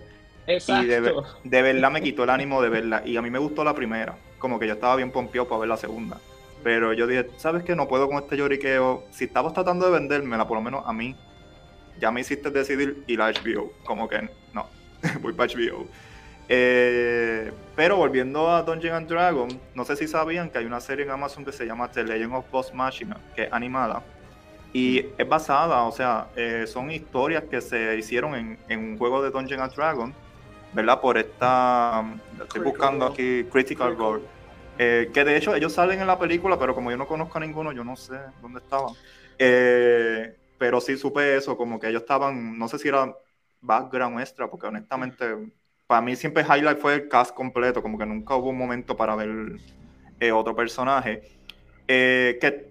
Exacto. 0.47 0.83
Y 0.83 0.87
de, 0.87 1.13
de 1.43 1.61
verdad 1.61 1.91
me 1.91 2.01
quitó 2.01 2.23
el 2.23 2.29
ánimo 2.29 2.61
de 2.61 2.69
verla. 2.69 3.01
Y 3.05 3.17
a 3.17 3.21
mí 3.21 3.29
me 3.31 3.39
gustó 3.39 3.63
la 3.63 3.73
primera. 3.73 4.15
Como 4.37 4.59
que 4.59 4.67
yo 4.67 4.73
estaba 4.73 4.95
bien 4.95 5.11
pompeado 5.11 5.47
para 5.47 5.59
ver 5.61 5.69
la 5.69 5.77
segunda. 5.77 6.17
Pero 6.63 6.93
yo 6.93 7.07
dije, 7.07 7.27
¿sabes 7.37 7.63
qué? 7.63 7.75
No 7.75 7.87
puedo 7.87 8.07
con 8.07 8.17
este 8.17 8.35
lloriqueo. 8.37 9.03
Si 9.11 9.25
estabas 9.25 9.53
tratando 9.53 9.85
de 9.85 9.91
vendérmela, 9.91 10.47
por 10.47 10.57
lo 10.57 10.63
menos 10.63 10.83
a 10.85 10.93
mí, 10.93 11.15
ya 11.99 12.11
me 12.11 12.21
hiciste 12.21 12.51
decidir 12.51 13.03
ir 13.07 13.21
a 13.21 13.31
HBO. 13.31 13.71
Como 13.85 14.07
que 14.07 14.29
no, 14.53 14.67
voy 15.21 15.33
para 15.33 15.53
HBO. 15.53 15.87
Eh, 16.51 17.51
pero 17.75 17.97
volviendo 17.97 18.49
a 18.49 18.63
Dungeons 18.63 18.95
and 18.95 19.07
Dragons, 19.07 19.55
no 19.75 19.85
sé 19.85 19.95
si 19.95 20.07
sabían 20.07 20.49
que 20.49 20.57
hay 20.57 20.65
una 20.65 20.81
serie 20.81 21.05
en 21.05 21.11
Amazon 21.11 21.45
que 21.45 21.51
se 21.51 21.65
llama 21.65 21.91
The 21.91 22.03
Legend 22.03 22.33
of 22.33 22.49
Boss 22.51 22.73
Machina, 22.73 23.17
que 23.35 23.43
es 23.43 23.53
animada. 23.53 24.03
Y 24.73 25.05
es 25.17 25.29
basada, 25.29 25.83
o 25.83 25.91
sea, 25.91 26.27
eh, 26.35 26.65
son 26.67 26.91
historias 26.91 27.43
que 27.43 27.61
se 27.61 27.95
hicieron 27.97 28.35
en, 28.35 28.59
en 28.67 28.79
un 28.79 28.97
juego 28.97 29.21
de 29.21 29.31
Dungeons 29.31 29.61
and 29.61 29.73
Dragons, 29.73 30.15
¿verdad? 30.73 30.99
Por 30.99 31.17
esta. 31.17 32.03
Estoy 32.41 32.61
buscando 32.61 33.05
aquí 33.05 33.45
Critical 33.51 33.97
Role. 33.97 34.23
Eh, 34.81 35.11
que 35.13 35.25
de 35.25 35.35
hecho 35.35 35.53
ellos 35.53 35.73
salen 35.73 35.99
en 35.99 36.07
la 36.07 36.17
película, 36.17 36.57
pero 36.57 36.73
como 36.73 36.89
yo 36.89 36.95
no 36.95 37.05
conozco 37.05 37.37
a 37.37 37.41
ninguno, 37.41 37.73
yo 37.73 37.83
no 37.83 37.97
sé 37.97 38.17
dónde 38.41 38.59
estaban. 38.59 38.93
Eh, 39.37 40.37
pero 40.57 40.79
sí 40.79 40.95
supe 40.95 41.35
eso, 41.35 41.57
como 41.57 41.77
que 41.77 41.89
ellos 41.89 42.03
estaban, 42.03 42.57
no 42.57 42.69
sé 42.69 42.79
si 42.79 42.87
era 42.87 43.13
background 43.59 44.21
extra, 44.21 44.49
porque 44.49 44.67
honestamente, 44.67 45.25
para 45.85 46.01
mí 46.01 46.15
siempre 46.15 46.43
highlight 46.43 46.79
fue 46.79 46.95
el 46.95 47.09
cast 47.09 47.35
completo, 47.35 47.81
como 47.81 47.97
que 47.97 48.05
nunca 48.05 48.37
hubo 48.37 48.51
un 48.51 48.57
momento 48.57 48.95
para 48.95 49.17
ver 49.17 49.59
eh, 50.21 50.31
otro 50.31 50.55
personaje. 50.55 51.23
Que 51.85 52.69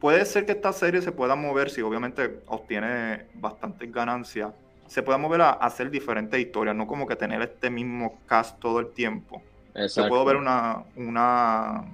puede 0.00 0.24
ser 0.24 0.46
que 0.46 0.52
esta 0.52 0.72
serie 0.72 1.02
se 1.02 1.12
pueda 1.12 1.36
mover, 1.36 1.68
si 1.68 1.82
obviamente 1.82 2.40
obtiene 2.46 3.26
bastantes 3.34 3.92
ganancias, 3.92 4.54
se 4.86 5.02
pueda 5.02 5.18
mover 5.18 5.42
a 5.42 5.50
hacer 5.50 5.90
diferentes 5.90 6.40
historias, 6.40 6.74
no 6.74 6.86
como 6.86 7.06
que 7.06 7.16
tener 7.16 7.42
este 7.42 7.68
mismo 7.68 8.18
cast 8.26 8.58
todo 8.58 8.80
el 8.80 8.92
tiempo 8.92 9.42
yo 9.76 9.82
Exacto. 9.82 10.08
puedo 10.08 10.24
ver 10.24 10.36
una, 10.36 10.84
una, 10.96 11.84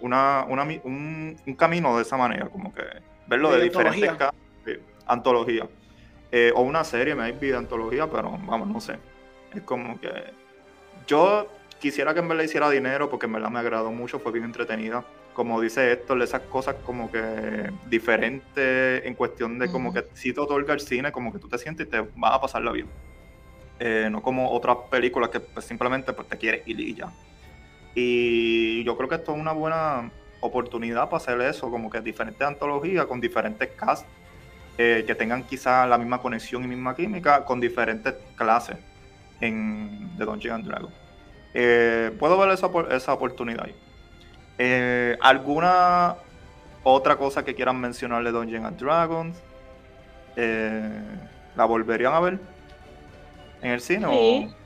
una, 0.00 0.44
una 0.48 0.62
un, 0.84 1.36
un 1.46 1.54
camino 1.54 1.96
de 1.96 2.02
esa 2.02 2.16
manera, 2.16 2.48
como 2.48 2.72
que 2.74 2.82
verlo 3.26 3.50
de, 3.52 3.58
De 3.58 3.64
diferentes 3.64 4.08
antología. 4.08 4.78
antología. 5.06 5.68
Eh, 6.30 6.52
o 6.54 6.62
una 6.62 6.82
serie, 6.84 7.14
maybe 7.14 7.48
de 7.48 7.56
antología, 7.56 8.08
pero 8.10 8.30
vamos, 8.30 8.68
no 8.68 8.80
sé. 8.80 8.96
Es 9.54 9.62
como 9.62 10.00
que 10.00 10.10
yo 11.06 11.46
quisiera 11.78 12.14
que 12.14 12.20
en 12.20 12.28
verdad 12.28 12.44
hiciera 12.44 12.70
dinero 12.70 13.10
porque 13.10 13.26
en 13.26 13.32
verdad 13.32 13.50
me 13.50 13.58
agradó 13.58 13.90
mucho, 13.92 14.18
fue 14.18 14.32
bien 14.32 14.44
entretenida. 14.44 15.04
Como 15.34 15.60
dice 15.60 15.92
Héctor, 15.92 16.20
esas 16.22 16.42
cosas 16.42 16.76
como 16.86 17.10
que 17.10 17.70
diferentes 17.88 19.04
en 19.04 19.14
cuestión 19.14 19.58
de 19.58 19.70
como 19.70 19.92
que 19.92 20.06
si 20.14 20.32
te 20.32 20.40
otorga 20.40 20.74
el 20.74 20.80
cine, 20.80 21.10
como 21.12 21.32
que 21.32 21.38
tú 21.38 21.48
te 21.48 21.58
sientes 21.58 21.86
y 21.86 21.90
te 21.90 22.00
vas 22.16 22.34
a 22.34 22.40
pasarla 22.40 22.72
bien. 22.72 22.86
Eh, 23.84 24.08
no 24.08 24.22
como 24.22 24.48
otras 24.52 24.76
películas 24.88 25.30
que 25.30 25.40
pues, 25.40 25.66
simplemente 25.66 26.12
pues, 26.12 26.28
te 26.28 26.38
quieres 26.38 26.62
ir 26.68 26.78
y 26.78 26.94
ya. 26.94 27.12
Y 27.96 28.84
yo 28.84 28.96
creo 28.96 29.08
que 29.08 29.16
esto 29.16 29.34
es 29.34 29.40
una 29.40 29.50
buena 29.50 30.08
oportunidad 30.38 31.06
para 31.06 31.16
hacer 31.16 31.40
eso, 31.40 31.68
como 31.68 31.90
que 31.90 32.00
diferentes 32.00 32.46
antologías 32.46 33.06
con 33.06 33.20
diferentes 33.20 33.68
casts 33.70 34.06
eh, 34.78 35.02
que 35.04 35.16
tengan 35.16 35.42
quizá 35.42 35.84
la 35.88 35.98
misma 35.98 36.22
conexión 36.22 36.62
y 36.62 36.68
misma 36.68 36.94
química 36.94 37.44
con 37.44 37.58
diferentes 37.58 38.14
clases 38.36 38.76
en 39.40 40.16
de 40.16 40.26
Dungeons 40.26 40.64
Dragons. 40.64 40.94
Eh, 41.52 42.14
puedo 42.20 42.38
ver 42.38 42.50
esa, 42.50 42.70
esa 42.92 43.12
oportunidad 43.12 43.66
ahí. 43.66 45.16
¿Alguna 45.20 46.14
otra 46.84 47.16
cosa 47.16 47.44
que 47.44 47.56
quieran 47.56 47.80
mencionar 47.80 48.22
de 48.22 48.30
Dungeons 48.30 48.78
Dragons? 48.78 49.42
¿La 50.36 51.64
volverían 51.64 52.12
a 52.12 52.20
ver 52.20 52.52
en 53.62 53.70
el 53.70 53.80
cine? 53.80 54.06
Sí. 54.08 54.46
o- 54.58 54.62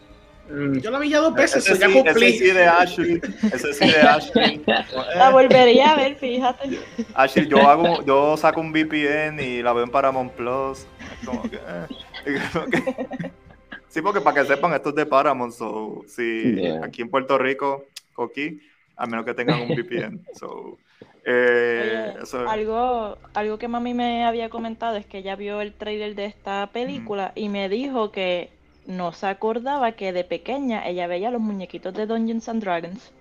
Mm, 0.48 0.78
Yo 0.78 0.92
la 0.92 1.00
vi 1.00 1.08
ya 1.08 1.18
dos 1.18 1.34
veces, 1.34 1.68
ese, 1.68 1.76
ya 1.76 1.88
sí, 1.88 1.92
cumplí. 1.92 2.26
ese 2.28 2.38
sí 2.38 2.50
de 2.52 2.66
Ashley. 2.68 3.20
Ese 3.52 3.74
sí 3.74 3.90
de 3.90 3.98
Ashley. 4.00 4.62
La 5.16 5.30
volvería 5.30 5.90
a 5.90 5.96
ver, 5.96 6.14
fíjate. 6.14 6.78
Ashley, 7.14 7.48
yo 7.48 7.68
hago, 7.68 8.04
yo 8.04 8.36
saco 8.36 8.60
un 8.60 8.70
VPN 8.70 9.40
y 9.42 9.60
la 9.60 9.72
veo 9.72 9.82
en 9.82 9.90
Paramount 9.90 10.30
Plus. 10.34 10.86
Es 11.20 11.26
como 11.26 11.42
que, 11.50 11.56
eh, 11.56 12.38
como 12.52 12.66
que- 12.66 13.32
Sí, 13.88 14.00
porque 14.02 14.20
para 14.20 14.40
que 14.40 14.46
sepan, 14.46 14.72
esto 14.72 14.90
es 14.90 14.94
de 14.94 15.04
Paramount. 15.06 15.52
So, 15.52 16.02
si 16.06 16.54
Yeah. 16.54 16.80
aquí 16.84 17.02
en 17.02 17.10
Puerto 17.10 17.36
Rico, 17.38 17.84
aquí, 18.16 18.60
a 18.96 19.04
menos 19.06 19.24
que 19.24 19.34
tengan 19.34 19.62
un 19.62 19.70
VPN. 19.74 20.20
So, 20.38 20.78
eh, 21.24 22.14
Oye, 22.22 22.44
algo, 22.48 23.18
algo 23.34 23.58
que 23.58 23.66
mami 23.66 23.94
me 23.94 24.24
había 24.24 24.48
comentado 24.48 24.94
es 24.94 25.06
que 25.06 25.18
ella 25.18 25.34
vio 25.34 25.60
el 25.60 25.72
trailer 25.72 26.14
de 26.14 26.26
esta 26.26 26.70
película 26.72 27.32
y 27.34 27.48
me 27.48 27.68
dijo 27.68 28.12
que 28.12 28.54
no 28.86 29.12
se 29.12 29.26
acordaba 29.26 29.92
que 29.92 30.12
de 30.12 30.24
pequeña 30.24 30.86
ella 30.88 31.06
veía 31.06 31.30
los 31.30 31.40
muñequitos 31.40 31.92
de 31.94 32.06
Dungeons 32.06 32.48
and 32.48 32.62
Dragons, 32.62 33.12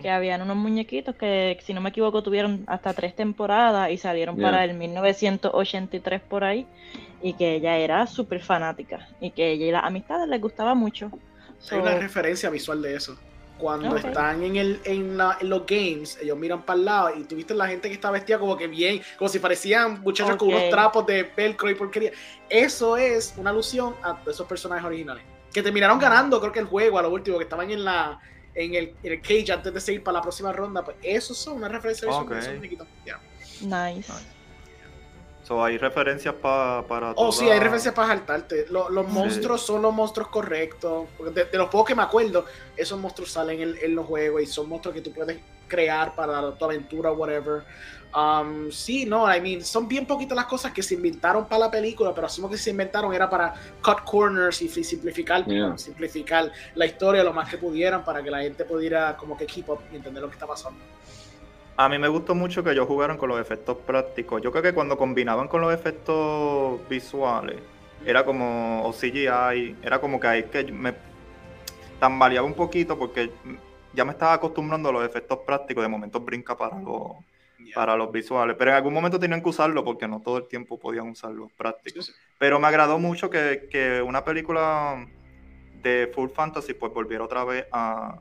que 0.00 0.10
habían 0.10 0.40
unos 0.40 0.56
muñequitos 0.56 1.14
que, 1.14 1.58
si 1.62 1.74
no 1.74 1.80
me 1.80 1.90
equivoco, 1.90 2.22
tuvieron 2.22 2.64
hasta 2.66 2.94
tres 2.94 3.14
temporadas 3.14 3.90
y 3.90 3.98
salieron 3.98 4.36
Yeah. 4.36 4.50
para 4.50 4.64
el 4.64 4.74
1983 4.74 6.20
por 6.22 6.44
ahí, 6.44 6.66
y 7.22 7.34
que 7.34 7.54
ella 7.56 7.76
era 7.76 8.06
súper 8.06 8.40
fanática 8.42 9.08
y 9.20 9.30
que 9.30 9.52
ella 9.52 9.66
y 9.66 9.70
las 9.70 9.84
amistades 9.84 10.28
les 10.28 10.40
gustaba 10.40 10.74
mucho. 10.74 11.10
Hay 11.70 11.78
una 11.78 11.98
referencia 11.98 12.50
visual 12.50 12.82
de 12.82 12.96
eso. 12.96 13.18
Cuando 13.62 13.96
están 13.96 14.42
en, 14.42 14.56
el, 14.56 14.80
en, 14.82 15.16
la- 15.16 15.38
en 15.40 15.48
los 15.48 15.64
games, 15.64 16.18
ellos 16.20 16.36
miran 16.36 16.62
para 16.64 16.78
el 16.80 16.84
lado 16.84 17.14
y 17.16 17.22
tuviste 17.22 17.54
la 17.54 17.68
gente 17.68 17.86
que 17.88 17.94
está 17.94 18.10
vestida 18.10 18.36
como 18.40 18.56
que 18.56 18.66
bien, 18.66 19.00
como 19.16 19.28
si 19.28 19.38
parecían 19.38 20.00
muchachos 20.00 20.34
con 20.34 20.48
unos 20.48 20.68
trapos 20.68 21.06
de 21.06 21.22
velcro 21.36 21.70
y 21.70 21.76
porquería. 21.76 22.10
Eso 22.48 22.96
es 22.96 23.34
una 23.36 23.50
alusión 23.50 23.94
a 24.02 24.18
esos 24.28 24.48
personajes 24.48 24.84
originales. 24.84 25.22
Que 25.52 25.62
terminaron 25.62 26.00
ganando, 26.00 26.40
creo 26.40 26.50
que 26.50 26.58
el 26.58 26.66
juego 26.66 26.98
a 26.98 27.02
lo 27.02 27.10
último, 27.10 27.38
que 27.38 27.44
estaban 27.44 27.70
en 27.70 27.84
la 27.84 28.18
en 28.54 28.74
el, 28.74 28.94
en 29.02 29.12
el 29.12 29.20
cage 29.22 29.50
antes 29.52 29.72
de 29.72 29.80
seguir 29.80 30.02
para 30.02 30.18
la 30.18 30.22
próxima 30.22 30.52
ronda. 30.52 30.84
Pues 30.84 30.96
esos 31.00 31.38
son 31.38 31.54
una 31.58 31.68
referencia 31.68 32.08
visual 32.08 32.26
con 32.26 32.36
Ok. 32.36 32.42
esos 32.42 32.54
muñequitos. 32.56 32.86
Yeah. 33.04 33.20
nice. 33.60 34.12
So, 35.42 35.62
hay 35.64 35.76
referencias 35.76 36.34
pa- 36.36 36.84
para. 36.86 37.10
Oh, 37.12 37.14
toda- 37.14 37.32
sí, 37.32 37.50
hay 37.50 37.58
referencias 37.58 37.94
para 37.94 38.08
saltarte. 38.08 38.66
Lo- 38.70 38.88
los 38.88 39.06
Sí. 39.06 39.12
monstruos 39.12 39.60
son 39.66 39.82
los 39.82 39.92
monstruos 39.92 40.28
correctos. 40.28 41.06
De, 41.34 41.44
de 41.46 41.58
los 41.58 41.68
pocos 41.68 41.88
que 41.88 41.94
me 41.94 42.02
acuerdo, 42.02 42.44
esos 42.76 42.98
monstruos 43.00 43.30
salen 43.32 43.60
en, 43.60 43.76
en 43.82 43.94
los 43.94 44.06
juegos 44.06 44.42
y 44.42 44.46
son 44.46 44.68
monstruos 44.68 44.94
que 44.94 45.00
tú 45.02 45.12
puedes 45.12 45.38
crear 45.66 46.14
para 46.14 46.52
tu 46.52 46.64
aventura, 46.64 47.10
whatever. 47.12 47.64
Um, 48.14 48.70
sí, 48.70 49.06
no, 49.06 49.34
I 49.34 49.40
mean, 49.40 49.64
son 49.64 49.88
bien 49.88 50.06
poquitas 50.06 50.36
las 50.36 50.44
cosas 50.44 50.70
que 50.70 50.82
se 50.82 50.94
inventaron 50.94 51.46
para 51.48 51.60
la 51.60 51.70
película, 51.70 52.14
pero 52.14 52.26
asumo 52.26 52.48
que 52.50 52.58
se 52.58 52.68
inventaron 52.70 53.12
era 53.14 53.28
para 53.28 53.54
cut 53.82 54.00
corners 54.04 54.60
y 54.60 54.68
simplificar, 54.68 55.46
simplificar 55.78 56.52
la 56.74 56.84
historia 56.84 57.24
lo 57.24 57.32
más 57.32 57.48
que 57.48 57.56
pudieran 57.56 58.04
para 58.04 58.22
que 58.22 58.30
la 58.30 58.42
gente 58.42 58.66
pudiera 58.66 59.16
como 59.16 59.34
que 59.34 59.46
keep 59.46 59.68
up 59.70 59.80
y 59.90 59.96
entender 59.96 60.22
lo 60.22 60.28
que 60.28 60.34
está 60.34 60.46
pasando. 60.46 60.78
A 61.76 61.88
mí 61.88 61.98
me 61.98 62.08
gustó 62.08 62.34
mucho 62.34 62.62
que 62.62 62.70
ellos 62.70 62.86
jugaran 62.86 63.16
con 63.16 63.28
los 63.30 63.40
efectos 63.40 63.78
prácticos. 63.78 64.42
Yo 64.42 64.50
creo 64.50 64.62
que 64.62 64.74
cuando 64.74 64.98
combinaban 64.98 65.48
con 65.48 65.62
los 65.62 65.72
efectos 65.72 66.86
visuales, 66.88 67.56
era 68.04 68.24
como, 68.24 68.82
o 68.84 68.92
CGI, 68.92 69.76
era 69.82 70.00
como 70.00 70.20
que 70.20 70.26
ahí 70.26 70.42
que 70.44 70.64
me 70.64 70.94
tambaleaba 71.98 72.46
un 72.46 72.54
poquito 72.54 72.98
porque 72.98 73.30
ya 73.94 74.04
me 74.04 74.12
estaba 74.12 74.34
acostumbrando 74.34 74.88
a 74.88 74.92
los 74.92 75.04
efectos 75.04 75.38
prácticos, 75.46 75.82
de 75.82 75.88
momento 75.88 76.20
brinca 76.20 76.56
para 76.56 76.78
los, 76.80 77.12
para 77.74 77.96
los 77.96 78.10
visuales, 78.10 78.56
pero 78.58 78.72
en 78.72 78.76
algún 78.76 78.92
momento 78.92 79.18
tenían 79.18 79.42
que 79.42 79.48
usarlo 79.48 79.84
porque 79.84 80.08
no 80.08 80.20
todo 80.20 80.38
el 80.38 80.48
tiempo 80.48 80.78
podían 80.78 81.08
usar 81.08 81.30
los 81.30 81.50
prácticos. 81.52 82.14
Pero 82.38 82.58
me 82.58 82.66
agradó 82.66 82.98
mucho 82.98 83.30
que, 83.30 83.68
que, 83.70 84.02
una 84.02 84.24
película 84.24 85.06
de 85.82 86.10
Full 86.12 86.30
Fantasy 86.30 86.74
pues 86.74 86.92
volviera 86.92 87.24
otra 87.24 87.44
vez 87.44 87.66
a, 87.70 88.18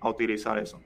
a 0.00 0.08
utilizar 0.08 0.58
eso. 0.58 0.80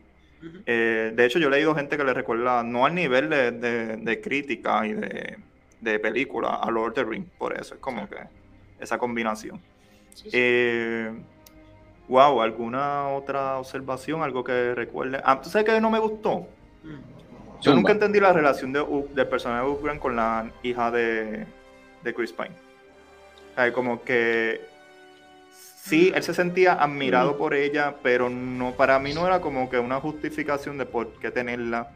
Eh, 0.67 1.13
de 1.15 1.25
hecho, 1.27 1.39
yo 1.39 1.49
he 1.49 1.51
leído 1.51 1.75
gente 1.75 1.97
que 1.97 2.05
le 2.05 2.15
recuerda, 2.15 2.63
no 2.63 2.87
al 2.87 2.95
nivel 2.95 3.29
de, 3.29 3.53
de, 3.53 4.21
crítica 4.21 4.87
y 4.87 4.93
de, 4.95 5.39
de, 5.81 5.99
película, 5.99 6.57
a 6.57 6.71
Lord 6.71 6.91
of 6.91 6.95
the 6.95 7.05
Rings, 7.05 7.29
por 7.39 7.59
eso 7.59 7.75
es 7.75 7.81
como 7.81 8.09
que 8.09 8.17
esa 8.79 8.99
combinación. 8.99 9.61
Eh, 10.33 11.13
wow, 12.09 12.41
¿alguna 12.41 13.09
otra 13.09 13.59
observación? 13.59 14.23
¿Algo 14.23 14.43
que 14.43 14.75
recuerde? 14.75 15.21
Ah, 15.25 15.41
¿tú 15.41 15.51
sabes 15.51 15.67
que 15.67 15.81
no 15.81 15.91
me 15.91 15.99
gustó? 15.99 16.47
Yo 17.61 17.75
nunca 17.75 17.93
entendí 17.93 18.21
la 18.21 18.33
relación 18.33 18.73
de, 18.73 18.85
del 19.15 19.29
personaje 19.29 19.67
de 19.67 19.71
Hugh 19.71 19.99
con 19.99 20.17
la 20.17 20.51
hija 20.63 20.91
de, 20.91 21.47
de 22.03 22.15
Chris 22.15 22.33
Pine. 22.33 23.73
como 23.73 24.03
que 24.03 24.70
sí, 25.83 26.13
él 26.15 26.23
se 26.23 26.35
sentía 26.35 26.75
admirado 26.75 27.37
por 27.37 27.55
ella, 27.55 27.97
pero 28.03 28.29
no 28.31 28.73
para 28.73 28.99
mí 28.99 29.13
no 29.13 29.27
era 29.27 29.41
como 29.41 29.69
que 29.69 29.79
una 29.79 30.01
justificación 30.01 30.79
de 30.79 30.87
por 30.87 31.19
qué 31.19 31.31
tenerla. 31.31 31.93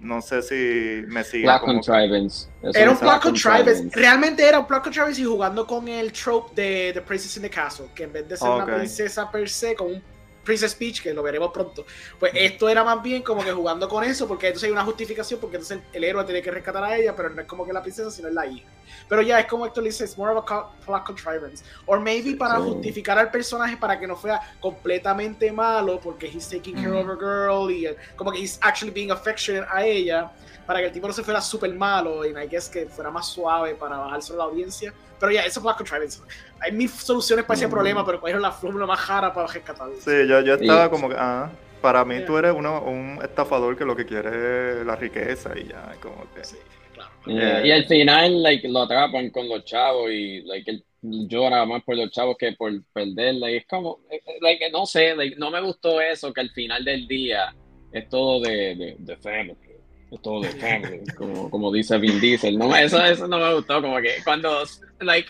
No 0.00 0.20
sé 0.20 0.42
si 0.42 1.06
me 1.06 1.22
sigue. 1.22 1.44
Black 1.44 1.62
Contrivance. 1.62 2.48
Era 2.74 2.90
un 2.90 2.98
Black 2.98 3.22
Contrivance. 3.22 3.88
Realmente 3.92 4.44
era 4.44 4.58
un 4.58 4.66
Black 4.66 4.82
Contrivance 4.82 5.20
y 5.20 5.24
jugando 5.24 5.64
con 5.64 5.86
el 5.86 6.12
trope 6.12 6.60
de 6.60 6.92
The 6.92 7.02
Princess 7.02 7.36
in 7.36 7.42
the 7.42 7.50
Castle, 7.50 7.86
que 7.94 8.02
en 8.02 8.12
vez 8.12 8.28
de 8.28 8.36
ser 8.36 8.48
una 8.48 8.66
princesa 8.66 9.30
per 9.30 9.48
se, 9.48 9.76
con 9.76 9.92
un 9.92 10.02
Princess 10.44 10.74
Peach, 10.74 11.02
que 11.02 11.14
lo 11.14 11.22
veremos 11.22 11.50
pronto. 11.52 11.84
Pues 12.18 12.32
esto 12.34 12.68
era 12.68 12.84
más 12.84 13.02
bien 13.02 13.22
como 13.22 13.44
que 13.44 13.52
jugando 13.52 13.88
con 13.88 14.04
eso, 14.04 14.26
porque 14.26 14.48
entonces 14.48 14.66
hay 14.66 14.72
una 14.72 14.84
justificación, 14.84 15.40
porque 15.40 15.56
entonces 15.56 15.80
el, 15.92 16.04
héroe 16.04 16.24
tiene 16.24 16.42
que 16.42 16.50
rescatar 16.50 16.84
a 16.84 16.96
ella, 16.96 17.14
pero 17.14 17.30
no 17.30 17.40
es 17.40 17.46
como 17.46 17.64
que 17.64 17.72
la 17.72 17.82
princesa, 17.82 18.10
sino 18.10 18.28
es 18.28 18.34
la 18.34 18.46
hija. 18.46 18.66
Pero 19.08 19.22
ya 19.22 19.40
es 19.40 19.46
como 19.46 19.66
Héctor 19.66 19.84
dice, 19.84 20.04
es 20.04 20.16
more 20.18 20.34
of 20.34 20.44
a 20.50 20.70
plot 20.84 21.04
contrivance. 21.04 21.64
O 21.86 21.98
maybe 21.98 22.34
para 22.34 22.56
justificar 22.56 23.18
al 23.18 23.30
personaje 23.30 23.76
para 23.76 23.98
que 23.98 24.06
no 24.06 24.16
fuera 24.16 24.40
completamente 24.60 25.50
malo, 25.52 26.00
porque 26.00 26.26
he's 26.26 26.48
taking 26.48 26.74
care 26.74 26.92
of 26.92 27.08
a 27.08 27.16
girl 27.16 27.70
y 27.70 27.88
como 28.16 28.32
que 28.32 28.38
he's 28.38 28.58
actually 28.62 28.92
being 28.92 29.10
affectionate 29.10 29.66
a 29.70 29.84
ella, 29.84 30.32
para 30.66 30.80
que 30.80 30.86
el 30.86 30.92
tipo 30.92 31.06
no 31.06 31.12
se 31.12 31.22
fuera 31.22 31.40
súper 31.40 31.74
malo 31.74 32.24
y 32.24 32.30
I 32.30 32.48
guess 32.48 32.68
que 32.68 32.86
fuera 32.86 33.10
más 33.10 33.28
suave 33.28 33.74
para 33.74 33.98
bajar 33.98 34.22
sobre 34.22 34.38
la 34.38 34.44
audiencia. 34.44 34.92
Pero 35.18 35.32
ya, 35.32 35.42
eso 35.42 35.60
es 35.60 35.62
plot 35.62 35.76
contrivance 35.76 36.20
hay 36.62 36.72
mil 36.72 36.88
soluciones 36.88 37.44
para 37.44 37.58
ese 37.58 37.68
problema, 37.68 38.06
pero 38.06 38.20
cuál 38.20 38.34
es 38.34 38.40
la 38.40 38.52
fórmula 38.52 38.86
más 38.86 39.00
jara 39.00 39.34
para 39.34 39.48
rescatarlo. 39.48 39.94
Sí, 40.00 40.28
yo, 40.40 40.46
yo 40.46 40.54
estaba 40.54 40.90
como 40.90 41.08
que, 41.08 41.16
ah, 41.18 41.50
para 41.80 42.04
mí 42.04 42.16
tú 42.26 42.36
eres 42.36 42.52
uno, 42.52 42.82
un 42.82 43.18
estafador 43.22 43.76
que 43.76 43.84
lo 43.84 43.96
que 43.96 44.06
quiere 44.06 44.80
es 44.80 44.86
la 44.86 44.96
riqueza 44.96 45.52
y 45.58 45.68
ya, 45.68 45.94
como 46.00 46.32
que... 46.34 46.44
Sí, 46.44 46.56
claro. 46.94 47.66
Y 47.66 47.70
al 47.70 47.84
final, 47.86 48.42
like, 48.42 48.68
lo 48.68 48.82
atrapan 48.82 49.30
con 49.30 49.48
los 49.48 49.64
chavos 49.64 50.10
y, 50.10 50.42
like, 50.42 50.70
él 50.70 50.84
llora 51.02 51.64
más 51.66 51.82
por 51.82 51.96
los 51.96 52.10
chavos 52.10 52.36
que 52.38 52.52
por 52.52 52.72
perderla 52.92 53.50
y 53.50 53.56
es 53.56 53.66
como, 53.66 54.00
eh, 54.10 54.20
eh, 54.24 54.38
like, 54.40 54.70
no 54.70 54.86
sé, 54.86 55.16
like, 55.16 55.36
no 55.36 55.50
me 55.50 55.60
gustó 55.60 56.00
eso, 56.00 56.32
que 56.32 56.40
al 56.40 56.50
final 56.50 56.84
del 56.84 57.08
día 57.08 57.54
es 57.92 58.08
todo 58.08 58.40
de, 58.40 58.74
de, 58.76 58.96
de 58.98 59.16
family 59.16 59.71
todo 60.18 60.42
de 60.42 61.02
como, 61.16 61.50
como 61.50 61.72
dice 61.72 61.96
Vin 61.98 62.20
Diesel. 62.20 62.58
No, 62.58 62.74
eso, 62.76 63.02
eso 63.02 63.26
no 63.26 63.38
me 63.38 63.54
gustó, 63.54 63.80
como 63.80 63.96
que 63.98 64.16
cuando, 64.24 64.62
like, 65.00 65.28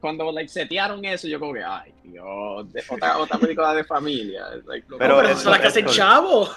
cuando 0.00 0.30
like, 0.30 0.48
setearon 0.48 1.04
eso, 1.04 1.26
yo 1.26 1.40
como 1.40 1.54
que, 1.54 1.64
ay, 1.64 1.92
Dios, 2.04 2.66
otra, 2.88 3.18
otra 3.18 3.38
película 3.38 3.74
de 3.74 3.84
familia. 3.84 4.44
pero 4.98 5.20
eso 5.22 5.32
es 5.32 5.44
la 5.46 5.60
que 5.60 5.66
hace 5.66 5.84
chavo. 5.86 6.48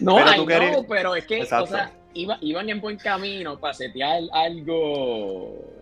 No, 0.00 0.16
pero, 0.46 0.72
no, 0.72 0.86
pero 0.86 1.14
es 1.16 1.26
que, 1.26 1.42
o 1.42 1.66
sea, 1.66 1.92
iba, 2.14 2.38
iban 2.40 2.68
en 2.68 2.80
buen 2.80 2.96
camino 2.96 3.58
para 3.58 3.74
setear 3.74 4.22
algo 4.32 5.78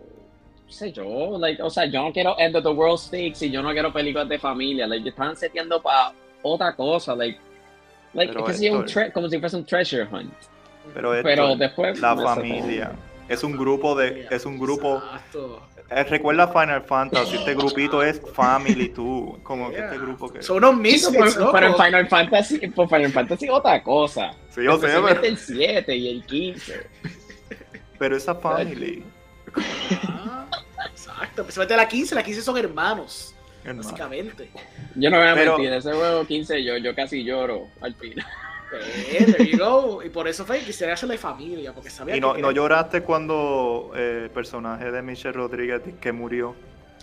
no 0.67 0.73
sé 0.73 0.91
yo, 0.91 1.37
like, 1.39 1.63
o 1.63 1.69
sea, 1.69 1.85
yo 1.85 2.01
no 2.01 2.11
quiero 2.11 2.37
End 2.37 2.53
of 2.57 2.63
the 2.63 2.69
World 2.69 2.99
Sticks 2.99 3.41
y 3.41 3.49
yo 3.49 3.61
no 3.61 3.71
quiero 3.71 3.93
películas 3.93 4.27
de 4.27 4.37
familia, 4.37 4.85
like, 4.85 5.07
estaban 5.07 5.35
seteando 5.37 5.81
para 5.81 6.11
otra 6.41 6.75
cosa, 6.75 7.15
like, 7.15 7.39
like, 8.13 8.33
es 8.51 8.59
que 8.59 8.71
un 8.71 8.85
como 9.13 9.29
si 9.29 9.39
fuese 9.39 9.55
un 9.55 9.65
treasure 9.65 10.05
hunt. 10.11 10.33
Pero, 10.93 11.55
después 11.55 11.99
la 11.99 12.15
familia. 12.15 12.91
Es 13.27 13.43
un 13.43 13.57
grupo 13.57 13.95
de 13.95 14.27
es 14.31 14.45
un 14.45 14.57
grupo 14.57 15.01
eh, 15.89 16.03
recuerda 16.03 16.47
Final 16.47 16.81
Fantasy 16.83 17.37
este 17.37 17.55
grupito 17.55 18.03
es 18.03 18.21
Family 18.33 18.89
tú 18.89 19.39
como 19.43 19.69
que 19.69 19.79
este 19.79 19.97
grupo 19.97 20.29
que 20.29 20.41
son 20.41 20.57
unos 20.57 20.75
mismos 20.77 21.37
pero 21.53 21.67
en 21.67 21.75
Final 21.75 22.07
Fantasy 22.07 22.67
por 22.67 22.87
Final 22.89 23.11
Fantasy 23.11 23.49
otra 23.49 23.81
cosa. 23.83 24.31
Sí 24.49 24.63
yo 24.63 24.77
sé 24.77 24.87
pero... 24.87 25.23
el 25.23 25.37
7 25.37 25.95
y 25.95 26.09
el 26.09 26.25
15 26.25 26.87
pero 27.99 28.15
esa 28.15 28.35
Family. 28.35 29.03
Ah, 30.07 30.45
exacto 30.89 31.43
pues 31.43 31.57
mete 31.57 31.75
la 31.75 31.87
15 31.87 32.15
la 32.15 32.23
15 32.23 32.41
son 32.41 32.57
hermanos 32.57 33.33
básicamente. 33.65 34.49
Yo 34.95 35.09
no 35.09 35.17
voy 35.17 35.27
a 35.27 35.35
mentir 35.35 35.73
ese 35.73 35.91
juego 35.91 36.25
15 36.25 36.63
yo 36.63 36.77
yo 36.77 36.95
casi 36.95 37.23
lloro 37.23 37.67
al 37.81 37.93
final 37.95 38.25
y 40.03 40.09
por 40.09 40.27
eso 40.27 40.45
fue 40.45 40.59
que 40.59 40.65
quisiera 40.65 40.93
hacerle 40.93 41.17
familia, 41.17 41.73
porque 41.73 41.89
sabía 41.89 42.15
¿Y 42.15 42.19
no, 42.19 42.37
no 42.37 42.51
lloraste 42.51 43.01
cuando 43.01 43.91
eh, 43.95 44.21
el 44.23 44.29
personaje 44.29 44.91
de 44.91 45.01
Michelle 45.01 45.33
Rodríguez 45.33 45.81
que 45.99 46.11
murió? 46.11 46.55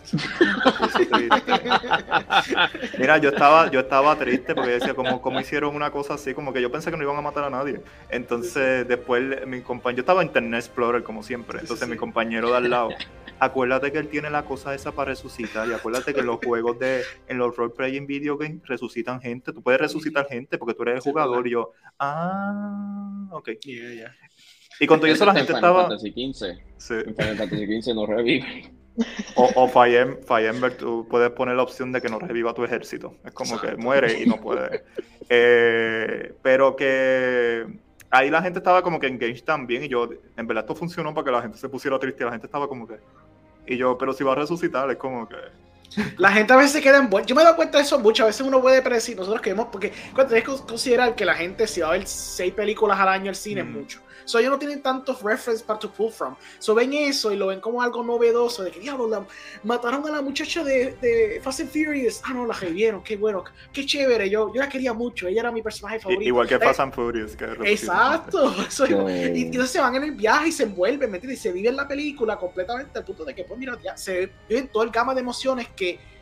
Mira, 2.99 3.19
yo 3.19 3.31
estaba, 3.31 3.71
yo 3.71 3.81
estaba 3.81 4.17
triste 4.17 4.55
porque 4.55 4.73
decía, 4.73 4.95
como, 4.95 5.23
como 5.23 5.41
hicieron 5.41 5.75
una 5.75 5.91
cosa 5.91 6.15
así, 6.15 6.35
como 6.35 6.53
que 6.53 6.61
yo 6.61 6.71
pensé 6.71 6.91
que 6.91 6.97
no 6.97 7.03
iban 7.03 7.17
a 7.17 7.23
matar 7.23 7.45
a 7.45 7.51
nadie. 7.51 7.81
Entonces, 8.11 8.87
después 8.87 9.47
mi 9.47 9.63
compañero, 9.63 9.99
yo 9.99 10.03
estaba 10.03 10.23
en 10.23 10.29
Internet 10.29 10.61
Explorer 10.61 11.03
como 11.03 11.23
siempre, 11.23 11.61
entonces 11.61 11.89
mi 11.89 11.97
compañero 11.97 12.51
de 12.51 12.57
al 12.57 12.71
lado, 12.71 12.91
acuérdate 13.39 13.93
que 13.93 13.99
él 13.99 14.09
tiene 14.09 14.31
la 14.31 14.45
cosa 14.45 14.75
esa 14.75 14.93
para 14.93 15.11
resucitar 15.11 15.69
y 15.69 15.73
acuérdate 15.73 16.15
que 16.15 16.23
los 16.23 16.39
juegos 16.45 16.79
de, 16.79 17.03
en 17.29 17.39
los 17.39 17.57
role 17.57 17.73
playing 17.75 18.07
video 18.07 18.37
games 18.37 18.63
resucitan 18.67 19.21
gente, 19.21 19.53
tú 19.53 19.63
puedes 19.63 19.81
resucitar 19.81 20.27
gente 20.27 20.59
porque 20.59 20.75
tú 20.75 20.83
eres 20.83 20.97
el 20.97 21.01
jugador 21.01 21.47
y 21.47 21.51
yo, 21.51 21.73
ah, 21.99 23.29
ok. 23.31 23.51
Y 24.81 24.87
cuando 24.87 25.07
yo 25.07 25.15
eso 25.15 25.25
la 25.25 25.35
gente 25.35 25.53
estaba... 25.53 25.83
Fantasy 25.83 26.13
15. 26.13 26.59
Sí. 26.79 26.95
En 26.95 27.15
Fantasy 27.15 27.67
15 27.67 27.95
no 27.95 28.07
revive. 28.07 28.73
O, 29.35 29.51
o 29.57 29.69
Fire, 29.69 30.19
tú 30.79 31.07
puedes 31.09 31.31
poner 31.31 31.57
la 31.57 31.63
opción 31.65 31.91
de 31.91 32.01
que 32.01 32.09
no 32.09 32.19
reviva 32.19 32.55
tu 32.55 32.65
ejército. 32.65 33.17
Es 33.25 33.33
como 33.33 33.61
que 33.61 33.77
muere 33.77 34.23
y 34.23 34.27
no 34.27 34.41
puede. 34.41 34.85
Eh, 35.29 36.33
pero 36.43 36.77
que 36.77 37.67
ahí 38.11 38.31
la 38.31 38.43
gente 38.43 38.61
estaba 38.61 38.83
como 38.83 39.01
que 39.01 39.09
engaged 39.09 39.45
también. 39.45 39.85
Y 39.85 39.89
yo, 39.89 40.09
en 40.37 40.47
verdad, 40.47 40.65
esto 40.65 40.75
funcionó 40.75 41.13
para 41.13 41.25
que 41.25 41.31
la 41.33 41.43
gente 41.43 41.59
se 41.59 41.69
pusiera 41.69 41.99
triste. 41.99 42.25
La 42.25 42.33
gente 42.33 42.47
estaba 42.47 42.69
como 42.69 42.87
que. 42.87 42.99
Y 43.67 43.77
yo, 43.77 43.97
pero 43.99 44.13
si 44.13 44.25
va 44.25 44.33
a 44.33 44.37
resucitar, 44.37 44.91
es 44.91 44.97
como 44.97 45.29
que. 45.29 45.37
La 46.17 46.33
gente 46.33 46.53
a 46.53 46.57
veces 46.57 46.83
queda 46.83 46.99
en 46.99 47.09
buen... 47.09 47.25
Yo 47.25 47.37
me 47.37 47.43
he 47.43 47.45
dado 47.45 47.57
cuenta 47.57 47.79
de 47.79 47.85
eso 47.85 47.99
muchas 48.01 48.27
veces 48.27 48.45
uno 48.45 48.61
puede 48.61 48.83
predecir, 48.83 49.17
nosotros 49.17 49.41
queremos, 49.41 49.69
porque 49.71 49.93
cuando 50.13 50.35
tienes 50.35 50.49
que 50.49 50.67
considerar 50.67 51.15
que 51.15 51.25
la 51.25 51.35
gente 51.35 51.69
si 51.69 51.83
va 51.83 51.89
a 51.89 51.93
ver 51.93 52.07
seis 52.07 52.53
películas 52.53 52.99
al 52.99 53.09
año 53.09 53.29
al 53.29 53.37
cine 53.37 53.61
es 53.61 53.67
mucho. 53.67 54.01
So 54.25 54.39
ellos 54.39 54.51
no 54.51 54.59
tienen 54.59 54.83
tantos 54.83 55.23
references 55.23 55.63
para 55.63 55.79
to 55.79 55.91
pull 55.91 56.11
from. 56.11 56.37
So 56.59 56.75
ven 56.75 56.93
eso 56.93 57.33
y 57.33 57.37
lo 57.37 57.49
ven 57.49 57.61
como 57.61 57.83
algo 57.83 58.03
novedoso, 58.03 58.63
de 58.63 58.71
que 58.71 58.81
diablo, 58.81 59.09
la, 59.09 59.27
mataron 59.63 60.07
a 60.07 60.11
la 60.11 60.23
muchacha 60.23 60.65
de, 60.65 60.97
de, 61.01 61.41
Fast 61.43 61.61
and 61.61 61.71
Furious. 61.71 62.21
Ah, 62.25 62.33
no, 62.33 62.47
la 62.47 62.55
revivieron, 62.55 63.03
qué 63.03 63.17
bueno, 63.17 63.45
qué 63.73 63.85
chévere. 63.85 64.29
Yo, 64.31 64.53
yo 64.55 64.61
la 64.61 64.69
quería 64.69 64.93
mucho, 64.93 65.29
ella 65.29 65.41
era 65.41 65.53
mi 65.53 65.63
personaje 65.63 66.01
favorito. 66.01 66.29
Igual 66.29 66.49
que 66.49 66.59
Fast 66.59 66.81
and 66.81 66.95
Furious. 66.95 67.37
Que 67.37 67.45
Exacto. 67.71 68.55
y, 69.35 69.43
entonces 69.43 69.71
se 69.71 69.81
van 69.81 69.95
en 69.97 70.05
el 70.05 70.13
viaje 70.13 70.49
y 70.49 70.53
se 70.53 70.65
envuelven, 70.65 71.11
¿me 71.11 71.19
entiendes? 71.19 71.41
Y 71.41 71.43
se 71.43 71.53
viven 71.53 71.77
la 71.77 71.87
película 71.87 72.37
completamente 72.37 72.99
al 72.99 73.05
punto 73.05 73.25
de 73.25 73.35
que, 73.35 73.45
pues 73.45 73.59
mira, 73.59 73.79
ya 73.83 73.97
se 73.97 74.31
viven 74.49 74.69
todo 74.69 74.83
el 74.83 74.91
gama 74.91 75.15
de 75.15 75.21
emociones 75.21 75.69
que 75.75 76.14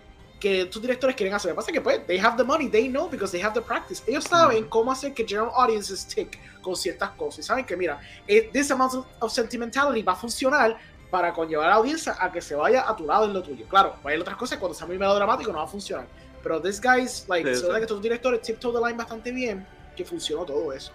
que 0.42 0.66
tus 0.66 0.82
directores 0.82 1.14
quieren 1.14 1.32
hacer. 1.36 1.50
Lo 1.50 1.54
que 1.54 1.56
pasa 1.56 1.70
es 1.70 1.74
que 1.74 1.80
pues, 1.80 2.04
they 2.08 2.18
have 2.18 2.36
the 2.36 2.42
money, 2.42 2.68
they 2.68 2.88
know 2.88 3.08
because 3.08 3.30
they 3.30 3.40
have 3.40 3.54
the 3.54 3.62
practice. 3.62 4.02
Ellos 4.08 4.24
saben 4.24 4.64
cómo 4.64 4.90
hacer 4.90 5.14
que 5.14 5.24
general 5.24 5.52
audiences 5.54 6.04
tick 6.04 6.36
con 6.60 6.74
ciertas 6.74 7.10
cosas. 7.10 7.38
Y 7.38 7.42
saben 7.44 7.64
que, 7.64 7.76
mira, 7.76 8.00
eh, 8.26 8.50
this 8.52 8.68
amount 8.72 9.06
of 9.20 9.32
sentimentality 9.32 10.02
va 10.02 10.14
a 10.14 10.16
funcionar 10.16 10.76
para 11.12 11.32
conllevar 11.32 11.66
a 11.66 11.68
la 11.70 11.74
audiencia 11.76 12.16
a 12.18 12.32
que 12.32 12.40
se 12.40 12.56
vaya 12.56 12.88
a 12.88 12.96
tu 12.96 13.06
lado 13.06 13.26
en 13.26 13.34
lo 13.34 13.40
tuyo. 13.40 13.66
Claro, 13.68 13.94
hay 14.02 14.18
otras 14.18 14.36
cosas 14.36 14.58
cuando 14.58 14.74
sea 14.74 14.84
muy 14.84 14.98
melodramático 14.98 15.52
no 15.52 15.58
va 15.58 15.64
a 15.64 15.68
funcionar. 15.68 16.06
Pero 16.42 16.60
this 16.60 16.80
guy's, 16.80 17.24
like, 17.28 17.54
se 17.54 17.68
que 17.68 17.86
tus 17.86 18.02
directores 18.02 18.42
tiptoe 18.42 18.72
the 18.72 18.80
line 18.84 18.96
bastante 18.96 19.30
bien, 19.30 19.64
que 19.94 20.04
funcionó 20.04 20.44
todo 20.44 20.72
eso. 20.72 20.90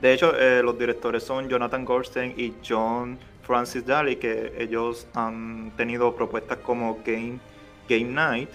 De 0.00 0.14
hecho, 0.14 0.34
eh, 0.34 0.62
los 0.62 0.78
directores 0.78 1.22
son 1.22 1.50
Jonathan 1.50 1.84
Goldstein 1.84 2.32
y 2.34 2.54
John 2.66 3.18
Francis 3.42 3.84
Daly, 3.84 4.16
que 4.16 4.54
ellos 4.58 5.06
han 5.12 5.70
tenido 5.76 6.16
propuestas 6.16 6.56
como 6.58 6.98
Game, 7.04 7.38
Game 7.86 8.04
Night, 8.04 8.48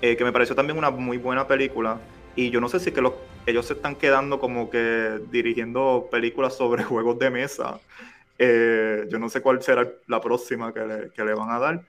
eh, 0.00 0.16
que 0.16 0.24
me 0.24 0.32
pareció 0.32 0.54
también 0.54 0.78
una 0.78 0.90
muy 0.90 1.18
buena 1.18 1.46
película. 1.46 1.98
Y 2.36 2.50
yo 2.50 2.60
no 2.60 2.68
sé 2.68 2.80
si 2.80 2.92
que 2.92 3.00
los, 3.00 3.14
ellos 3.46 3.66
se 3.66 3.74
están 3.74 3.96
quedando 3.96 4.38
como 4.38 4.70
que 4.70 5.20
dirigiendo 5.30 6.08
películas 6.10 6.56
sobre 6.56 6.84
juegos 6.84 7.18
de 7.18 7.30
mesa. 7.30 7.80
Eh, 8.38 9.06
yo 9.10 9.18
no 9.18 9.28
sé 9.28 9.42
cuál 9.42 9.62
será 9.62 9.88
la 10.06 10.20
próxima 10.20 10.72
que 10.72 10.80
le, 10.80 11.10
que 11.10 11.24
le 11.24 11.34
van 11.34 11.50
a 11.50 11.58
dar. 11.58 11.82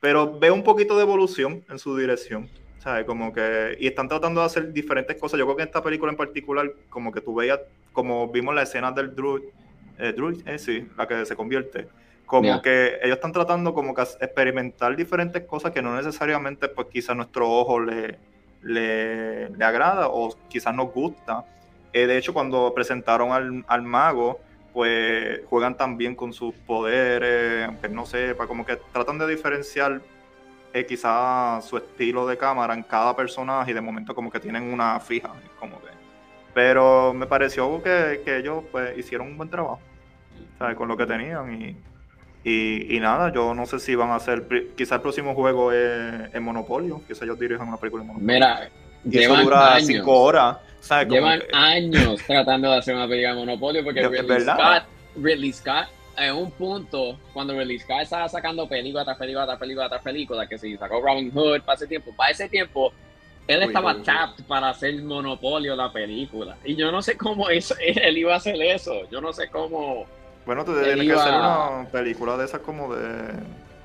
Pero 0.00 0.38
veo 0.38 0.54
un 0.54 0.64
poquito 0.64 0.96
de 0.96 1.02
evolución 1.02 1.64
en 1.68 1.78
su 1.78 1.96
dirección. 1.96 2.48
¿sabes? 2.78 3.04
Como 3.04 3.32
que, 3.32 3.76
y 3.80 3.86
están 3.86 4.08
tratando 4.08 4.40
de 4.40 4.46
hacer 4.46 4.72
diferentes 4.72 5.16
cosas. 5.16 5.38
Yo 5.38 5.44
creo 5.46 5.56
que 5.56 5.62
en 5.62 5.68
esta 5.68 5.82
película 5.82 6.12
en 6.12 6.16
particular, 6.16 6.72
como 6.88 7.12
que 7.12 7.20
tú 7.20 7.34
veías, 7.34 7.60
como 7.92 8.28
vimos 8.28 8.54
la 8.54 8.62
escena 8.62 8.92
del 8.92 9.14
druid, 9.14 9.42
eh, 9.98 10.12
druid 10.16 10.46
eh, 10.46 10.58
sí, 10.58 10.86
la 10.96 11.06
que 11.06 11.26
se 11.26 11.36
convierte, 11.36 11.88
como 12.28 12.60
que 12.60 12.98
ellos 13.02 13.16
están 13.16 13.32
tratando 13.32 13.72
como 13.72 13.94
que 13.94 14.02
experimentar 14.02 14.94
diferentes 14.94 15.42
cosas 15.44 15.72
que 15.72 15.80
no 15.80 15.96
necesariamente, 15.96 16.68
pues 16.68 16.88
quizás 16.88 17.16
nuestro 17.16 17.50
ojo 17.50 17.80
le, 17.80 18.18
le, 18.62 19.48
le 19.48 19.64
agrada 19.64 20.08
o 20.08 20.36
quizás 20.48 20.74
nos 20.74 20.92
gusta. 20.92 21.46
Eh, 21.94 22.06
de 22.06 22.18
hecho, 22.18 22.34
cuando 22.34 22.74
presentaron 22.74 23.32
al, 23.32 23.64
al 23.66 23.82
mago, 23.82 24.40
pues 24.74 25.40
juegan 25.46 25.78
también 25.78 26.14
con 26.14 26.34
sus 26.34 26.54
poderes, 26.54 27.66
aunque 27.66 27.88
no 27.88 28.04
sepa, 28.04 28.46
como 28.46 28.66
que 28.66 28.76
tratan 28.92 29.18
de 29.18 29.26
diferenciar 29.26 30.02
eh, 30.74 30.84
quizás 30.84 31.64
su 31.64 31.78
estilo 31.78 32.26
de 32.26 32.36
cámara 32.36 32.74
en 32.74 32.82
cada 32.82 33.16
personaje 33.16 33.70
y 33.70 33.74
de 33.74 33.80
momento 33.80 34.14
como 34.14 34.30
que 34.30 34.38
tienen 34.38 34.64
una 34.64 35.00
fija, 35.00 35.32
como 35.58 35.80
que. 35.80 35.88
Pero 36.52 37.14
me 37.14 37.26
pareció 37.26 37.82
que, 37.82 38.20
que 38.22 38.36
ellos 38.36 38.64
pues 38.70 38.98
hicieron 38.98 39.28
un 39.28 39.38
buen 39.38 39.48
trabajo, 39.48 39.80
¿sabes? 40.58 40.76
Con 40.76 40.88
lo 40.88 40.96
que 40.98 41.06
tenían 41.06 41.54
y, 41.54 41.76
y, 42.48 42.96
y 42.96 43.00
nada, 43.00 43.32
yo 43.32 43.54
no 43.54 43.66
sé 43.66 43.78
si 43.80 43.94
van 43.94 44.10
a 44.10 44.16
hacer, 44.16 44.46
quizás 44.76 44.92
el 44.96 45.00
próximo 45.02 45.34
juego 45.34 45.72
es 45.72 46.34
en 46.34 46.42
Monopolio, 46.42 47.02
quizás 47.06 47.22
ellos 47.22 47.38
dirijan 47.38 47.68
una 47.68 47.76
película 47.76 48.02
en 48.02 48.08
Monopolio. 48.08 48.34
Mira, 48.34 48.68
y 49.08 49.18
eso 49.18 49.36
dura 49.36 49.74
años. 49.74 49.86
cinco 49.86 50.20
horas, 50.22 50.58
Llevan 51.08 51.40
que- 51.40 51.46
años 51.52 52.20
tratando 52.26 52.70
de 52.70 52.78
hacer 52.78 52.94
una 52.94 53.06
película 53.08 53.34
de 53.34 53.38
Monopolio 53.40 53.84
porque 53.84 54.00
Es 54.04 54.10
Ridley. 54.10 54.40
Scott, 54.40 54.82
Ridley 55.16 55.52
Scott, 55.52 55.86
en 56.16 56.34
un 56.34 56.50
punto, 56.52 57.18
cuando 57.32 57.52
Ridley 57.56 57.78
Scott 57.78 58.02
estaba 58.02 58.28
sacando 58.28 58.68
película 58.68 59.04
tras 59.04 59.16
película 59.18 59.46
tras 59.46 59.58
película 59.58 59.88
tras 59.88 60.02
película, 60.02 60.46
que 60.48 60.58
si 60.58 60.76
sacó 60.76 61.00
Robin 61.00 61.30
Hood 61.32 61.62
para 61.62 61.76
ese 61.76 61.86
tiempo, 61.86 62.12
para 62.16 62.30
ese 62.32 62.48
tiempo, 62.48 62.92
él 63.46 63.60
Uy, 63.60 63.64
estaba 63.66 63.92
uy, 63.92 63.98
uy. 64.00 64.04
tapped 64.04 64.44
para 64.46 64.70
hacer 64.70 65.00
Monopolio 65.02 65.74
la 65.76 65.92
película. 65.92 66.56
Y 66.64 66.74
yo 66.76 66.90
no 66.92 67.00
sé 67.02 67.16
cómo 67.16 67.48
eso, 67.50 67.74
él 67.80 68.18
iba 68.18 68.34
a 68.34 68.36
hacer 68.36 68.60
eso. 68.60 69.08
Yo 69.10 69.20
no 69.20 69.32
sé 69.32 69.48
cómo. 69.48 70.06
Bueno, 70.48 70.64
tú 70.64 70.72
tienes 70.82 71.06
que 71.06 71.12
hacer 71.12 71.34
una 71.34 71.86
película 71.92 72.38
de 72.38 72.46
esas 72.46 72.60
como 72.62 72.94
de, 72.94 73.04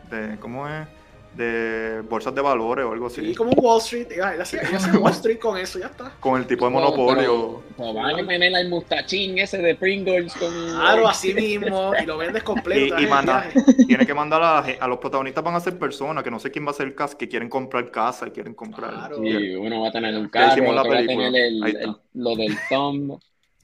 de 0.09 0.37
¿cómo 0.39 0.65
es? 0.65 0.87
De 1.35 1.99
bolsas 2.07 2.33
de 2.33 2.39
valores 2.41 2.85
o 2.85 2.93
algo 2.93 3.07
así. 3.07 3.19
Sí, 3.19 3.35
como 3.35 3.49
un 3.51 3.57
Wall 3.59 3.79
Street. 3.81 4.07
Él 4.11 4.39
hacía, 4.41 4.61
Wall 4.97 5.11
Street 5.11 5.39
con 5.39 5.57
eso, 5.57 5.77
ya 5.77 5.87
está. 5.87 6.13
Con 6.21 6.39
el 6.39 6.47
tipo 6.47 6.63
de 6.63 6.71
monopolio. 6.71 7.61
Pero 7.75 7.93
van 7.93 8.11
a 8.15 8.15
tener 8.25 8.53
el 8.55 8.69
mustachín 8.69 9.37
ese 9.39 9.57
de 9.57 9.75
Pringles 9.75 10.33
con. 10.35 10.49
Claro, 10.53 11.05
así 11.05 11.33
mismo. 11.33 11.91
Y 12.01 12.05
lo 12.05 12.17
vendes 12.17 12.43
completo. 12.43 12.97
Y- 12.97 13.03
y 13.03 13.07
manda-. 13.07 13.45
Tiene 13.85 14.05
que 14.05 14.13
mandar 14.13 14.41
a, 14.41 14.59
a 14.59 14.87
los 14.87 14.99
protagonistas 14.99 15.43
van 15.43 15.55
a 15.55 15.59
ser 15.59 15.77
personas 15.77 16.23
que 16.23 16.31
no 16.31 16.39
sé 16.39 16.49
quién 16.49 16.65
va 16.65 16.71
a 16.71 16.75
ser 16.75 16.87
el 16.87 16.95
cast 16.95 17.15
que 17.15 17.27
quieren 17.27 17.49
comprar 17.49 17.91
casa 17.91 18.25
y 18.27 18.31
quieren 18.31 18.53
comprar. 18.53 18.91
Claro. 18.93 19.17
Sí, 19.17 19.55
uno 19.55 19.81
va 19.81 19.89
a 19.89 19.91
tener 19.91 20.15
un 20.15 20.29
carro, 20.29 20.53
hicimos 20.53 20.73
la 20.75 20.81
otro 20.81 20.93
va 20.93 20.97
a 20.99 21.01
película. 21.01 21.25
tener 21.25 21.45
el, 21.45 21.63
el- 21.75 21.95
lo 22.13 22.35
del 22.37 22.55
thumb, 22.69 23.19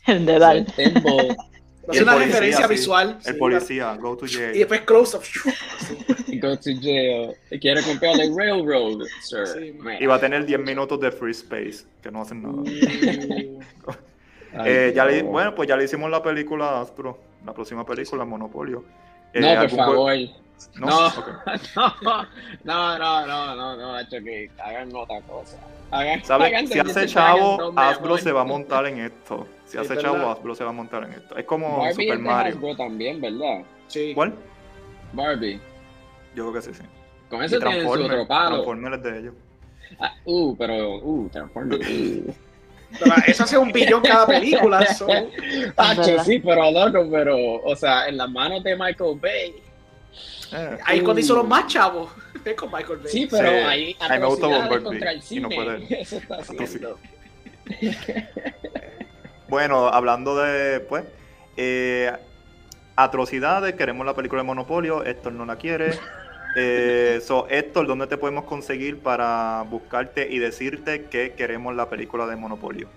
El 0.05 0.25
dedal. 0.25 0.65
el 0.75 0.93
Y 1.91 1.97
el 1.97 2.03
una 2.03 2.13
policía, 2.13 2.33
referencia 2.35 2.67
sí. 2.67 2.73
visual. 2.73 3.17
El 3.25 3.33
sí, 3.33 3.39
policía, 3.39 3.95
go 3.95 4.15
to 4.17 4.25
Y 4.25 4.29
jail. 4.29 4.53
después 4.53 4.81
close 4.81 5.17
up. 5.17 5.23
y 6.27 6.39
go 6.41 6.55
to 6.57 6.69
jail. 6.81 7.31
Y 7.49 7.59
quiere 7.59 7.81
comprar 7.81 8.19
el 8.19 8.35
railroad, 8.35 9.05
sir. 9.21 9.47
Sí. 9.47 9.73
Y 9.99 10.05
va 10.05 10.15
a 10.15 10.19
tener 10.19 10.45
10 10.45 10.59
minutos 10.59 10.99
de 10.99 11.11
free 11.11 11.31
space, 11.31 11.85
que 12.03 12.11
no 12.11 12.21
hacen 12.21 12.41
nada. 12.43 12.61
Ay, 12.65 13.59
Eh, 14.65 14.93
ya 14.95 15.05
le- 15.05 15.21
no. 15.21 15.29
bueno, 15.29 15.53
pues 15.53 15.69
ya 15.69 15.77
le 15.77 15.83
hicimos 15.85 16.09
la 16.09 16.23
película 16.23 16.65
a 16.69 16.81
Astro, 16.81 17.19
la 17.45 17.53
próxima 17.53 17.85
película, 17.85 18.25
Monopolio. 18.25 18.83
Eh, 19.31 19.41
No, 19.41 19.47
por 19.47 19.57
¿algún 19.57 19.79
juego? 19.79 20.09
No, 20.75 20.87
No. 21.75 22.27
No, 22.63 22.97
no, 22.97 23.25
no, 23.27 23.55
no, 23.55 23.75
no, 23.77 23.99
hecho 23.99 24.17
que 24.23 24.49
hagan 24.63 24.93
otra 24.95 25.21
cosa. 25.21 25.57
Hagan, 25.91 26.23
¿Sabes? 26.23 26.47
hagan 26.47 26.67
Si 26.67 26.79
hace 26.79 27.07
chavo, 27.07 27.73
Hasbro 27.75 28.17
se 28.17 28.31
va 28.31 28.41
a 28.41 28.45
montar 28.45 28.85
en 28.87 28.99
esto. 28.99 29.47
Si 29.65 29.71
Sí, 29.73 29.77
hace 29.77 29.97
chavo. 29.97 30.29
Hasbro 30.29 30.53
se 30.55 30.63
va 30.63 30.69
a 30.69 30.73
montar 30.73 31.03
en 31.03 31.13
esto. 31.13 31.35
Es 31.37 31.45
como 31.45 31.77
Barbie 31.77 31.91
Super 31.93 32.05
es 32.05 32.17
de 32.17 32.17
Mario. 32.29 32.53
Hasbro 32.55 32.75
también, 32.75 33.21
¿verdad? 33.21 33.61
sí. 33.87 34.13
¿Cuál? 34.13 34.33
Barbie. 35.13 35.59
Yo 36.35 36.43
creo 36.51 36.53
que 36.53 36.61
sí, 36.61 36.73
sí. 36.73 36.83
Con 37.29 37.43
eso 37.43 37.59
tienen 37.59 37.81
su 37.83 37.89
otro 37.89 38.27
palo. 38.27 38.49
Transformers 38.63 38.97
es 38.97 39.03
de 39.03 39.19
ellos. 39.19 39.33
Ah, 39.99 40.13
uh, 40.25 40.55
pero, 40.55 40.95
uh, 40.97 41.29
Transformers. 41.29 41.87
uh. 41.89 42.33
Pero 42.99 43.13
eso 43.27 43.43
hace 43.43 43.55
un 43.55 43.71
billón 43.71 44.01
cada 44.01 44.25
película. 44.25 44.83
so- 44.87 45.07
Hacho, 45.77 46.01
verdad. 46.07 46.23
sí, 46.23 46.39
pero 46.39 46.71
loco, 46.71 47.07
pero, 47.11 47.37
o 47.63 47.75
sea, 47.75 48.07
en 48.07 48.17
las 48.17 48.27
manos 48.31 48.63
de 48.63 48.75
Michael 48.75 49.19
Bay. 49.21 49.53
Eh, 50.51 50.77
Ahí 50.85 51.01
cuando 51.01 51.19
hizo 51.21 51.35
los 51.35 51.47
más 51.47 51.67
chavos. 51.67 52.11
Es 52.45 52.55
con 52.55 52.71
Michael 52.71 52.99
Bay. 52.99 53.11
Sí, 53.11 53.27
pero 53.29 53.49
Sí. 53.49 53.55
ahí 53.55 53.95
A 53.99 54.07
mí 54.13 54.19
me 54.19 54.25
Bumblebee, 54.25 54.81
contra 54.83 55.11
el 55.11 55.17
y 55.17 55.21
cine. 55.21 55.41
no 55.41 55.49
fue 55.49 55.65
de 55.65 55.75
él. 55.75 55.87
Eso 55.99 56.17
está 56.17 56.35
haciendo. 56.63 56.97
Bueno, 59.47 59.87
hablando 59.87 60.35
de, 60.37 60.79
pues, 60.79 61.03
eh, 61.57 62.11
atrocidades, 62.95 63.73
queremos 63.75 64.05
la 64.05 64.15
película 64.15 64.41
de 64.41 64.45
Monopolio, 64.47 65.03
Héctor 65.03 65.33
no 65.33 65.45
la 65.45 65.57
quiere. 65.57 65.91
Eh, 66.55 67.19
so, 67.25 67.47
Héctor, 67.49 67.87
¿dónde 67.87 68.07
te 68.07 68.17
podemos 68.17 68.45
conseguir 68.45 68.99
para 68.99 69.63
buscarte 69.69 70.27
y 70.29 70.39
decirte 70.39 71.05
que 71.05 71.33
queremos 71.33 71.75
la 71.75 71.89
película 71.89 72.25
de 72.27 72.35
Monopolio? 72.35 72.89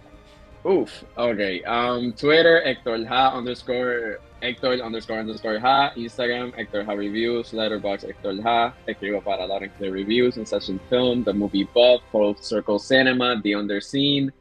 Uf, 0.64 1.02
ok. 1.16 1.40
Um, 1.66 2.12
Twitter, 2.12 2.62
Hector 2.64 3.04
Ha 3.06 3.36
underscore, 3.36 4.18
Hector 4.40 4.80
underscore 4.80 5.20
underscore 5.20 5.58
Ha. 5.58 5.92
Instagram, 5.96 6.52
Hector 6.54 6.84
Ha 6.84 6.94
Reviews. 6.94 7.52
Letterboxd, 7.52 8.08
Hector 8.08 8.34
Ha. 8.44 8.74
Escribo 8.86 9.20
para 9.22 9.46
Clear 9.46 9.92
Reviews, 9.92 10.36
Session 10.44 10.80
Film, 10.88 11.24
The 11.24 11.32
Movie 11.32 11.68
Buff, 11.74 12.02
Full 12.12 12.36
Circle 12.40 12.78
Cinema, 12.78 13.40
The 13.42 13.56
Underseen. 13.56 14.32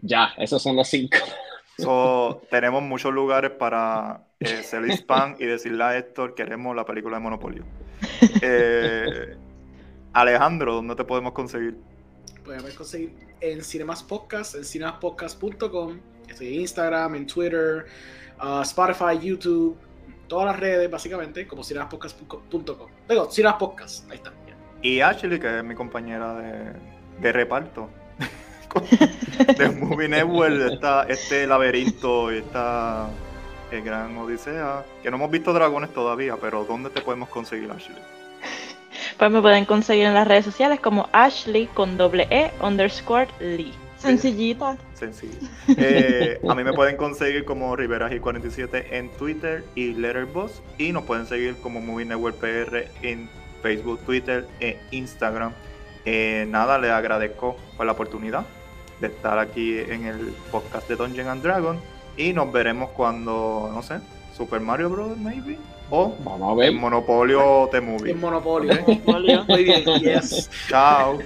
Ya, 0.00 0.32
esos 0.38 0.62
son 0.62 0.76
los 0.76 0.88
cinco. 0.88 1.18
So, 1.78 2.42
tenemos 2.50 2.82
muchos 2.82 3.12
lugares 3.12 3.50
para 3.50 4.26
eh, 4.40 4.62
ser 4.62 4.84
spam 4.90 5.36
y 5.38 5.46
decirle 5.46 5.82
a 5.84 5.96
Héctor 5.96 6.34
queremos 6.34 6.76
la 6.76 6.84
película 6.84 7.16
de 7.16 7.22
Monopolio. 7.22 7.64
Eh, 8.40 9.36
Alejandro, 10.12 10.74
¿dónde 10.74 10.94
te 10.94 11.04
podemos 11.04 11.32
conseguir? 11.32 11.76
Pueden 12.44 12.74
conseguir 12.74 13.14
en 13.40 13.62
Cinemas 13.62 14.02
Podcast, 14.02 14.54
en 14.54 14.64
cinemaspodcast.com. 14.64 16.00
Estoy 16.28 16.54
en 16.54 16.60
Instagram, 16.60 17.14
en 17.14 17.26
Twitter, 17.26 17.86
uh, 18.42 18.62
Spotify, 18.62 19.18
YouTube, 19.20 19.76
todas 20.28 20.46
las 20.46 20.60
redes 20.60 20.90
básicamente, 20.90 21.46
como 21.46 21.62
cinemaspodcast.com. 21.62 22.88
Digo, 23.08 23.30
Cinemas 23.30 23.56
Podcast, 23.58 24.10
ahí 24.10 24.16
está. 24.16 24.32
Y 24.82 25.00
Ashley, 25.00 25.38
que 25.38 25.58
es 25.58 25.64
mi 25.64 25.74
compañera 25.74 26.34
de, 26.34 26.72
de 27.20 27.32
reparto. 27.32 27.88
de 29.58 29.68
Movie 29.70 30.08
Network, 30.08 30.72
esta, 30.72 31.04
este 31.04 31.46
laberinto 31.46 32.32
y 32.32 32.38
esta 32.38 33.08
eh, 33.70 33.80
gran 33.80 34.16
odisea. 34.16 34.84
Que 35.02 35.10
no 35.10 35.16
hemos 35.16 35.30
visto 35.30 35.52
dragones 35.52 35.92
todavía, 35.92 36.36
pero 36.40 36.64
¿dónde 36.64 36.90
te 36.90 37.00
podemos 37.00 37.28
conseguir, 37.28 37.70
Ashley? 37.70 37.96
Pues 39.22 39.30
me 39.30 39.40
pueden 39.40 39.66
conseguir 39.66 40.06
en 40.06 40.14
las 40.14 40.26
redes 40.26 40.44
sociales 40.44 40.80
como 40.80 41.08
Ashley 41.12 41.68
con 41.68 41.96
doble 41.96 42.26
E 42.28 42.50
underscore 42.60 43.28
Lee. 43.38 43.72
Sencillita. 43.96 44.76
Sencillo. 44.94 45.38
Eh, 45.68 46.40
a 46.48 46.54
mí 46.56 46.64
me 46.64 46.72
pueden 46.72 46.96
conseguir 46.96 47.44
como 47.44 47.76
Riveraji47 47.76 48.86
en 48.90 49.10
Twitter 49.10 49.64
y 49.76 49.94
Letterboxd. 49.94 50.60
Y 50.76 50.90
nos 50.90 51.04
pueden 51.04 51.26
seguir 51.26 51.54
como 51.62 51.80
Movie 51.80 52.04
Network 52.04 52.34
PR 52.34 52.88
en 53.02 53.30
Facebook, 53.62 54.00
Twitter 54.00 54.44
e 54.58 54.80
Instagram. 54.90 55.52
Eh, 56.04 56.44
nada, 56.48 56.76
les 56.80 56.90
agradezco 56.90 57.56
por 57.76 57.86
la 57.86 57.92
oportunidad 57.92 58.44
de 59.00 59.06
estar 59.06 59.38
aquí 59.38 59.78
en 59.78 60.04
el 60.04 60.34
podcast 60.50 60.88
de 60.88 60.96
Dungeon 60.96 61.28
and 61.28 61.44
Dragon. 61.44 61.80
Y 62.16 62.32
nos 62.32 62.50
veremos 62.50 62.90
cuando, 62.90 63.70
no 63.72 63.84
sé, 63.84 64.00
Super 64.36 64.58
Mario 64.58 64.90
Bros. 64.90 65.16
maybe. 65.16 65.58
O 65.94 66.14
Vamos 66.24 66.52
a 66.52 66.54
ver. 66.54 66.70
en 66.70 66.76
Monopolio 66.78 67.68
The 67.70 67.82
Movie. 67.82 68.12
En 68.12 68.20
Monopolio. 68.20 68.72
Ok. 68.72 69.46
Muy 69.46 69.64
bien, 69.64 69.84
yes. 70.00 70.48
Chao. 70.66 71.18